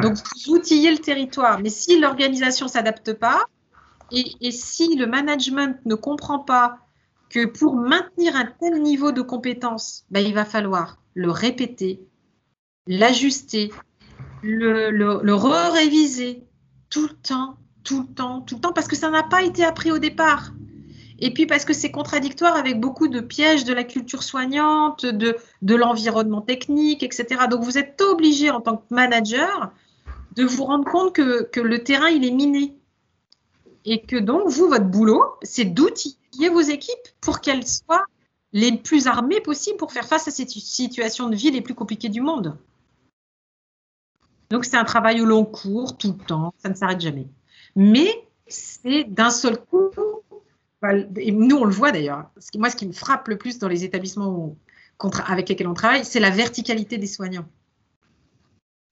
Donc, 0.00 0.16
vous 0.16 0.54
outillez 0.54 0.90
le 0.90 0.98
territoire. 0.98 1.60
Mais 1.60 1.70
si 1.70 1.98
l'organisation 1.98 2.66
ne 2.66 2.70
s'adapte 2.70 3.12
pas, 3.12 3.46
et, 4.10 4.50
si 4.50 4.96
le 4.96 5.06
management 5.06 5.78
ne 5.84 5.94
comprend 5.94 6.38
pas 6.38 6.78
que 7.30 7.46
pour 7.46 7.76
maintenir 7.76 8.36
un 8.36 8.46
tel 8.46 8.82
niveau 8.82 9.12
de 9.12 9.22
compétence, 9.22 10.04
ben, 10.10 10.20
il 10.20 10.34
va 10.34 10.44
falloir 10.44 10.98
le 11.14 11.30
répéter, 11.30 12.00
l'ajuster, 12.86 13.72
le, 14.42 14.90
le 14.90 15.34
re-réviser 15.34 16.44
tout 16.90 17.08
le 17.08 17.14
temps, 17.14 17.56
tout 17.84 18.00
le 18.00 18.14
temps, 18.14 18.40
tout 18.40 18.56
le 18.56 18.60
temps, 18.60 18.72
parce 18.72 18.88
que 18.88 18.96
ça 18.96 19.10
n'a 19.10 19.22
pas 19.22 19.42
été 19.42 19.64
appris 19.64 19.92
au 19.92 19.98
départ. 19.98 20.52
Et 21.20 21.32
puis 21.32 21.46
parce 21.46 21.64
que 21.64 21.72
c'est 21.72 21.90
contradictoire 21.90 22.56
avec 22.56 22.80
beaucoup 22.80 23.08
de 23.08 23.20
pièges 23.20 23.64
de 23.64 23.72
la 23.72 23.84
culture 23.84 24.22
soignante, 24.22 25.06
de, 25.06 25.36
l'environnement 25.74 26.40
technique, 26.40 27.02
etc. 27.02 27.46
Donc 27.48 27.62
vous 27.62 27.78
êtes 27.78 28.00
obligé 28.00 28.50
en 28.50 28.60
tant 28.60 28.78
que 28.78 28.82
manager 28.90 29.72
de 30.34 30.44
vous 30.44 30.64
rendre 30.64 30.90
compte 30.90 31.12
que, 31.12 31.60
le 31.60 31.84
terrain, 31.84 32.08
il 32.08 32.24
est 32.24 32.32
miné. 32.32 32.76
Et 33.84 34.00
que 34.00 34.16
donc, 34.16 34.48
vous, 34.48 34.68
votre 34.68 34.86
boulot, 34.86 35.22
c'est 35.42 35.66
d'outiller 35.66 36.48
vos 36.48 36.60
équipes 36.60 37.08
pour 37.20 37.40
qu'elles 37.40 37.66
soient 37.66 38.04
les 38.52 38.76
plus 38.76 39.06
armées 39.06 39.40
possibles 39.40 39.76
pour 39.76 39.92
faire 39.92 40.06
face 40.06 40.26
à 40.26 40.30
cette 40.30 40.50
situation 40.50 41.28
de 41.28 41.36
vie 41.36 41.50
les 41.50 41.60
plus 41.60 41.74
compliquées 41.74 42.08
du 42.08 42.20
monde. 42.20 42.56
Donc, 44.50 44.64
c'est 44.64 44.76
un 44.76 44.84
travail 44.84 45.20
au 45.20 45.24
long 45.24 45.44
cours, 45.44 45.96
tout 45.96 46.16
le 46.18 46.24
temps, 46.24 46.54
ça 46.58 46.68
ne 46.68 46.74
s'arrête 46.74 47.00
jamais. 47.00 47.28
Mais 47.76 48.26
c'est 48.46 49.04
d'un 49.04 49.30
seul 49.30 49.58
coup, 49.58 49.90
et 51.16 51.32
nous 51.32 51.56
on 51.56 51.64
le 51.64 51.72
voit 51.72 51.92
d'ailleurs, 51.92 52.30
moi 52.56 52.70
ce 52.70 52.76
qui 52.76 52.86
me 52.86 52.92
frappe 52.92 53.28
le 53.28 53.38
plus 53.38 53.58
dans 53.58 53.68
les 53.68 53.84
établissements 53.84 54.56
avec 55.26 55.48
lesquels 55.48 55.68
on 55.68 55.74
travaille, 55.74 56.04
c'est 56.04 56.20
la 56.20 56.30
verticalité 56.30 56.98
des 56.98 57.06
soignants. 57.06 57.46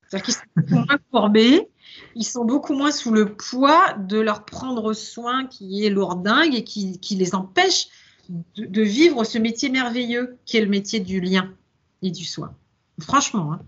C'est-à-dire 0.09 0.25
qu'ils 0.25 0.35
sont 0.35 0.41
beaucoup 0.57 0.87
moins 0.87 0.99
courbés, 1.11 1.69
ils 2.15 2.25
sont 2.25 2.45
beaucoup 2.45 2.75
moins 2.75 2.91
sous 2.91 3.13
le 3.13 3.35
poids 3.35 3.95
de 3.95 4.19
leur 4.19 4.45
prendre 4.45 4.93
soin 4.93 5.47
qui 5.47 5.87
est 5.87 5.91
lourdingue 5.91 6.55
et 6.55 6.65
qui, 6.65 6.99
les 7.11 7.35
empêche 7.35 7.89
de, 8.29 8.83
vivre 8.83 9.25
ce 9.25 9.39
métier 9.39 9.69
merveilleux 9.69 10.39
qui 10.45 10.57
est 10.57 10.61
le 10.61 10.69
métier 10.69 11.01
du 11.01 11.21
lien 11.21 11.55
et 12.03 12.11
du 12.11 12.25
soin. 12.25 12.55
Franchement. 13.01 13.53
Hein. 13.53 13.61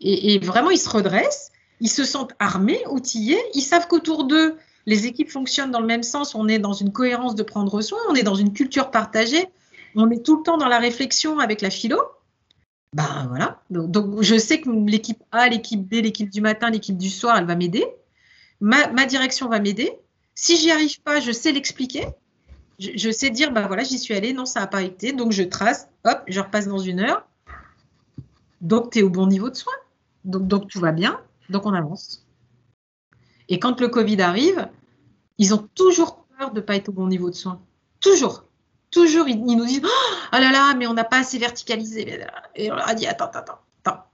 Et, 0.00 0.38
vraiment, 0.38 0.70
ils 0.70 0.78
se 0.78 0.88
redressent, 0.88 1.52
ils 1.84 1.90
se 1.90 2.04
sentent 2.04 2.32
armés, 2.38 2.82
outillés, 2.88 3.38
ils 3.52 3.60
savent 3.60 3.86
qu'autour 3.88 4.24
d'eux, 4.24 4.56
les 4.86 5.06
équipes 5.06 5.30
fonctionnent 5.30 5.70
dans 5.70 5.80
le 5.80 5.86
même 5.86 6.02
sens, 6.02 6.34
on 6.34 6.48
est 6.48 6.58
dans 6.58 6.72
une 6.72 6.92
cohérence 6.92 7.34
de 7.34 7.42
prendre 7.42 7.82
soin, 7.82 7.98
on 8.08 8.14
est 8.14 8.22
dans 8.22 8.34
une 8.34 8.54
culture 8.54 8.90
partagée, 8.90 9.50
on 9.94 10.10
est 10.10 10.24
tout 10.24 10.38
le 10.38 10.42
temps 10.42 10.56
dans 10.56 10.68
la 10.68 10.78
réflexion 10.78 11.40
avec 11.40 11.60
la 11.60 11.68
philo. 11.68 12.00
Ben 12.94 13.26
voilà. 13.28 13.60
Donc, 13.68 14.22
je 14.22 14.38
sais 14.38 14.62
que 14.62 14.70
l'équipe 14.70 15.22
A, 15.30 15.46
l'équipe 15.50 15.86
B, 15.86 15.96
l'équipe 15.96 16.30
du 16.30 16.40
matin, 16.40 16.70
l'équipe 16.70 16.96
du 16.96 17.10
soir, 17.10 17.36
elle 17.36 17.44
va 17.44 17.54
m'aider. 17.54 17.84
Ma, 18.62 19.04
direction 19.04 19.50
va 19.50 19.60
m'aider. 19.60 19.92
Si 20.34 20.56
j'y 20.56 20.70
arrive 20.70 21.02
pas, 21.02 21.20
je 21.20 21.32
sais 21.32 21.52
l'expliquer. 21.52 22.06
Je, 22.78 23.10
sais 23.10 23.28
dire, 23.28 23.52
ben 23.52 23.66
voilà, 23.66 23.84
j'y 23.84 23.98
suis 23.98 24.14
allée, 24.14 24.32
non, 24.32 24.46
ça 24.46 24.60
n'a 24.60 24.68
pas 24.68 24.80
été. 24.80 25.12
Donc 25.12 25.32
je 25.32 25.42
trace, 25.42 25.88
hop, 26.04 26.22
je 26.28 26.40
repasse 26.40 26.66
dans 26.66 26.78
une 26.78 27.00
heure. 27.00 27.26
Donc 28.62 28.92
tu 28.92 29.00
es 29.00 29.02
au 29.02 29.10
bon 29.10 29.26
niveau 29.26 29.50
de 29.50 29.54
soin. 29.54 29.74
Donc, 30.24 30.48
donc 30.48 30.68
tout 30.68 30.80
va 30.80 30.90
bien. 30.90 31.20
Donc 31.50 31.66
on 31.66 31.72
avance. 31.72 32.26
Et 33.48 33.58
quand 33.58 33.80
le 33.80 33.88
Covid 33.88 34.20
arrive, 34.22 34.68
ils 35.38 35.54
ont 35.54 35.68
toujours 35.74 36.24
peur 36.38 36.50
de 36.50 36.60
ne 36.60 36.64
pas 36.64 36.76
être 36.76 36.88
au 36.88 36.92
bon 36.92 37.06
niveau 37.06 37.30
de 37.30 37.34
soin. 37.34 37.60
Toujours. 38.00 38.44
toujours, 38.90 39.28
ils, 39.28 39.40
nous 39.40 39.64
disent 39.64 39.82
Oh 39.84 40.36
là 40.36 40.50
là, 40.50 40.74
mais 40.74 40.86
on 40.86 40.94
n'a 40.94 41.04
pas 41.04 41.18
assez 41.18 41.38
verticalisé. 41.38 42.20
Et 42.54 42.70
on 42.70 42.76
leur 42.76 42.88
a 42.88 42.94
dit 42.94 43.06
Attends, 43.06 43.30
attends, 43.32 43.58
attends. 43.84 44.04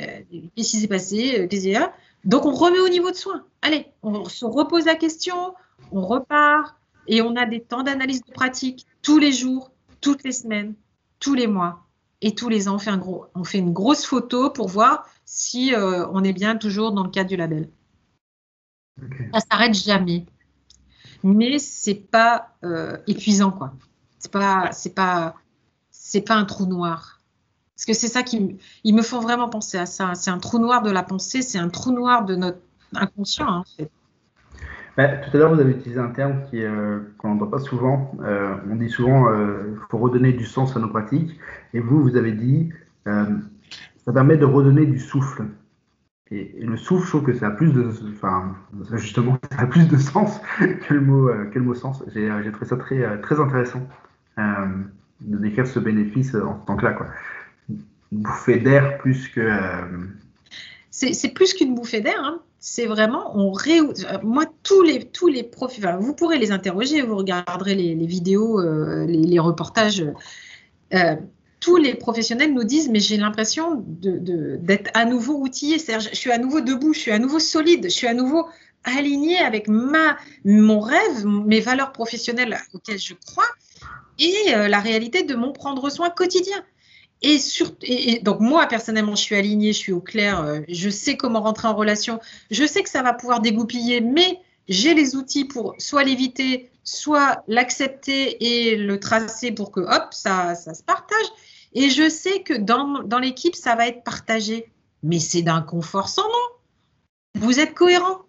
Euh, 0.00 0.20
qu'est-ce 0.56 0.70
qui 0.70 0.80
s'est 0.80 0.88
passé 0.88 1.40
euh, 1.40 1.48
Qu'est-ce 1.48 1.62
qu'il 1.62 1.72
y 1.72 1.76
a? 1.76 1.92
Donc, 2.24 2.46
on 2.46 2.52
remet 2.52 2.78
au 2.78 2.88
niveau 2.88 3.10
de 3.10 3.16
soins. 3.16 3.44
Allez, 3.62 3.86
on 4.02 4.24
se 4.24 4.44
repose 4.44 4.86
la 4.86 4.94
question, 4.94 5.54
on 5.90 6.06
repart 6.06 6.76
et 7.08 7.20
on 7.20 7.36
a 7.36 7.46
des 7.46 7.60
temps 7.60 7.82
d'analyse 7.82 8.22
de 8.22 8.32
pratique 8.32 8.86
tous 9.02 9.18
les 9.18 9.32
jours, 9.32 9.72
toutes 10.00 10.22
les 10.22 10.32
semaines, 10.32 10.74
tous 11.18 11.34
les 11.34 11.46
mois. 11.46 11.81
Et 12.22 12.34
tous 12.34 12.48
les 12.48 12.68
ans, 12.68 12.76
on 12.76 12.78
fait, 12.78 12.90
un 12.90 12.98
gros, 12.98 13.26
on 13.34 13.42
fait 13.42 13.58
une 13.58 13.72
grosse 13.72 14.06
photo 14.06 14.48
pour 14.48 14.68
voir 14.68 15.04
si 15.24 15.74
euh, 15.74 16.06
on 16.12 16.22
est 16.22 16.32
bien 16.32 16.56
toujours 16.56 16.92
dans 16.92 17.02
le 17.02 17.10
cadre 17.10 17.28
du 17.28 17.36
label. 17.36 17.68
Ça 19.34 19.40
s'arrête 19.50 19.74
jamais. 19.74 20.24
Mais 21.24 21.58
c'est 21.58 21.94
pas 21.94 22.54
euh, 22.64 22.96
épuisant, 23.08 23.50
quoi. 23.50 23.74
C'est 24.20 24.30
pas, 24.30 24.70
c'est 24.72 24.94
pas, 24.94 25.34
c'est 25.90 26.20
pas 26.20 26.36
un 26.36 26.44
trou 26.44 26.66
noir. 26.66 27.20
Parce 27.74 27.86
que 27.86 27.92
c'est 27.92 28.08
ça 28.08 28.22
qui, 28.22 28.56
ils 28.84 28.94
me 28.94 29.02
font 29.02 29.18
vraiment 29.18 29.48
penser 29.48 29.78
à 29.78 29.86
ça. 29.86 30.14
C'est 30.14 30.30
un 30.30 30.38
trou 30.38 30.60
noir 30.60 30.82
de 30.82 30.90
la 30.90 31.02
pensée, 31.02 31.42
c'est 31.42 31.58
un 31.58 31.68
trou 31.68 31.90
noir 31.90 32.24
de 32.24 32.36
notre 32.36 32.60
inconscient, 32.94 33.48
en 33.48 33.64
fait. 33.64 33.90
Bah, 34.96 35.08
tout 35.08 35.34
à 35.34 35.38
l'heure, 35.38 35.54
vous 35.54 35.60
avez 35.60 35.70
utilisé 35.70 35.98
un 35.98 36.10
terme 36.10 36.44
qui 36.50 36.62
euh, 36.62 36.98
qu'on 37.16 37.30
n'entend 37.34 37.46
pas 37.46 37.58
souvent. 37.58 38.14
Euh, 38.22 38.54
on 38.70 38.76
dit 38.76 38.90
souvent 38.90 39.24
qu'il 39.24 39.40
euh, 39.40 39.76
faut 39.90 39.96
redonner 39.96 40.32
du 40.32 40.44
sens 40.44 40.76
à 40.76 40.80
nos 40.80 40.88
pratiques. 40.88 41.38
Et 41.72 41.80
vous, 41.80 42.02
vous 42.02 42.16
avez 42.16 42.32
dit 42.32 42.70
ça 43.04 44.12
permet 44.12 44.36
de 44.36 44.44
redonner 44.44 44.86
du 44.86 44.98
souffle. 44.98 45.44
Et, 46.30 46.64
le 46.64 46.76
souffle, 46.76 47.04
je 47.04 47.08
trouve 47.08 47.24
que 47.24 47.34
ça 47.34 47.48
a 47.48 47.50
plus 47.50 47.72
de, 47.72 47.90
enfin, 48.14 48.54
justement, 48.92 49.38
ça 49.52 49.62
a 49.62 49.66
plus 49.66 49.88
de 49.88 49.96
sens 49.96 50.40
que 50.58 50.94
le 50.94 51.00
mot, 51.00 51.28
que 51.50 51.58
le 51.58 51.64
mot 51.64 51.74
sens. 51.74 52.04
J'ai 52.14 52.52
trouvé 52.52 52.66
ça 52.66 52.76
très, 52.76 53.20
très 53.20 53.40
intéressant 53.40 53.86
de 54.36 55.38
décrire 55.38 55.66
ce 55.66 55.78
bénéfice 55.78 56.34
en 56.34 56.54
tant 56.54 56.76
que 56.76 56.84
là, 56.84 56.92
quoi. 56.92 57.06
Une 57.68 58.22
bouffée 58.22 58.58
d'air 58.58 58.98
plus 58.98 59.28
que. 59.28 59.40
C'est 60.92 61.34
plus 61.34 61.54
qu'une 61.54 61.74
bouffée 61.74 62.00
d'air. 62.00 62.20
Hein 62.22 62.42
c'est 62.64 62.86
vraiment, 62.86 63.36
moi, 64.22 64.44
tous 64.62 64.82
les, 64.82 65.04
tous 65.04 65.26
les 65.26 65.42
profils, 65.42 65.84
vous 65.98 66.14
pourrez 66.14 66.38
les 66.38 66.52
interroger, 66.52 67.02
vous 67.02 67.16
regarderez 67.16 67.74
les, 67.74 68.06
vidéos, 68.06 68.60
euh, 68.60 69.04
les, 69.04 69.38
reportages. 69.40 70.04
Euh, 70.94 71.16
tous 71.58 71.76
les 71.76 71.94
professionnels 71.94 72.54
nous 72.54 72.62
disent, 72.62 72.88
mais 72.88 73.00
j'ai 73.00 73.16
l'impression 73.16 73.82
d'être 73.84 74.90
à 74.94 75.04
nouveau 75.06 75.34
outillé, 75.38 75.80
c'est-à-dire 75.80 76.08
je 76.12 76.16
suis 76.16 76.30
à 76.30 76.38
nouveau 76.38 76.60
debout, 76.60 76.92
je 76.92 77.00
suis 77.00 77.10
à 77.10 77.18
nouveau 77.18 77.40
solide, 77.40 77.84
je 77.84 77.88
suis 77.88 78.06
à 78.06 78.14
nouveau 78.14 78.46
aligné 78.84 79.38
avec 79.38 79.66
ma, 79.66 80.16
mon 80.44 80.78
rêve, 80.78 81.26
mes 81.26 81.60
valeurs 81.60 81.90
professionnelles 81.90 82.56
auxquelles 82.74 83.00
je 83.00 83.14
crois 83.26 83.48
et 84.20 84.54
euh, 84.54 84.68
la 84.68 84.78
réalité 84.78 85.24
de 85.24 85.34
mon 85.34 85.52
prendre 85.52 85.90
soin 85.90 86.10
quotidien. 86.10 86.64
Et, 87.22 88.20
donc 88.22 88.40
moi 88.40 88.66
personnellement, 88.66 89.14
je 89.14 89.22
suis 89.22 89.36
alignée, 89.36 89.72
je 89.72 89.78
suis 89.78 89.92
au 89.92 90.00
clair, 90.00 90.40
euh, 90.40 90.60
je 90.68 90.90
sais 90.90 91.16
comment 91.16 91.40
rentrer 91.40 91.68
en 91.68 91.74
relation, 91.74 92.20
je 92.50 92.66
sais 92.66 92.82
que 92.82 92.90
ça 92.90 93.02
va 93.02 93.12
pouvoir 93.12 93.40
dégoupiller, 93.40 94.00
mais 94.00 94.40
j'ai 94.68 94.94
les 94.94 95.14
outils 95.14 95.44
pour 95.44 95.74
soit 95.78 96.04
l'éviter, 96.04 96.70
soit 96.84 97.42
l'accepter 97.48 98.70
et 98.70 98.76
le 98.76 98.98
tracer 98.98 99.52
pour 99.52 99.70
que 99.70 99.80
hop, 99.80 100.08
ça, 100.12 100.54
ça 100.54 100.74
se 100.74 100.82
partage. 100.82 101.26
Et 101.74 101.90
je 101.90 102.08
sais 102.08 102.42
que 102.42 102.54
dans, 102.54 103.02
dans 103.02 103.18
l'équipe, 103.18 103.54
ça 103.54 103.74
va 103.74 103.86
être 103.86 104.04
partagé. 104.04 104.70
Mais 105.02 105.18
c'est 105.18 105.42
d'un 105.42 105.62
confort 105.62 106.08
sans 106.08 106.24
nom. 106.24 107.40
Vous 107.40 107.60
êtes 107.60 107.74
cohérent. 107.74 108.22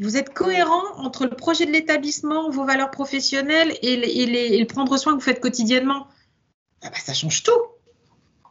Vous 0.00 0.16
êtes 0.16 0.32
cohérent 0.32 0.82
entre 0.96 1.24
le 1.24 1.34
projet 1.34 1.66
de 1.66 1.72
l'établissement, 1.72 2.50
vos 2.50 2.64
valeurs 2.64 2.90
professionnelles 2.90 3.76
et, 3.82 3.94
et, 4.22 4.58
le 4.58 4.66
prendre 4.66 4.96
soin 4.96 5.12
que 5.12 5.18
vous 5.18 5.24
faites 5.24 5.40
quotidiennement. 5.40 6.06
Ah 6.82 6.90
bah, 6.90 6.98
ça 7.04 7.14
change 7.14 7.42
tout. 7.42 7.60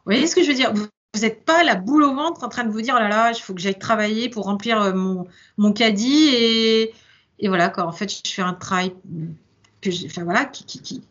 Vous 0.07 0.13
voyez 0.13 0.25
ce 0.27 0.35
que 0.37 0.41
je 0.41 0.47
veux 0.47 0.53
dire? 0.53 0.73
Vous 0.73 0.87
n'êtes 1.21 1.43
pas 1.43 1.65
la 1.65 1.75
boule 1.75 2.03
au 2.03 2.15
ventre 2.15 2.45
en 2.45 2.47
train 2.47 2.63
de 2.63 2.71
vous 2.71 2.79
dire, 2.79 2.95
oh 2.95 3.01
là 3.01 3.09
là, 3.09 3.31
il 3.31 3.41
faut 3.41 3.53
que 3.53 3.59
j'aille 3.59 3.77
travailler 3.77 4.29
pour 4.29 4.45
remplir 4.45 4.81
euh, 4.81 4.93
mon, 4.93 5.27
mon 5.57 5.73
caddie 5.73 6.29
et, 6.29 6.93
et 7.39 7.49
voilà, 7.49 7.67
quoi. 7.67 7.85
En 7.85 7.91
fait, 7.91 8.09
je 8.09 8.31
fais 8.31 8.41
un 8.41 8.53
travail 8.53 8.93
que 9.81 9.89
enfin 10.05 10.23
voilà, 10.23 10.45
qui, 10.45 10.63
qui, 10.63 10.81
qui 10.81 11.03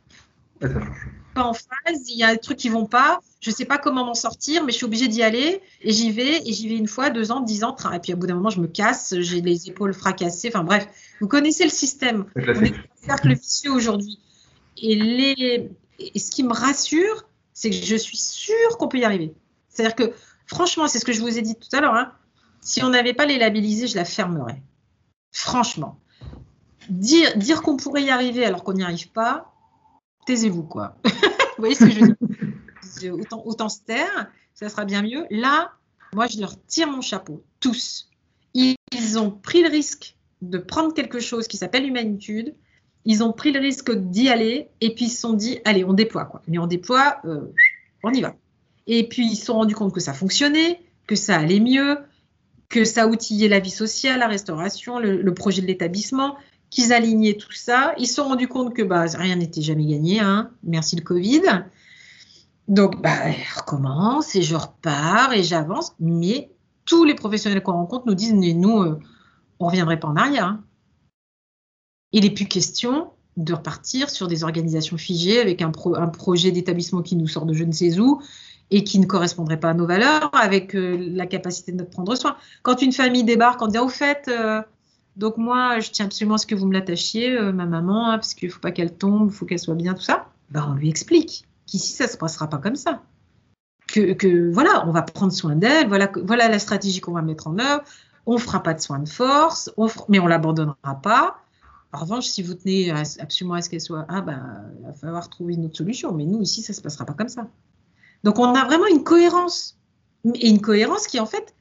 pas 1.34 1.44
en 1.44 1.52
phase, 1.52 2.08
il 2.08 2.16
y 2.16 2.24
a 2.24 2.32
des 2.32 2.40
trucs 2.40 2.56
qui 2.56 2.70
vont 2.70 2.86
pas, 2.86 3.20
je 3.40 3.50
sais 3.50 3.66
pas 3.66 3.76
comment 3.76 4.06
m'en 4.06 4.14
sortir, 4.14 4.64
mais 4.64 4.72
je 4.72 4.78
suis 4.78 4.86
obligée 4.86 5.08
d'y 5.08 5.22
aller 5.22 5.60
et 5.82 5.92
j'y 5.92 6.10
vais 6.10 6.40
et 6.46 6.52
j'y 6.54 6.66
vais 6.66 6.76
une 6.76 6.88
fois, 6.88 7.10
deux 7.10 7.30
ans, 7.30 7.40
dix 7.40 7.62
ans, 7.64 7.76
et 7.92 7.98
puis 7.98 8.12
à 8.14 8.16
bout 8.16 8.26
d'un 8.26 8.36
moment 8.36 8.48
je 8.48 8.60
me 8.60 8.66
casse, 8.66 9.14
j'ai 9.18 9.42
les 9.42 9.68
épaules 9.68 9.92
fracassées, 9.92 10.48
enfin 10.48 10.64
bref, 10.64 10.88
vous 11.20 11.28
connaissez 11.28 11.64
le 11.64 11.70
système. 11.70 12.24
On 12.34 12.64
est 12.64 12.72
cercle 12.94 13.34
vicieux 13.34 13.72
aujourd'hui. 13.72 14.18
Et, 14.78 14.96
les, 14.96 15.70
et 15.98 16.18
ce 16.18 16.30
qui 16.30 16.42
me 16.42 16.54
rassure, 16.54 17.28
c'est 17.56 17.70
que 17.70 17.76
je 17.76 17.96
suis 17.96 18.18
sûre 18.18 18.76
qu'on 18.78 18.86
peut 18.86 18.98
y 18.98 19.04
arriver. 19.04 19.34
C'est-à-dire 19.70 19.96
que, 19.96 20.12
franchement, 20.46 20.88
c'est 20.88 20.98
ce 20.98 21.06
que 21.06 21.14
je 21.14 21.22
vous 21.22 21.38
ai 21.38 21.42
dit 21.42 21.56
tout 21.56 21.74
à 21.74 21.80
l'heure, 21.80 21.94
hein, 21.94 22.12
si 22.60 22.84
on 22.84 22.90
n'avait 22.90 23.14
pas 23.14 23.24
les 23.24 23.38
labellisés, 23.38 23.86
je 23.86 23.96
la 23.96 24.04
fermerais. 24.04 24.62
Franchement. 25.32 25.98
Dire, 26.90 27.34
dire 27.38 27.62
qu'on 27.62 27.78
pourrait 27.78 28.02
y 28.02 28.10
arriver 28.10 28.44
alors 28.44 28.62
qu'on 28.62 28.74
n'y 28.74 28.82
arrive 28.82 29.10
pas, 29.10 29.54
taisez-vous, 30.26 30.64
quoi. 30.64 30.98
vous 31.04 31.10
voyez 31.56 31.74
ce 31.74 31.86
que 31.86 31.90
je 31.90 32.00
veux 32.00 32.16
dire? 32.98 33.14
Autant, 33.14 33.42
autant 33.46 33.68
se 33.70 33.80
taire, 33.80 34.30
ça 34.52 34.68
sera 34.68 34.84
bien 34.84 35.00
mieux. 35.00 35.24
Là, 35.30 35.72
moi, 36.12 36.26
je 36.26 36.38
leur 36.38 36.62
tire 36.66 36.90
mon 36.90 37.00
chapeau, 37.00 37.42
tous. 37.58 38.10
Ils, 38.52 38.76
ont 39.18 39.30
pris 39.30 39.62
le 39.62 39.70
risque 39.70 40.14
de 40.42 40.58
prendre 40.58 40.92
quelque 40.92 41.20
chose 41.20 41.48
qui 41.48 41.56
s'appelle 41.56 41.84
l'humanitude, 41.84 42.54
ils 43.06 43.22
ont 43.22 43.32
pris 43.32 43.52
le 43.52 43.60
risque 43.60 43.92
d'y 43.92 44.28
aller 44.28 44.68
et 44.80 44.94
puis 44.94 45.06
ils 45.06 45.10
se 45.10 45.20
sont 45.20 45.32
dit, 45.32 45.60
allez, 45.64 45.84
on 45.84 45.92
déploie. 45.92 46.24
Quoi. 46.24 46.42
Mais 46.48 46.58
on 46.58 46.66
déploie, 46.66 47.18
euh, 47.24 47.52
on 48.02 48.12
y 48.12 48.20
va. 48.20 48.34
Et 48.88 49.08
puis 49.08 49.26
ils 49.26 49.36
se 49.36 49.46
sont 49.46 49.54
rendus 49.54 49.76
compte 49.76 49.94
que 49.94 50.00
ça 50.00 50.12
fonctionnait, 50.12 50.80
que 51.06 51.14
ça 51.14 51.36
allait 51.36 51.60
mieux, 51.60 51.98
que 52.68 52.84
ça 52.84 53.06
outillait 53.06 53.48
la 53.48 53.60
vie 53.60 53.70
sociale, 53.70 54.18
la 54.18 54.26
restauration, 54.26 54.98
le, 54.98 55.34
projet 55.34 55.62
de 55.62 55.68
l'établissement, 55.68 56.36
qu'ils 56.68 56.92
alignaient 56.92 57.36
tout 57.36 57.52
ça. 57.52 57.94
Ils 57.96 58.08
se 58.08 58.14
sont 58.14 58.24
rendus 58.24 58.48
compte 58.48 58.74
que 58.74 58.82
bah, 58.82 59.04
rien 59.14 59.36
n'était 59.36 59.62
jamais 59.62 59.86
gagné, 59.86 60.18
hein. 60.18 60.50
merci 60.64 60.96
le 60.96 61.02
Covid. 61.02 61.42
Donc, 62.66 63.00
bah, 63.00 63.30
je 63.30 63.60
recommence 63.60 64.34
et 64.34 64.42
je 64.42 64.56
repars 64.56 65.32
et 65.32 65.44
j'avance. 65.44 65.94
Mais 66.00 66.50
tous 66.84 67.04
les 67.04 67.14
professionnels 67.14 67.62
qu'on 67.62 67.72
rencontre 67.72 68.06
nous 68.06 68.16
disent, 68.16 68.34
mais 68.34 68.52
nous, 68.52 68.82
euh, 68.82 68.98
on 69.60 69.66
ne 69.66 69.70
reviendrait 69.70 70.00
pas 70.00 70.08
en 70.08 70.16
arrière. 70.16 70.46
Hein 70.46 70.64
il 72.12 72.24
n'est 72.24 72.30
plus 72.30 72.46
question 72.46 73.10
de 73.36 73.52
repartir 73.52 74.08
sur 74.10 74.28
des 74.28 74.44
organisations 74.44 74.96
figées 74.96 75.40
avec 75.40 75.60
un, 75.62 75.70
projet 75.70 76.50
d'établissement 76.50 77.02
qui 77.02 77.16
nous 77.16 77.28
sort 77.28 77.44
de 77.44 77.52
je 77.52 77.64
ne 77.64 77.72
sais 77.72 77.98
où 77.98 78.22
et 78.70 78.82
qui 78.82 78.98
ne 78.98 79.06
correspondrait 79.06 79.60
pas 79.60 79.70
à 79.70 79.74
nos 79.74 79.86
valeurs, 79.86 80.30
avec 80.34 80.74
euh, 80.74 80.96
la 81.12 81.26
capacité 81.26 81.70
de 81.70 81.84
prendre 81.84 82.16
soin. 82.16 82.36
Quand 82.62 82.82
une 82.82 82.92
famille 82.92 83.22
débarque 83.22 83.62
en 83.62 83.68
disant 83.68 83.84
au 83.84 83.88
fait, 83.88 84.28
euh, 84.28 84.60
donc 85.16 85.36
moi 85.36 85.78
je 85.78 85.90
tiens 85.90 86.06
absolument 86.06 86.34
à 86.34 86.38
ce 86.38 86.46
que 86.46 86.56
vous 86.56 86.66
me 86.66 86.72
l'attachiez, 86.72 87.38
euh, 87.38 87.52
ma 87.52 87.66
maman, 87.66 88.10
hein, 88.10 88.18
parce 88.18 88.34
qu'il 88.34 88.48
ne 88.48 88.52
faut 88.52 88.60
pas 88.60 88.72
qu'elle 88.72 88.92
tombe, 88.92 89.28
il 89.30 89.32
faut 89.32 89.46
qu'elle 89.46 89.60
soit 89.60 89.76
bien, 89.76 89.94
tout 89.94 90.02
ça, 90.02 90.30
ben, 90.50 90.66
on 90.68 90.74
lui 90.74 90.88
explique 90.88 91.44
qu'ici 91.66 91.92
ça 91.92 92.04
ne 92.04 92.10
se 92.10 92.16
passera 92.16 92.48
pas 92.48 92.58
comme 92.58 92.76
ça. 92.76 93.02
Que, 93.86 94.52
voilà, 94.52 94.86
on 94.86 94.90
va 94.90 95.02
prendre 95.02 95.32
soin 95.32 95.54
d'elle, 95.54 95.86
voilà, 95.86 96.10
voilà 96.24 96.48
la 96.48 96.58
stratégie 96.58 97.00
qu'on 97.00 97.12
va 97.12 97.22
mettre 97.22 97.46
en 97.46 97.58
œuvre, 97.58 97.82
on 98.26 98.34
ne 98.34 98.38
fera 98.38 98.62
pas 98.62 98.74
de 98.74 98.80
soins 98.80 98.98
de 98.98 99.08
force, 99.08 99.72
mais 100.08 100.18
on 100.18 100.26
l'abandonnera 100.26 101.00
pas 101.02 101.45
en 101.96 102.00
revanche, 102.00 102.26
si 102.26 102.42
vous 102.42 102.52
tenez 102.52 102.90
absolument 102.90 103.54
à 103.54 103.62
ce 103.62 103.70
qu'elle 103.70 103.80
soit, 103.80 104.04
ah 104.10 104.20
ben, 104.20 104.70
il 104.78 104.86
va 104.86 104.92
falloir 104.92 105.30
trouver 105.30 105.54
une 105.54 105.64
autre 105.64 105.78
solution. 105.78 106.12
Mais 106.12 106.26
nous, 106.26 106.42
ici, 106.42 106.60
ça 106.60 106.74
ne 106.74 106.76
se 106.76 106.82
passera 106.82 107.06
pas 107.06 107.14
comme 107.14 107.30
ça. 107.30 107.48
Donc, 108.22 108.38
on 108.38 108.54
a 108.54 108.64
vraiment 108.66 108.86
une 108.86 109.02
cohérence. 109.02 109.78
Et 110.34 110.50
une 110.50 110.60
cohérence 110.60 111.06
qui, 111.06 111.18
en 111.20 111.24
fait, 111.24 111.54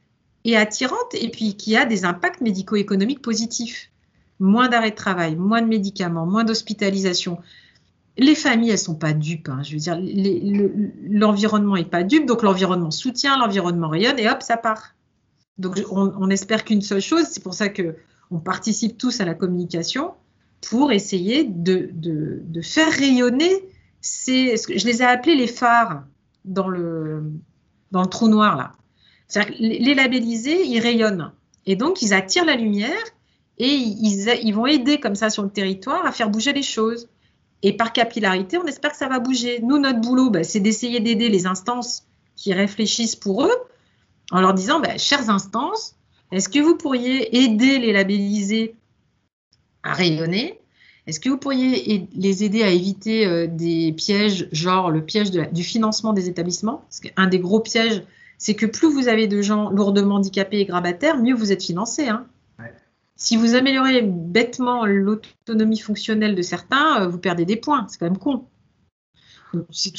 est 0.44 0.54
attirante 0.54 1.14
et 1.14 1.30
puis 1.30 1.56
qui 1.56 1.74
a 1.74 1.86
des 1.86 2.04
impacts 2.04 2.42
médico-économiques 2.42 3.22
positifs. 3.22 3.90
Moins 4.38 4.68
d'arrêt 4.68 4.90
de 4.90 4.96
travail, 4.96 5.36
moins 5.36 5.62
de 5.62 5.68
médicaments, 5.68 6.26
moins 6.26 6.44
d'hospitalisation. 6.44 7.38
Les 8.18 8.34
familles, 8.34 8.70
elles 8.70 8.78
sont 8.78 8.94
pas 8.94 9.14
dupes. 9.14 9.48
Hein. 9.48 9.62
Je 9.62 9.72
veux 9.72 9.78
dire, 9.78 9.98
l'environnement 11.08 11.76
n'est 11.76 11.86
pas 11.86 12.02
dupe, 12.02 12.26
donc 12.26 12.42
l'environnement 12.42 12.90
soutient, 12.90 13.38
l'environnement 13.38 13.88
rayonne 13.88 14.18
et 14.18 14.28
hop, 14.28 14.42
ça 14.42 14.58
part. 14.58 14.94
Donc, 15.56 15.82
on, 15.90 16.12
on 16.18 16.28
espère 16.28 16.66
qu'une 16.66 16.82
seule 16.82 17.00
chose, 17.00 17.24
c'est 17.30 17.42
pour 17.42 17.54
ça 17.54 17.70
que 17.70 17.96
on 18.30 18.38
participe 18.38 18.98
tous 18.98 19.20
à 19.22 19.24
la 19.24 19.34
communication 19.34 20.12
pour 20.60 20.92
essayer 20.92 21.44
de, 21.44 21.90
faire 22.62 22.90
rayonner 22.92 23.50
ces. 24.00 24.56
Je 24.56 24.86
les 24.86 25.02
ai 25.02 25.04
appelés 25.04 25.36
les 25.36 25.46
phares 25.46 26.04
dans 26.44 26.68
le, 26.68 27.32
trou 28.10 28.28
noir 28.28 28.56
là. 28.56 28.72
C'est-à-dire 29.28 29.56
que 29.56 29.62
les 29.62 29.94
labellisés, 29.94 30.64
ils 30.64 30.80
rayonnent. 30.80 31.32
Et 31.66 31.74
donc, 31.74 32.02
ils 32.02 32.14
attirent 32.14 32.44
la 32.44 32.56
lumière 32.56 33.02
et 33.58 33.68
ils, 33.68 34.28
ils, 34.42 34.52
vont 34.52 34.66
aider 34.66 35.00
comme 35.00 35.16
ça 35.16 35.30
sur 35.30 35.42
le 35.42 35.50
territoire 35.50 36.06
à 36.06 36.12
faire 36.12 36.30
bouger 36.30 36.52
les 36.52 36.62
choses. 36.62 37.08
Et 37.62 37.76
par 37.76 37.92
capillarité, 37.92 38.58
on 38.58 38.64
espère 38.66 38.92
que 38.92 38.96
ça 38.96 39.08
va 39.08 39.18
bouger. 39.18 39.60
Nous, 39.62 39.78
notre 39.78 40.00
boulot, 40.00 40.30
bah, 40.30 40.44
c'est 40.44 40.60
d'essayer 40.60 41.00
d'aider 41.00 41.28
les 41.28 41.46
instances 41.46 42.06
qui 42.36 42.52
réfléchissent 42.52 43.16
pour 43.16 43.44
eux 43.44 43.54
en 44.30 44.40
leur 44.40 44.54
disant, 44.54 44.78
bah, 44.78 44.98
chères 44.98 45.30
instances, 45.30 45.96
est-ce 46.32 46.48
que 46.48 46.58
vous 46.58 46.76
pourriez 46.76 47.36
aider 47.36 47.78
les 47.78 47.92
labellisés 47.92 48.76
à 49.86 49.92
rayonner 49.92 50.60
Est-ce 51.06 51.20
que 51.20 51.28
vous 51.28 51.38
pourriez 51.38 52.08
les 52.14 52.44
aider 52.44 52.62
à 52.62 52.70
éviter 52.70 53.26
euh, 53.26 53.46
des 53.46 53.92
pièges, 53.92 54.48
genre 54.52 54.90
le 54.90 55.04
piège 55.04 55.30
du 55.30 55.62
financement 55.62 56.12
des 56.12 56.28
établissements? 56.28 56.84
Parce 56.88 57.00
qu'un 57.00 57.26
des 57.26 57.38
gros 57.38 57.60
pièges, 57.60 58.02
c'est 58.38 58.54
que 58.54 58.66
plus 58.66 58.88
vous 58.88 59.08
avez 59.08 59.28
de 59.28 59.40
gens 59.42 59.70
lourdement 59.70 60.16
handicapés 60.16 60.60
et 60.60 60.64
grabataires, 60.64 61.18
mieux 61.18 61.34
vous 61.34 61.52
êtes 61.52 61.62
financé. 61.62 62.08
Hein. 62.08 62.26
Si 63.18 63.36
vous 63.36 63.54
améliorez 63.54 64.02
bêtement 64.02 64.84
l'autonomie 64.84 65.78
fonctionnelle 65.78 66.34
de 66.34 66.42
certains, 66.42 67.00
euh, 67.00 67.08
vous 67.08 67.18
perdez 67.18 67.46
des 67.46 67.56
points. 67.56 67.86
C'est 67.88 67.98
quand 67.98 68.06
même 68.06 68.18
con. 68.18 68.46
C'est 69.70 69.92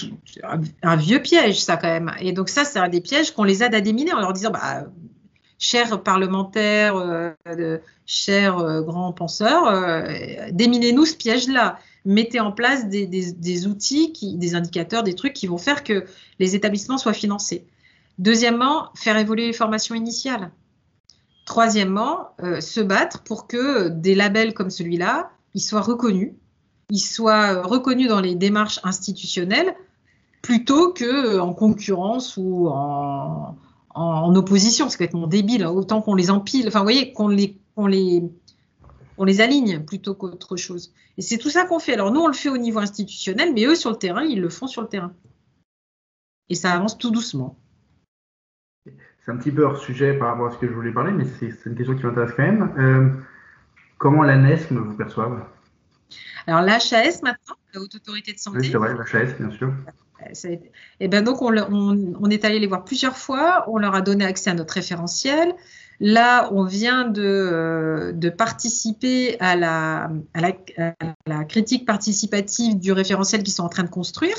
un 0.84 0.96
vieux 0.96 1.22
piège, 1.22 1.60
ça, 1.60 1.78
quand 1.78 1.88
même. 1.88 2.12
Et 2.20 2.32
donc, 2.32 2.50
ça, 2.50 2.64
c'est 2.64 2.78
un 2.78 2.90
des 2.90 3.02
pièges 3.02 3.32
qu'on 3.32 3.44
les 3.44 3.64
aide 3.64 3.74
à 3.74 3.82
déminer 3.82 4.14
en 4.14 4.20
leur 4.20 4.34
disant 4.34 4.52
bah, 4.52 4.86
chers 5.60 6.02
parlementaires, 6.04 6.96
euh, 6.96 7.78
chers 8.06 8.60
euh, 8.60 8.82
grands 8.82 9.12
penseurs, 9.14 9.68
euh, 9.68 10.02
déminez-nous 10.52 11.06
ce 11.06 11.16
piège-là. 11.16 11.80
Mettez 12.06 12.40
en 12.40 12.52
place 12.52 12.88
des, 12.88 13.68
outils, 13.68 14.14
des 14.38 14.56
indicateurs, 14.56 15.04
des 15.04 15.14
trucs 15.14 15.34
qui 15.34 15.48
vont 15.48 15.58
faire 15.58 15.84
que 15.84 16.06
les 16.40 16.56
établissements 16.56 16.98
soient 16.98 17.14
financés. 17.14 17.66
Deuxièmement, 18.18 18.92
faire 18.96 19.18
évoluer 19.18 19.48
les 19.48 19.54
formations 19.54 19.94
initiales. 19.94 20.52
Troisièmement, 21.46 22.30
se 22.62 22.80
battre 22.80 23.24
pour 23.24 23.48
que 23.48 23.90
des 23.90 24.16
labels 24.16 24.54
comme 24.54 24.70
celui-là, 24.70 25.32
ils 25.54 25.60
soient 25.60 25.82
reconnus, 25.82 26.32
ils 26.90 27.00
soient 27.00 27.62
reconnus 27.64 28.08
dans 28.08 28.22
les 28.22 28.36
démarches 28.36 28.80
institutionnelles 28.84 29.76
plutôt 30.42 30.94
que 30.94 31.40
en 31.40 31.54
concurrence 31.54 32.38
ou 32.38 32.70
en, 32.70 33.58
en, 33.98 34.36
opposition, 34.36 34.90
c'est 34.90 34.98
complètement 34.98 35.28
débile, 35.28 35.64
hein, 35.64 35.72
autant 35.72 36.02
qu'on 36.02 36.16
les 36.16 36.30
empile, 36.30 36.68
enfin 36.68 36.80
vous 36.80 36.86
voyez, 36.86 37.14
qu'on 37.14 37.28
les, 37.28 37.58
les, 37.88 38.24
on 39.18 39.24
les 39.24 39.42
aligne 39.42 39.84
plutôt 39.84 40.14
qu'autre 40.14 40.56
chose. 40.56 40.94
Et 41.18 41.22
c'est 41.22 41.38
tout 41.38 41.50
ça 41.50 41.66
qu'on 41.66 41.80
fait. 41.80 41.94
Alors 41.94 42.12
nous, 42.12 42.22
on 42.22 42.28
le 42.28 42.34
fait 42.34 42.50
au 42.50 42.58
niveau 42.58 42.80
institutionnel, 42.80 43.54
mais 43.54 43.66
eux, 43.66 43.76
sur 43.76 43.90
le 43.90 43.98
terrain, 43.98 44.24
ils 44.24 44.40
le 44.40 44.50
font 44.50 44.68
sur 44.68 44.82
le 44.82 44.88
terrain. 44.88 45.14
Et 46.50 46.56
ça 46.56 46.72
avance 46.72 46.98
tout 46.98 47.12
doucement. 47.12 47.58
C'est 48.86 49.32
un 49.32 49.38
petit 49.38 49.52
peu 49.52 49.64
hors 49.64 49.78
sujet 49.78 50.14
par 50.14 50.30
rapport 50.30 50.48
à 50.48 50.52
ce 50.52 50.58
que 50.58 50.68
je 50.68 50.74
voulais 50.74 50.94
parler, 50.94 51.12
mais 51.12 51.26
c'est 51.40 51.52
une 51.66 51.76
question 51.76 51.98
qui 51.98 52.06
m'intéresse 52.06 52.32
quand 52.38 52.44
même. 52.44 52.74
Euh, 52.78 53.10
comment 53.98 54.22
l'ANESM 54.22 54.78
vous 54.78 54.96
perçoit 54.96 55.52
Alors 56.46 56.62
l'HAS 56.62 57.22
maintenant, 57.24 57.56
la 57.74 57.82
Haute 57.82 57.96
Autorité 57.96 58.32
de 58.32 58.40
Santé. 58.40 58.60
Oui, 58.60 58.70
c'est 58.72 58.78
vrai, 58.78 58.94
l'HAS, 58.94 59.34
bien 59.40 59.52
sûr. 59.52 59.74
Et 60.26 60.60
eh 61.00 61.08
ben 61.08 61.24
donc, 61.24 61.42
on, 61.42 62.30
est 62.30 62.46
allé 62.46 62.60
les 62.60 62.68
voir 62.68 62.84
plusieurs 62.84 63.18
fois, 63.18 63.66
on 63.68 63.78
leur 63.78 63.96
a 63.96 64.02
donné 64.02 64.26
accès 64.26 64.50
à 64.50 64.54
notre 64.54 64.74
référentiel. 64.74 65.54
Là, 66.00 66.50
on 66.54 66.64
vient 66.64 67.08
de, 67.08 67.22
euh, 67.24 68.32
participer 68.32 69.40
à 69.40 69.56
la, 69.56 70.10
critique 71.48 71.86
participative 71.86 72.80
du 72.80 72.92
référentiel 72.92 73.44
qu'ils 73.44 73.54
sont 73.54 73.64
en 73.64 73.70
train 73.70 73.84
de 73.84 73.90
construire. 73.90 74.36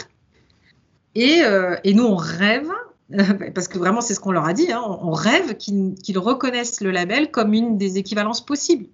Et, 1.14 1.42
euh, 1.42 1.76
nous, 1.84 2.04
on 2.04 2.16
rêve, 2.16 2.70
parce 3.54 3.68
que 3.68 3.78
vraiment, 3.78 4.00
c'est 4.00 4.14
ce 4.14 4.20
qu'on 4.20 4.32
leur 4.32 4.44
a 4.44 4.52
dit, 4.52 4.70
hein, 4.72 4.82
on 4.84 5.12
rêve 5.12 5.56
qu'ils 5.56 6.18
reconnaissent 6.18 6.80
le 6.80 6.90
label 6.90 7.30
comme 7.30 7.54
une 7.54 7.78
des 7.78 7.98
équivalences 7.98 8.44
possibles. 8.44 8.86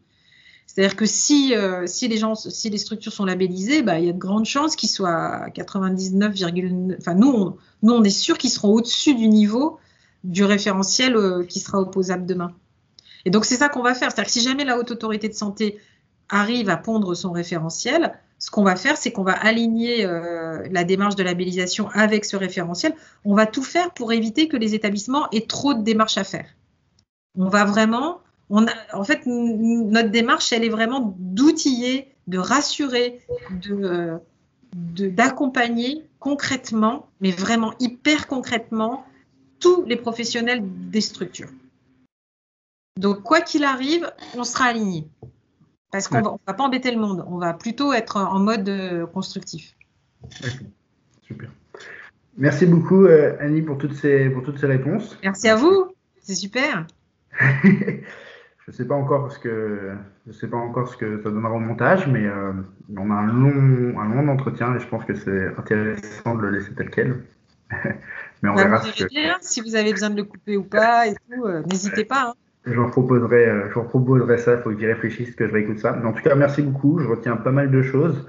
C'est-à-dire 0.74 0.96
que 0.96 1.06
si, 1.06 1.54
euh, 1.54 1.86
si, 1.86 2.08
les 2.08 2.16
gens, 2.16 2.34
si 2.34 2.68
les 2.68 2.78
structures 2.78 3.12
sont 3.12 3.24
labellisées, 3.24 3.82
bah, 3.82 4.00
il 4.00 4.06
y 4.06 4.08
a 4.08 4.12
de 4.12 4.18
grandes 4.18 4.44
chances 4.44 4.74
qu'ils 4.74 4.88
soient 4.88 5.48
99,9. 5.54 6.96
Enfin, 6.98 7.14
nous, 7.14 7.56
nous, 7.82 7.92
on 7.92 8.02
est 8.02 8.10
sûr 8.10 8.36
qu'ils 8.36 8.50
seront 8.50 8.72
au-dessus 8.72 9.14
du 9.14 9.28
niveau 9.28 9.78
du 10.24 10.42
référentiel 10.42 11.14
euh, 11.14 11.44
qui 11.44 11.60
sera 11.60 11.78
opposable 11.78 12.26
demain. 12.26 12.50
Et 13.24 13.30
donc, 13.30 13.44
c'est 13.44 13.54
ça 13.54 13.68
qu'on 13.68 13.82
va 13.82 13.94
faire. 13.94 14.10
C'est-à-dire 14.10 14.24
que 14.24 14.32
si 14.32 14.40
jamais 14.40 14.64
la 14.64 14.76
haute 14.76 14.90
autorité 14.90 15.28
de 15.28 15.34
santé 15.34 15.78
arrive 16.28 16.68
à 16.68 16.76
pondre 16.76 17.14
son 17.14 17.30
référentiel, 17.30 18.18
ce 18.40 18.50
qu'on 18.50 18.64
va 18.64 18.74
faire, 18.74 18.96
c'est 18.96 19.12
qu'on 19.12 19.22
va 19.22 19.34
aligner 19.34 20.04
euh, 20.04 20.66
la 20.72 20.82
démarche 20.82 21.14
de 21.14 21.22
labellisation 21.22 21.88
avec 21.90 22.24
ce 22.24 22.36
référentiel. 22.36 22.96
On 23.24 23.36
va 23.36 23.46
tout 23.46 23.62
faire 23.62 23.92
pour 23.92 24.12
éviter 24.12 24.48
que 24.48 24.56
les 24.56 24.74
établissements 24.74 25.30
aient 25.30 25.46
trop 25.46 25.72
de 25.72 25.82
démarches 25.82 26.18
à 26.18 26.24
faire. 26.24 26.48
On 27.38 27.48
va 27.48 27.64
vraiment 27.64 28.23
en 28.92 29.04
fait, 29.04 29.26
notre 29.26 30.10
démarche, 30.10 30.52
elle 30.52 30.64
est 30.64 30.70
vraiment 30.70 31.14
d'outiller, 31.18 32.14
de 32.26 32.38
rassurer, 32.38 33.20
de, 33.50 34.18
d'accompagner 34.74 36.04
concrètement, 36.18 37.08
mais 37.20 37.30
vraiment 37.30 37.74
hyper 37.80 38.26
concrètement, 38.26 39.06
tous 39.60 39.84
les 39.84 39.96
professionnels 39.96 40.62
des 40.64 41.00
structures. 41.00 41.50
Donc, 42.98 43.22
quoi 43.22 43.40
qu'il 43.40 43.64
arrive, 43.64 44.12
on 44.36 44.44
sera 44.44 44.66
aligné. 44.66 45.08
Parce 45.90 46.08
qu'on 46.08 46.18
ne 46.18 46.46
va 46.46 46.54
pas 46.54 46.64
embêter 46.64 46.90
le 46.90 47.00
monde, 47.00 47.24
on 47.28 47.38
va 47.38 47.54
plutôt 47.54 47.92
être 47.92 48.16
en 48.16 48.40
mode 48.40 48.68
euh, 48.68 49.06
constructif. 49.06 49.76
Super. 51.22 51.50
Merci 52.36 52.66
beaucoup, 52.66 53.04
euh, 53.04 53.36
Annie, 53.38 53.62
pour 53.62 53.78
toutes, 53.78 53.94
ces, 53.94 54.28
pour 54.28 54.42
toutes 54.42 54.58
ces 54.58 54.66
réponses. 54.66 55.16
Merci 55.22 55.48
à 55.48 55.56
vous, 55.56 55.94
c'est 56.20 56.34
super. 56.34 56.86
Je 58.66 58.72
ne 58.72 58.76
sais 58.76 58.86
pas 58.86 58.94
encore 58.94 59.30
ce 59.30 59.38
que 59.38 59.92
je 60.26 60.32
sais 60.32 60.48
pas 60.48 60.56
encore 60.56 60.88
ce 60.88 60.96
que 60.96 61.20
ça 61.22 61.30
donnera 61.30 61.52
au 61.52 61.58
montage, 61.58 62.06
mais 62.06 62.24
euh, 62.24 62.52
on 62.96 63.10
a 63.10 63.14
un 63.14 63.26
long 63.26 64.00
un 64.00 64.08
long 64.08 64.28
entretien 64.28 64.74
et 64.74 64.78
je 64.78 64.88
pense 64.88 65.04
que 65.04 65.14
c'est 65.14 65.48
intéressant 65.58 66.34
de 66.34 66.40
le 66.40 66.50
laisser 66.50 66.72
tel 66.74 66.88
quel. 66.88 67.24
mais 68.42 68.48
on 68.48 68.54
bah, 68.54 68.64
verra. 68.64 68.82
Hein, 68.82 69.36
si 69.42 69.60
vous 69.60 69.76
avez 69.76 69.90
besoin 69.92 70.08
de 70.08 70.16
le 70.16 70.24
couper 70.24 70.56
ou 70.56 70.64
pas 70.64 71.06
et 71.06 71.14
tout, 71.14 71.44
euh, 71.44 71.62
n'hésitez 71.70 72.06
pas. 72.06 72.30
Hein. 72.30 72.34
J'en 72.64 72.88
proposerai, 72.88 73.46
euh, 73.48 73.68
proposerai 73.68 74.38
ça. 74.38 74.54
Il 74.54 74.62
faut 74.62 74.70
que 74.70 74.78
j'y 74.78 74.86
réfléchisse, 74.86 75.36
que 75.36 75.46
je 75.46 75.52
réécoute 75.52 75.80
ça. 75.80 75.92
Mais 75.92 76.06
en 76.06 76.14
tout 76.14 76.22
cas, 76.22 76.34
merci 76.34 76.62
beaucoup. 76.62 76.98
Je 77.00 77.06
retiens 77.06 77.36
pas 77.36 77.52
mal 77.52 77.70
de 77.70 77.82
choses. 77.82 78.26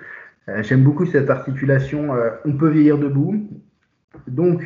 J'aime 0.59 0.83
beaucoup 0.83 1.05
cette 1.05 1.29
articulation. 1.29 2.11
on 2.43 2.53
peut 2.53 2.69
vieillir 2.69 2.99
debout. 2.99 3.49
Donc, 4.27 4.61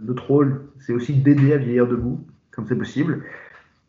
notre 0.00 0.26
rôle, 0.26 0.68
c'est 0.78 0.94
aussi 0.94 1.12
d'aider 1.12 1.52
à 1.52 1.58
vieillir 1.58 1.86
debout, 1.86 2.24
comme 2.52 2.66
c'est 2.66 2.78
possible. 2.78 3.24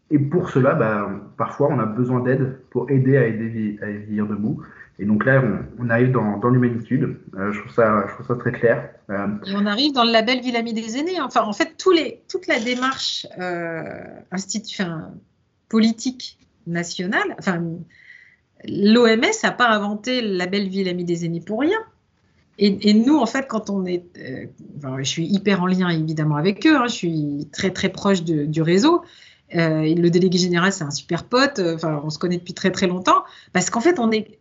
Et 0.09 0.19
pour 0.19 0.49
cela, 0.49 0.73
bah, 0.73 1.09
parfois, 1.37 1.67
on 1.69 1.79
a 1.79 1.85
besoin 1.85 2.21
d'aide 2.21 2.59
pour 2.69 2.89
aider 2.89 3.17
à 3.17 3.27
aider 3.27 3.77
à 3.81 3.87
vieillir 3.87 4.27
debout. 4.27 4.63
Et 4.99 5.05
donc 5.05 5.25
là, 5.25 5.43
on, 5.77 5.89
arrive 5.89 6.11
dans, 6.11 6.37
dans 6.37 6.49
l'humanitude. 6.49 7.19
Euh, 7.35 7.51
je, 7.51 7.59
trouve 7.59 7.71
ça, 7.73 8.35
très 8.39 8.51
clair. 8.51 8.89
Euh, 9.09 9.27
et 9.45 9.55
on 9.55 9.65
arrive 9.65 9.93
dans 9.93 10.03
le 10.03 10.11
label 10.11 10.39
Ville 10.39 10.73
des 10.73 10.97
aînés. 10.97 11.21
Enfin, 11.21 11.41
en 11.41 11.53
fait, 11.53 11.77
toute 11.77 12.47
la 12.47 12.59
démarche 12.59 13.27
euh, 13.39 14.07
politique 15.69 16.39
nationale, 16.65 17.35
l'OMS 18.65 19.21
n'a 19.43 19.51
pas 19.51 19.69
inventé 19.69 20.21
le 20.21 20.35
label 20.35 20.67
Ville 20.67 21.05
des 21.05 21.25
aînés 21.25 21.41
pour 21.41 21.59
rien. 21.59 21.79
Et, 22.59 22.93
nous, 22.95 23.17
en 23.17 23.27
fait, 23.27 23.45
quand 23.47 23.69
on 23.69 23.85
est, 23.85 24.03
euh, 24.17 24.97
je 24.97 25.03
suis 25.03 25.27
hyper 25.27 25.61
en 25.61 25.67
lien 25.67 25.89
évidemment 25.89 26.37
avec 26.37 26.65
eux, 26.65 26.75
hein, 26.75 26.87
je 26.87 26.93
suis 26.93 27.47
très 27.51 27.69
très 27.69 27.89
proche 27.89 28.23
du 28.23 28.61
réseau. 28.63 29.03
Euh, 29.55 29.95
le 29.95 30.09
délégué 30.09 30.37
général, 30.37 30.73
c'est 30.73 30.83
un 30.83 30.91
super 30.91 31.23
pote. 31.23 31.59
Euh, 31.59 31.75
enfin, 31.75 32.01
on 32.03 32.09
se 32.09 32.19
connaît 32.19 32.37
depuis 32.37 32.53
très 32.53 32.71
très 32.71 32.87
longtemps. 32.87 33.23
Parce 33.53 33.69
qu'en 33.69 33.81
fait, 33.81 33.99
on 33.99 34.11
est, 34.11 34.39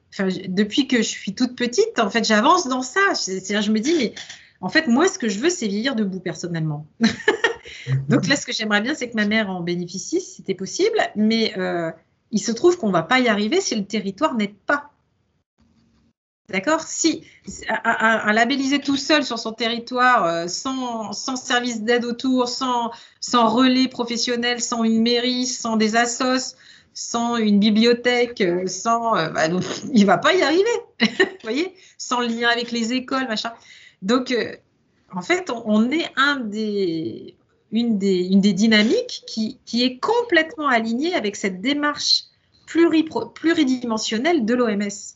depuis 0.48 0.88
que 0.88 0.98
je 0.98 1.08
suis 1.08 1.34
toute 1.34 1.56
petite, 1.56 1.98
en 1.98 2.10
fait, 2.10 2.24
j'avance 2.24 2.66
dans 2.66 2.82
ça. 2.82 3.14
C'est-à-dire, 3.14 3.62
je 3.62 3.70
me 3.70 3.78
dis, 3.78 3.94
mais 3.96 4.14
en 4.60 4.68
fait, 4.68 4.88
moi, 4.88 5.08
ce 5.08 5.18
que 5.18 5.28
je 5.28 5.38
veux, 5.38 5.50
c'est 5.50 5.68
vieillir 5.68 5.94
debout 5.94 6.20
personnellement. 6.20 6.86
Donc 8.08 8.26
là, 8.26 8.36
ce 8.36 8.46
que 8.46 8.52
j'aimerais 8.52 8.80
bien, 8.80 8.94
c'est 8.94 9.08
que 9.08 9.16
ma 9.16 9.26
mère 9.26 9.50
en 9.50 9.60
bénéficie, 9.60 10.20
si 10.20 10.36
c'était 10.36 10.54
possible. 10.54 10.98
Mais 11.14 11.52
euh, 11.56 11.90
il 12.32 12.40
se 12.40 12.52
trouve 12.52 12.76
qu'on 12.76 12.90
va 12.90 13.02
pas 13.02 13.20
y 13.20 13.28
arriver 13.28 13.60
si 13.60 13.76
le 13.76 13.84
territoire 13.84 14.34
n'aide 14.34 14.54
pas. 14.66 14.90
D'accord? 16.48 16.82
Si 16.82 17.24
à, 17.68 18.32
labelliser 18.32 18.78
tout 18.80 18.96
seul 18.96 19.24
sur 19.24 19.38
son 19.38 19.52
territoire, 19.52 20.24
euh, 20.26 20.46
sans, 20.46 21.12
service 21.12 21.82
d'aide 21.82 22.04
autour, 22.04 22.48
sans, 22.48 22.92
sans 23.20 23.48
relais 23.48 23.88
professionnel, 23.88 24.60
sans 24.60 24.84
une 24.84 25.02
mairie, 25.02 25.46
sans 25.46 25.76
des 25.76 25.96
assos, 25.96 26.54
sans 26.94 27.36
une 27.36 27.58
bibliothèque, 27.58 28.40
euh, 28.42 28.66
sans, 28.68 29.16
euh, 29.16 29.28
bah, 29.30 29.48
il 29.92 30.06
va 30.06 30.18
pas 30.18 30.34
y 30.34 30.42
arriver. 30.42 30.64
Vous 31.00 31.06
voyez? 31.42 31.74
Sans 31.98 32.20
lien 32.20 32.48
avec 32.48 32.70
les 32.70 32.92
écoles, 32.92 33.26
machin. 33.26 33.52
Donc, 34.02 34.32
en 35.12 35.22
fait, 35.22 35.50
on, 35.50 35.90
est 35.90 36.08
un 36.16 36.36
des, 36.36 37.34
une, 37.72 37.98
des, 37.98 38.26
une 38.26 38.40
des 38.40 38.52
dynamiques 38.52 39.24
qui, 39.26 39.58
qui 39.64 39.82
est 39.82 39.98
complètement 39.98 40.68
alignée 40.68 41.14
avec 41.14 41.34
cette 41.34 41.60
démarche 41.60 42.24
pluridimensionnelle 42.66 44.44
de 44.44 44.54
l'OMS 44.54 45.15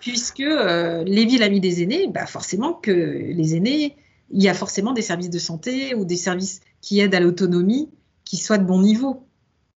puisque 0.00 0.40
euh, 0.40 1.04
les 1.04 1.24
villes 1.24 1.42
amies 1.42 1.60
des 1.60 1.82
aînés, 1.82 2.08
bah 2.08 2.26
forcément 2.26 2.72
que 2.72 2.90
les 2.90 3.54
aînés, 3.54 3.96
il 4.30 4.42
y 4.42 4.48
a 4.48 4.54
forcément 4.54 4.92
des 4.92 5.02
services 5.02 5.30
de 5.30 5.38
santé 5.38 5.94
ou 5.94 6.04
des 6.04 6.16
services 6.16 6.60
qui 6.80 7.00
aident 7.00 7.14
à 7.14 7.20
l'autonomie 7.20 7.90
qui 8.24 8.36
soient 8.36 8.58
de 8.58 8.64
bon 8.64 8.80
niveau. 8.80 9.26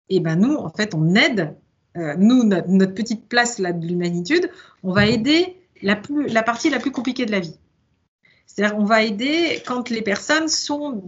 Et 0.10 0.20
ben 0.20 0.36
nous, 0.36 0.56
en 0.56 0.70
fait, 0.70 0.94
on 0.96 1.16
aide, 1.16 1.56
euh, 1.98 2.16
nous, 2.18 2.44
notre, 2.44 2.94
petite 2.94 3.28
place 3.28 3.60
là, 3.60 3.74
de 3.74 3.86
l'humanitude, 3.86 4.50
on 4.84 4.94
va 4.94 5.08
aider 5.08 5.58
la, 5.82 5.96
plus, 5.96 6.28
la 6.28 6.44
partie 6.44 6.70
la 6.70 6.80
plus 6.80 6.92
compliquée 6.92 7.26
de 7.26 7.32
la 7.32 7.40
vie. 7.40 7.58
C'est-à-dire, 8.46 8.78
on 8.78 8.86
va 8.86 9.04
aider 9.04 9.62
quand 9.66 9.90
les 9.90 10.02
personnes 10.02 10.48
sont 10.48 11.02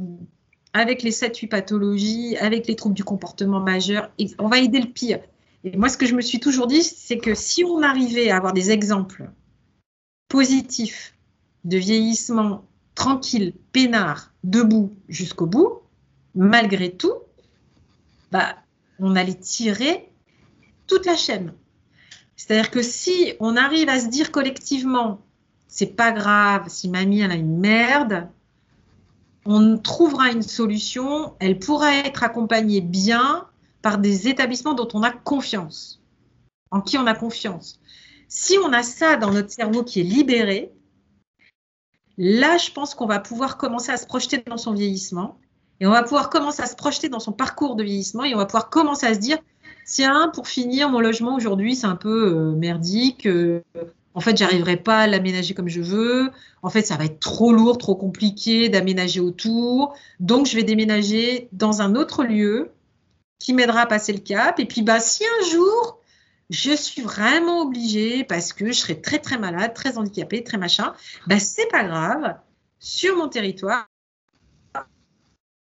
avec 0.74 1.04
les 1.04 1.12
7-8 1.12 1.48
pathologies, 1.48 2.36
avec 2.38 2.68
les 2.68 2.76
troubles 2.76 2.96
du 2.96 3.04
comportement 3.04 3.62
majeur, 3.62 4.12
on 4.40 4.48
va 4.48 4.60
aider 4.60 4.82
le 4.82 4.90
pire. 4.90 5.20
Et 5.66 5.78
moi, 5.78 5.90
ce 5.90 5.98
que 5.98 6.06
je 6.06 6.14
me 6.14 6.22
suis 6.22 6.40
toujours 6.40 6.68
dit, 6.68 6.84
c'est 6.84 7.18
que 7.18 7.34
si 7.34 7.64
on 7.64 7.82
arrivait 7.82 8.30
à 8.30 8.38
avoir 8.38 8.54
des 8.54 8.70
exemples 8.70 9.32
positifs 10.30 11.16
de 11.64 11.78
vieillissement 11.78 12.66
tranquille, 12.94 13.56
peinard, 13.74 14.32
debout 14.44 14.94
jusqu'au 15.10 15.48
bout, 15.48 15.82
malgré 16.36 16.92
tout, 16.92 17.16
bah, 18.32 18.56
on 19.00 19.16
allait 19.16 19.34
tirer 19.34 20.08
toute 20.86 21.08
la 21.08 21.16
chaîne. 21.16 21.52
C'est-à-dire 22.36 22.70
que 22.70 22.84
si 22.84 23.34
on 23.40 23.58
arrive 23.58 23.90
à 23.90 24.00
se 24.00 24.08
dire 24.08 24.32
collectivement, 24.32 25.26
c'est 25.68 25.96
pas 25.96 26.12
grave 26.12 26.66
si 26.68 26.90
mamie 26.90 27.22
elle 27.22 27.32
a 27.32 27.36
une 27.36 27.58
merde, 27.58 28.30
on 29.46 29.80
trouvera 29.80 30.32
une 30.32 30.44
solution, 30.44 31.34
elle 31.40 31.58
pourra 31.58 31.96
être 31.96 32.24
accompagnée 32.24 32.82
bien 32.82 33.48
par 33.86 34.00
des 34.00 34.28
établissements 34.28 34.74
dont 34.74 34.88
on 34.96 35.04
a 35.04 35.12
confiance, 35.12 36.02
en 36.72 36.82
qui 36.82 36.98
on 36.98 37.06
a 37.06 37.14
confiance. 37.14 37.80
Si 38.28 38.58
on 38.58 38.74
a 38.74 38.82
ça 38.82 39.16
dans 39.16 39.32
notre 39.32 39.52
cerveau 39.52 39.84
qui 39.84 40.00
est 40.00 40.04
libéré, 40.04 40.72
là, 42.18 42.58
je 42.58 42.72
pense 42.72 42.96
qu'on 42.96 43.06
va 43.06 43.20
pouvoir 43.20 43.58
commencer 43.58 43.92
à 43.92 43.98
se 43.98 44.08
projeter 44.08 44.44
dans 44.48 44.58
son 44.58 44.74
vieillissement 44.74 45.38
et 45.80 45.86
on 45.86 45.92
va 45.92 46.02
pouvoir 46.02 46.32
commencer 46.32 46.64
à 46.64 46.66
se 46.66 46.76
projeter 46.76 47.10
dans 47.10 47.20
son 47.20 47.32
parcours 47.32 47.76
de 47.76 47.84
vieillissement 47.84 48.24
et 48.24 48.34
on 48.34 48.40
va 48.40 48.48
pouvoir 48.48 48.72
commencer 48.72 49.06
à 49.06 49.14
se 49.14 49.20
dire, 49.20 49.38
tiens, 49.86 50.32
pour 50.34 50.48
finir, 50.48 50.90
mon 50.90 51.00
logement 51.00 51.36
aujourd'hui, 51.36 51.76
c'est 51.76 51.86
un 51.86 51.96
peu 51.96 52.34
euh, 52.34 52.56
merdique. 52.56 53.28
Euh, 53.28 53.62
en 54.16 54.20
fait, 54.20 54.36
j'arriverai 54.36 54.78
pas 54.78 55.02
à 55.02 55.08
l'aménager 55.08 55.54
comme 55.54 55.70
je 55.70 55.82
veux. 55.82 56.32
En 56.64 56.72
fait, 56.72 56.82
ça 56.88 56.98
va 56.98 57.06
être 57.06 57.20
trop 57.20 57.54
lourd, 57.54 57.78
trop 57.78 57.94
compliqué 57.94 58.68
d'aménager 58.68 59.20
autour. 59.20 59.94
Donc, 60.20 60.48
je 60.48 60.56
vais 60.56 60.64
déménager 60.64 61.50
dans 61.52 61.84
un 61.84 61.94
autre 61.94 62.24
lieu 62.24 62.72
qui 63.46 63.54
m'aidera 63.54 63.82
à 63.82 63.86
passer 63.86 64.12
le 64.12 64.20
cap. 64.20 64.60
Et 64.60 64.66
puis, 64.66 64.82
bah, 64.82 65.00
si 65.00 65.24
un 65.24 65.50
jour, 65.52 66.02
je 66.50 66.72
suis 66.72 67.04
vraiment 67.04 67.62
obligée 67.62 68.24
parce 68.24 68.54
que 68.54 68.68
je 68.68 68.72
serai 68.72 69.00
très, 69.00 69.20
très 69.20 69.38
malade, 69.38 69.76
très 69.76 70.00
handicapée, 70.00 70.44
très 70.44 70.58
machin, 70.58 70.96
bah, 71.28 71.38
c'est 71.38 71.68
pas 71.68 71.84
grave. 71.84 72.40
Sur 72.80 73.16
mon 73.16 73.30
territoire, 73.30 73.88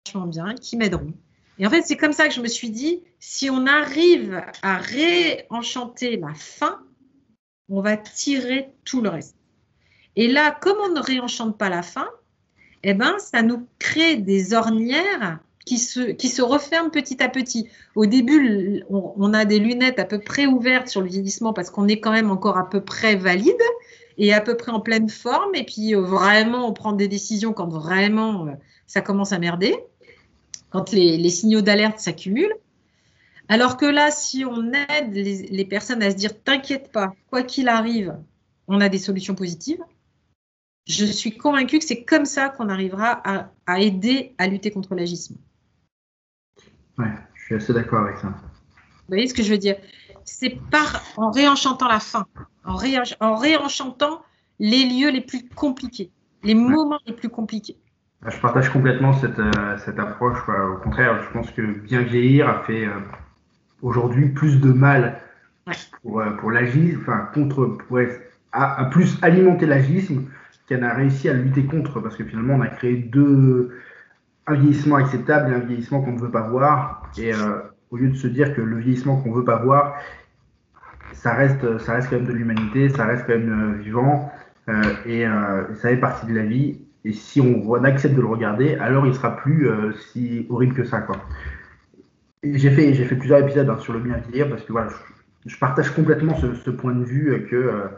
vachement 0.04 0.26
bien, 0.26 0.56
qui 0.56 0.76
m'aideront. 0.76 1.14
Et 1.60 1.66
en 1.66 1.70
fait, 1.70 1.82
c'est 1.82 1.96
comme 1.96 2.12
ça 2.12 2.26
que 2.26 2.34
je 2.34 2.40
me 2.40 2.48
suis 2.48 2.70
dit, 2.70 3.04
si 3.20 3.50
on 3.50 3.66
arrive 3.66 4.42
à 4.62 4.78
réenchanter 4.78 6.16
la 6.16 6.34
fin, 6.34 6.82
on 7.68 7.82
va 7.82 7.96
tirer 7.96 8.72
tout 8.84 9.00
le 9.00 9.10
reste. 9.10 9.36
Et 10.16 10.26
là, 10.26 10.50
comme 10.50 10.78
on 10.78 10.92
ne 10.92 11.00
réenchante 11.00 11.56
pas 11.56 11.68
la 11.68 11.82
fin, 11.82 12.08
eh 12.82 12.94
ben, 12.94 13.16
ça 13.20 13.42
nous 13.42 13.68
crée 13.78 14.16
des 14.16 14.54
ornières 14.54 15.38
qui 15.70 15.78
se, 15.78 16.00
qui 16.00 16.26
se 16.26 16.42
referment 16.42 16.90
petit 16.90 17.22
à 17.22 17.28
petit. 17.28 17.68
Au 17.94 18.04
début, 18.04 18.82
on, 18.88 19.32
a 19.32 19.44
des 19.44 19.60
lunettes 19.60 20.00
à 20.00 20.04
peu 20.04 20.18
près 20.18 20.46
ouvertes 20.46 20.88
sur 20.88 21.00
le 21.00 21.06
vieillissement 21.06 21.52
parce 21.52 21.70
qu'on 21.70 21.86
est 21.86 22.00
quand 22.00 22.10
même 22.10 22.32
encore 22.32 22.58
à 22.58 22.68
peu 22.68 22.80
près 22.80 23.14
valide 23.14 23.62
et 24.18 24.34
à 24.34 24.40
peu 24.40 24.56
près 24.56 24.72
en 24.72 24.80
pleine 24.80 25.08
forme. 25.08 25.54
Et 25.54 25.62
puis, 25.62 25.94
euh, 25.94 26.00
vraiment, 26.00 26.68
on 26.68 26.72
prend 26.72 26.92
des 26.92 27.06
décisions 27.06 27.52
quand 27.52 27.68
vraiment 27.68 28.48
euh, 28.48 28.50
ça 28.88 29.00
commence 29.00 29.30
à 29.30 29.38
merder, 29.38 29.78
quand 30.70 30.90
les, 30.90 31.16
les 31.16 31.30
signaux 31.30 31.60
d'alerte 31.60 32.00
s'accumulent. 32.00 32.56
Alors 33.48 33.76
que 33.76 33.86
là, 33.86 34.10
si 34.10 34.44
on 34.44 34.72
aide 34.72 35.14
les, 35.14 35.64
personnes 35.66 36.02
à 36.02 36.10
se 36.10 36.16
dire 36.16 36.42
t'inquiète 36.42 36.90
pas, 36.90 37.14
quoi 37.30 37.44
qu'il 37.44 37.68
arrive, 37.68 38.18
on 38.66 38.80
a 38.80 38.88
des 38.88 38.98
solutions 38.98 39.36
positives, 39.36 39.84
je 40.88 41.04
suis 41.04 41.36
convaincue 41.36 41.78
que 41.78 41.84
c'est 41.84 42.02
comme 42.02 42.24
ça 42.24 42.48
qu'on 42.48 42.68
arrivera 42.68 43.22
à, 43.24 43.80
aider 43.80 44.34
à 44.38 44.48
lutter 44.48 44.72
contre 44.72 44.96
l'agisme. 44.96 45.36
Ouais, 46.99 47.07
je 47.34 47.45
suis 47.45 47.55
assez 47.55 47.72
d'accord 47.72 48.05
avec 48.05 48.18
ça. 48.18 48.28
Vous 48.28 49.16
voyez 49.16 49.26
ce 49.26 49.34
que 49.34 49.43
je 49.43 49.51
veux 49.51 49.59
dire? 49.59 49.76
C'est 50.24 50.59
par 50.70 51.03
en 51.16 51.30
réenchantant 51.30 51.88
la 51.88 52.01
fin, 52.01 52.26
en, 52.64 52.76
réenchantant 52.76 54.22
les 54.59 54.84
lieux 54.84 55.11
les 55.11 55.22
plus 55.22 55.49
compliqués, 55.49 56.11
les 56.45 56.55
moments 56.55 57.01
les 57.07 57.14
plus 57.14 57.28
compliqués. 57.28 57.76
Je 58.26 58.38
partage 58.38 58.68
complètement 58.68 59.14
cette, 59.14 59.38
euh, 59.38 59.76
approche. 59.99 60.38
Au 60.49 60.76
contraire, 60.82 61.22
je 61.22 61.32
pense 61.32 61.51
que 61.51 61.62
bien 61.62 62.03
vieillir 62.03 62.49
a 62.49 62.62
fait 62.64 62.86
euh, 62.86 62.93
aujourd'hui 63.82 64.28
plus 64.28 64.61
de 64.61 64.72
mal 64.72 65.20
pour, 66.03 66.20
euh, 66.20 66.30
pour 66.32 66.51
l'agisme, 66.51 67.01
enfin 67.01 67.28
contre, 67.32 67.64
pour 67.88 67.99
à, 68.53 68.84
plus 68.86 69.16
alimenter 69.22 69.66
l'agisme 69.66 70.24
qu'elle 70.66 70.84
a 70.84 70.95
réussi 70.95 71.28
à 71.28 71.32
lutter 71.32 71.64
contre, 71.64 72.01
parce 72.01 72.16
que 72.16 72.24
finalement 72.24 72.55
on 72.55 72.61
a 72.61 72.68
créé 72.68 72.97
deux, 72.97 73.74
un 74.51 74.55
vieillissement 74.55 74.96
acceptable 74.96 75.53
et 75.53 75.55
un 75.55 75.61
vieillissement 75.61 76.03
qu'on 76.03 76.12
ne 76.12 76.20
veut 76.20 76.30
pas 76.30 76.48
voir, 76.48 77.11
et 77.18 77.32
euh, 77.32 77.59
au 77.90 77.96
lieu 77.96 78.09
de 78.09 78.16
se 78.16 78.26
dire 78.26 78.55
que 78.55 78.61
le 78.61 78.78
vieillissement 78.78 79.16
qu'on 79.16 79.30
ne 79.30 79.36
veut 79.36 79.44
pas 79.44 79.57
voir, 79.57 79.96
ça 81.12 81.34
reste, 81.34 81.78
ça 81.78 81.94
reste 81.94 82.11
quand 82.11 82.16
même 82.16 82.26
de 82.26 82.32
l'humanité, 82.32 82.88
ça 82.88 83.05
reste 83.05 83.26
quand 83.26 83.34
même 83.34 83.74
euh, 83.74 83.82
vivant, 83.82 84.32
et 85.05 85.24
ça 85.24 85.88
fait 85.88 85.96
partie 85.96 86.26
de 86.26 86.34
la 86.34 86.44
vie, 86.44 86.78
et 87.05 87.12
si 87.12 87.40
on, 87.40 87.82
accepte 87.82 88.14
de 88.14 88.20
le 88.20 88.28
regarder, 88.28 88.76
alors 88.76 89.05
il 89.05 89.14
sera 89.14 89.34
plus 89.34 89.68
si 90.12 90.46
horrible 90.48 90.74
que 90.74 90.84
ça, 90.84 91.01
quoi. 91.01 91.16
J'ai 92.42 92.70
fait, 92.70 92.94
j'ai 92.94 93.05
fait 93.05 93.16
plusieurs 93.16 93.40
épisodes 93.40 93.68
hein, 93.68 93.76
sur 93.80 93.92
le 93.92 94.01
bien 94.01 94.16
vieillir 94.16 94.48
parce 94.48 94.62
que 94.62 94.72
voilà, 94.72 94.88
je, 95.44 95.57
partage 95.59 95.90
complètement 95.90 96.34
ce, 96.36 96.70
point 96.70 96.94
de 96.94 97.05
vue 97.05 97.46
que 97.51 97.57
euh, 97.57 97.88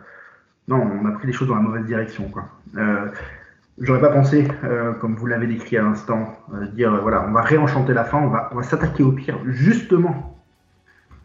non, 0.66 0.82
on 0.82 1.07
a 1.07 1.12
pris 1.12 1.28
les 1.28 1.32
choses 1.32 1.46
dans 1.46 1.55
la 1.55 1.61
mauvaise 1.61 1.84
direction. 1.84 2.28
Quoi. 2.28 2.48
Euh, 2.76 3.07
J'aurais 3.78 4.00
pas 4.00 4.10
pensé, 4.10 4.46
euh, 4.64 4.92
comme 4.92 5.16
vous 5.16 5.26
l'avez 5.26 5.46
décrit 5.46 5.76
à 5.78 5.82
l'instant, 5.82 6.36
euh, 6.54 6.66
dire 6.66 7.00
voilà, 7.00 7.24
on 7.26 7.32
va 7.32 7.42
réenchanter 7.42 7.94
la 7.94 8.04
fin, 8.04 8.18
on 8.18 8.28
va, 8.28 8.50
on 8.52 8.56
va 8.56 8.62
s'attaquer 8.62 9.02
au 9.02 9.12
pire, 9.12 9.38
justement 9.46 10.38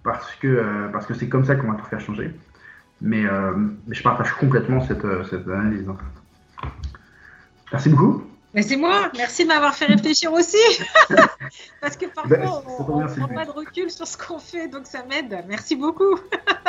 parce 0.03 0.35
que 0.35 0.89
parce 0.93 1.05
que 1.05 1.13
c'est 1.13 1.27
comme 1.27 1.43
ça 1.43 1.55
qu'on 1.55 1.69
va 1.69 1.77
tout 1.77 1.85
faire 1.85 1.99
changer. 1.99 2.33
Mais, 3.01 3.23
mais 3.85 3.93
je 3.93 4.01
partage 4.01 4.31
complètement 4.33 4.81
cette, 4.81 5.05
cette 5.29 5.47
analyse. 5.47 5.85
Merci 7.71 7.89
beaucoup. 7.89 8.23
Mais 8.53 8.61
c'est 8.61 8.77
moi, 8.77 9.11
merci 9.15 9.43
de 9.43 9.49
m'avoir 9.49 9.75
fait 9.75 9.85
réfléchir 9.85 10.31
aussi. 10.33 10.57
Parce 11.81 11.97
que 11.97 12.05
parfois, 12.07 12.37
ben, 12.37 12.49
on 12.87 13.01
ne 13.01 13.07
prend 13.07 13.27
pas 13.27 13.45
de 13.45 13.51
recul 13.51 13.91
sur 13.91 14.07
ce 14.07 14.17
qu'on 14.17 14.39
fait, 14.39 14.67
donc 14.67 14.87
ça 14.87 15.03
m'aide. 15.07 15.43
Merci 15.47 15.75
beaucoup. 15.75 16.17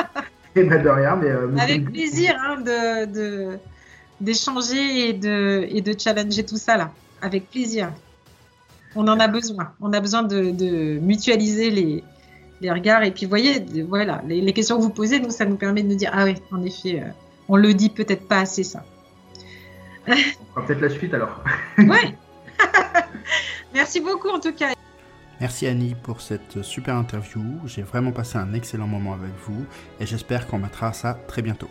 Et 0.55 0.65
ben 0.65 0.83
de 0.83 0.89
rien, 0.89 1.17
mais. 1.17 1.31
Euh, 1.31 1.57
Avec 1.57 1.91
plaisir 1.91 2.37
hein, 2.41 2.61
de, 2.61 3.59
d'échanger 4.21 5.09
et 5.09 5.13
de, 5.13 5.67
et 5.71 5.81
de 5.81 5.99
challenger 5.99 6.45
tout 6.45 6.57
ça 6.57 6.77
là. 6.77 6.93
Avec 7.21 7.51
plaisir. 7.51 7.93
On 8.95 9.07
en 9.09 9.21
a 9.21 9.29
besoin. 9.29 9.73
On 9.81 9.93
a 9.93 10.01
besoin 10.01 10.23
de, 10.23 10.99
mutualiser 10.99 11.71
les, 11.71 12.05
les, 12.61 12.71
regards. 12.71 13.03
Et 13.03 13.11
puis, 13.11 13.27
vous 13.27 13.31
voyez, 13.31 13.65
voilà, 13.87 14.23
les, 14.27 14.53
questions 14.53 14.77
que 14.77 14.83
vous 14.83 14.91
posez, 14.91 15.21
nous, 15.21 15.31
ça 15.31 15.45
nous 15.45 15.57
permet 15.57 15.83
de 15.83 15.89
nous 15.89 15.97
dire 15.97 16.11
ah 16.13 16.25
oui, 16.25 16.35
en 16.53 16.65
effet, 16.65 17.01
euh, 17.01 17.11
on 17.49 17.57
le 17.57 17.75
dit 17.75 17.91
peut-être 17.91 18.27
pas 18.27 18.41
assez 18.41 18.65
ça. 18.65 18.85
On 20.57 20.63
peut-être 20.63 20.81
la 20.81 20.89
suite 20.89 21.13
alors. 21.13 21.43
ouais. 21.79 22.17
Merci 23.75 24.01
beaucoup 24.01 24.29
en 24.29 24.41
tout 24.41 24.53
cas. 24.53 24.73
Merci 25.41 25.67
Annie 25.67 25.95
pour 26.03 26.21
cette 26.21 26.63
super 26.63 26.97
interview. 26.97 27.43
J'ai 27.67 27.83
vraiment 27.83 28.11
passé 28.11 28.39
un 28.39 28.55
excellent 28.55 28.89
moment 28.89 29.13
avec 29.13 29.31
vous 29.47 29.65
et 30.01 30.07
j'espère 30.07 30.47
qu'on 30.47 30.59
mettra 30.59 30.93
ça 30.93 31.19
très 31.29 31.43
bientôt. 31.43 31.69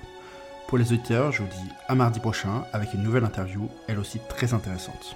Pour 0.67 0.77
les 0.77 0.91
auditeurs, 0.91 1.31
je 1.31 1.43
vous 1.43 1.47
dis 1.47 1.71
à 1.87 1.95
mardi 1.95 2.19
prochain 2.19 2.65
avec 2.73 2.93
une 2.93 3.01
nouvelle 3.01 3.23
interview, 3.23 3.69
elle 3.87 3.99
aussi 3.99 4.19
très 4.27 4.53
intéressante. 4.53 5.15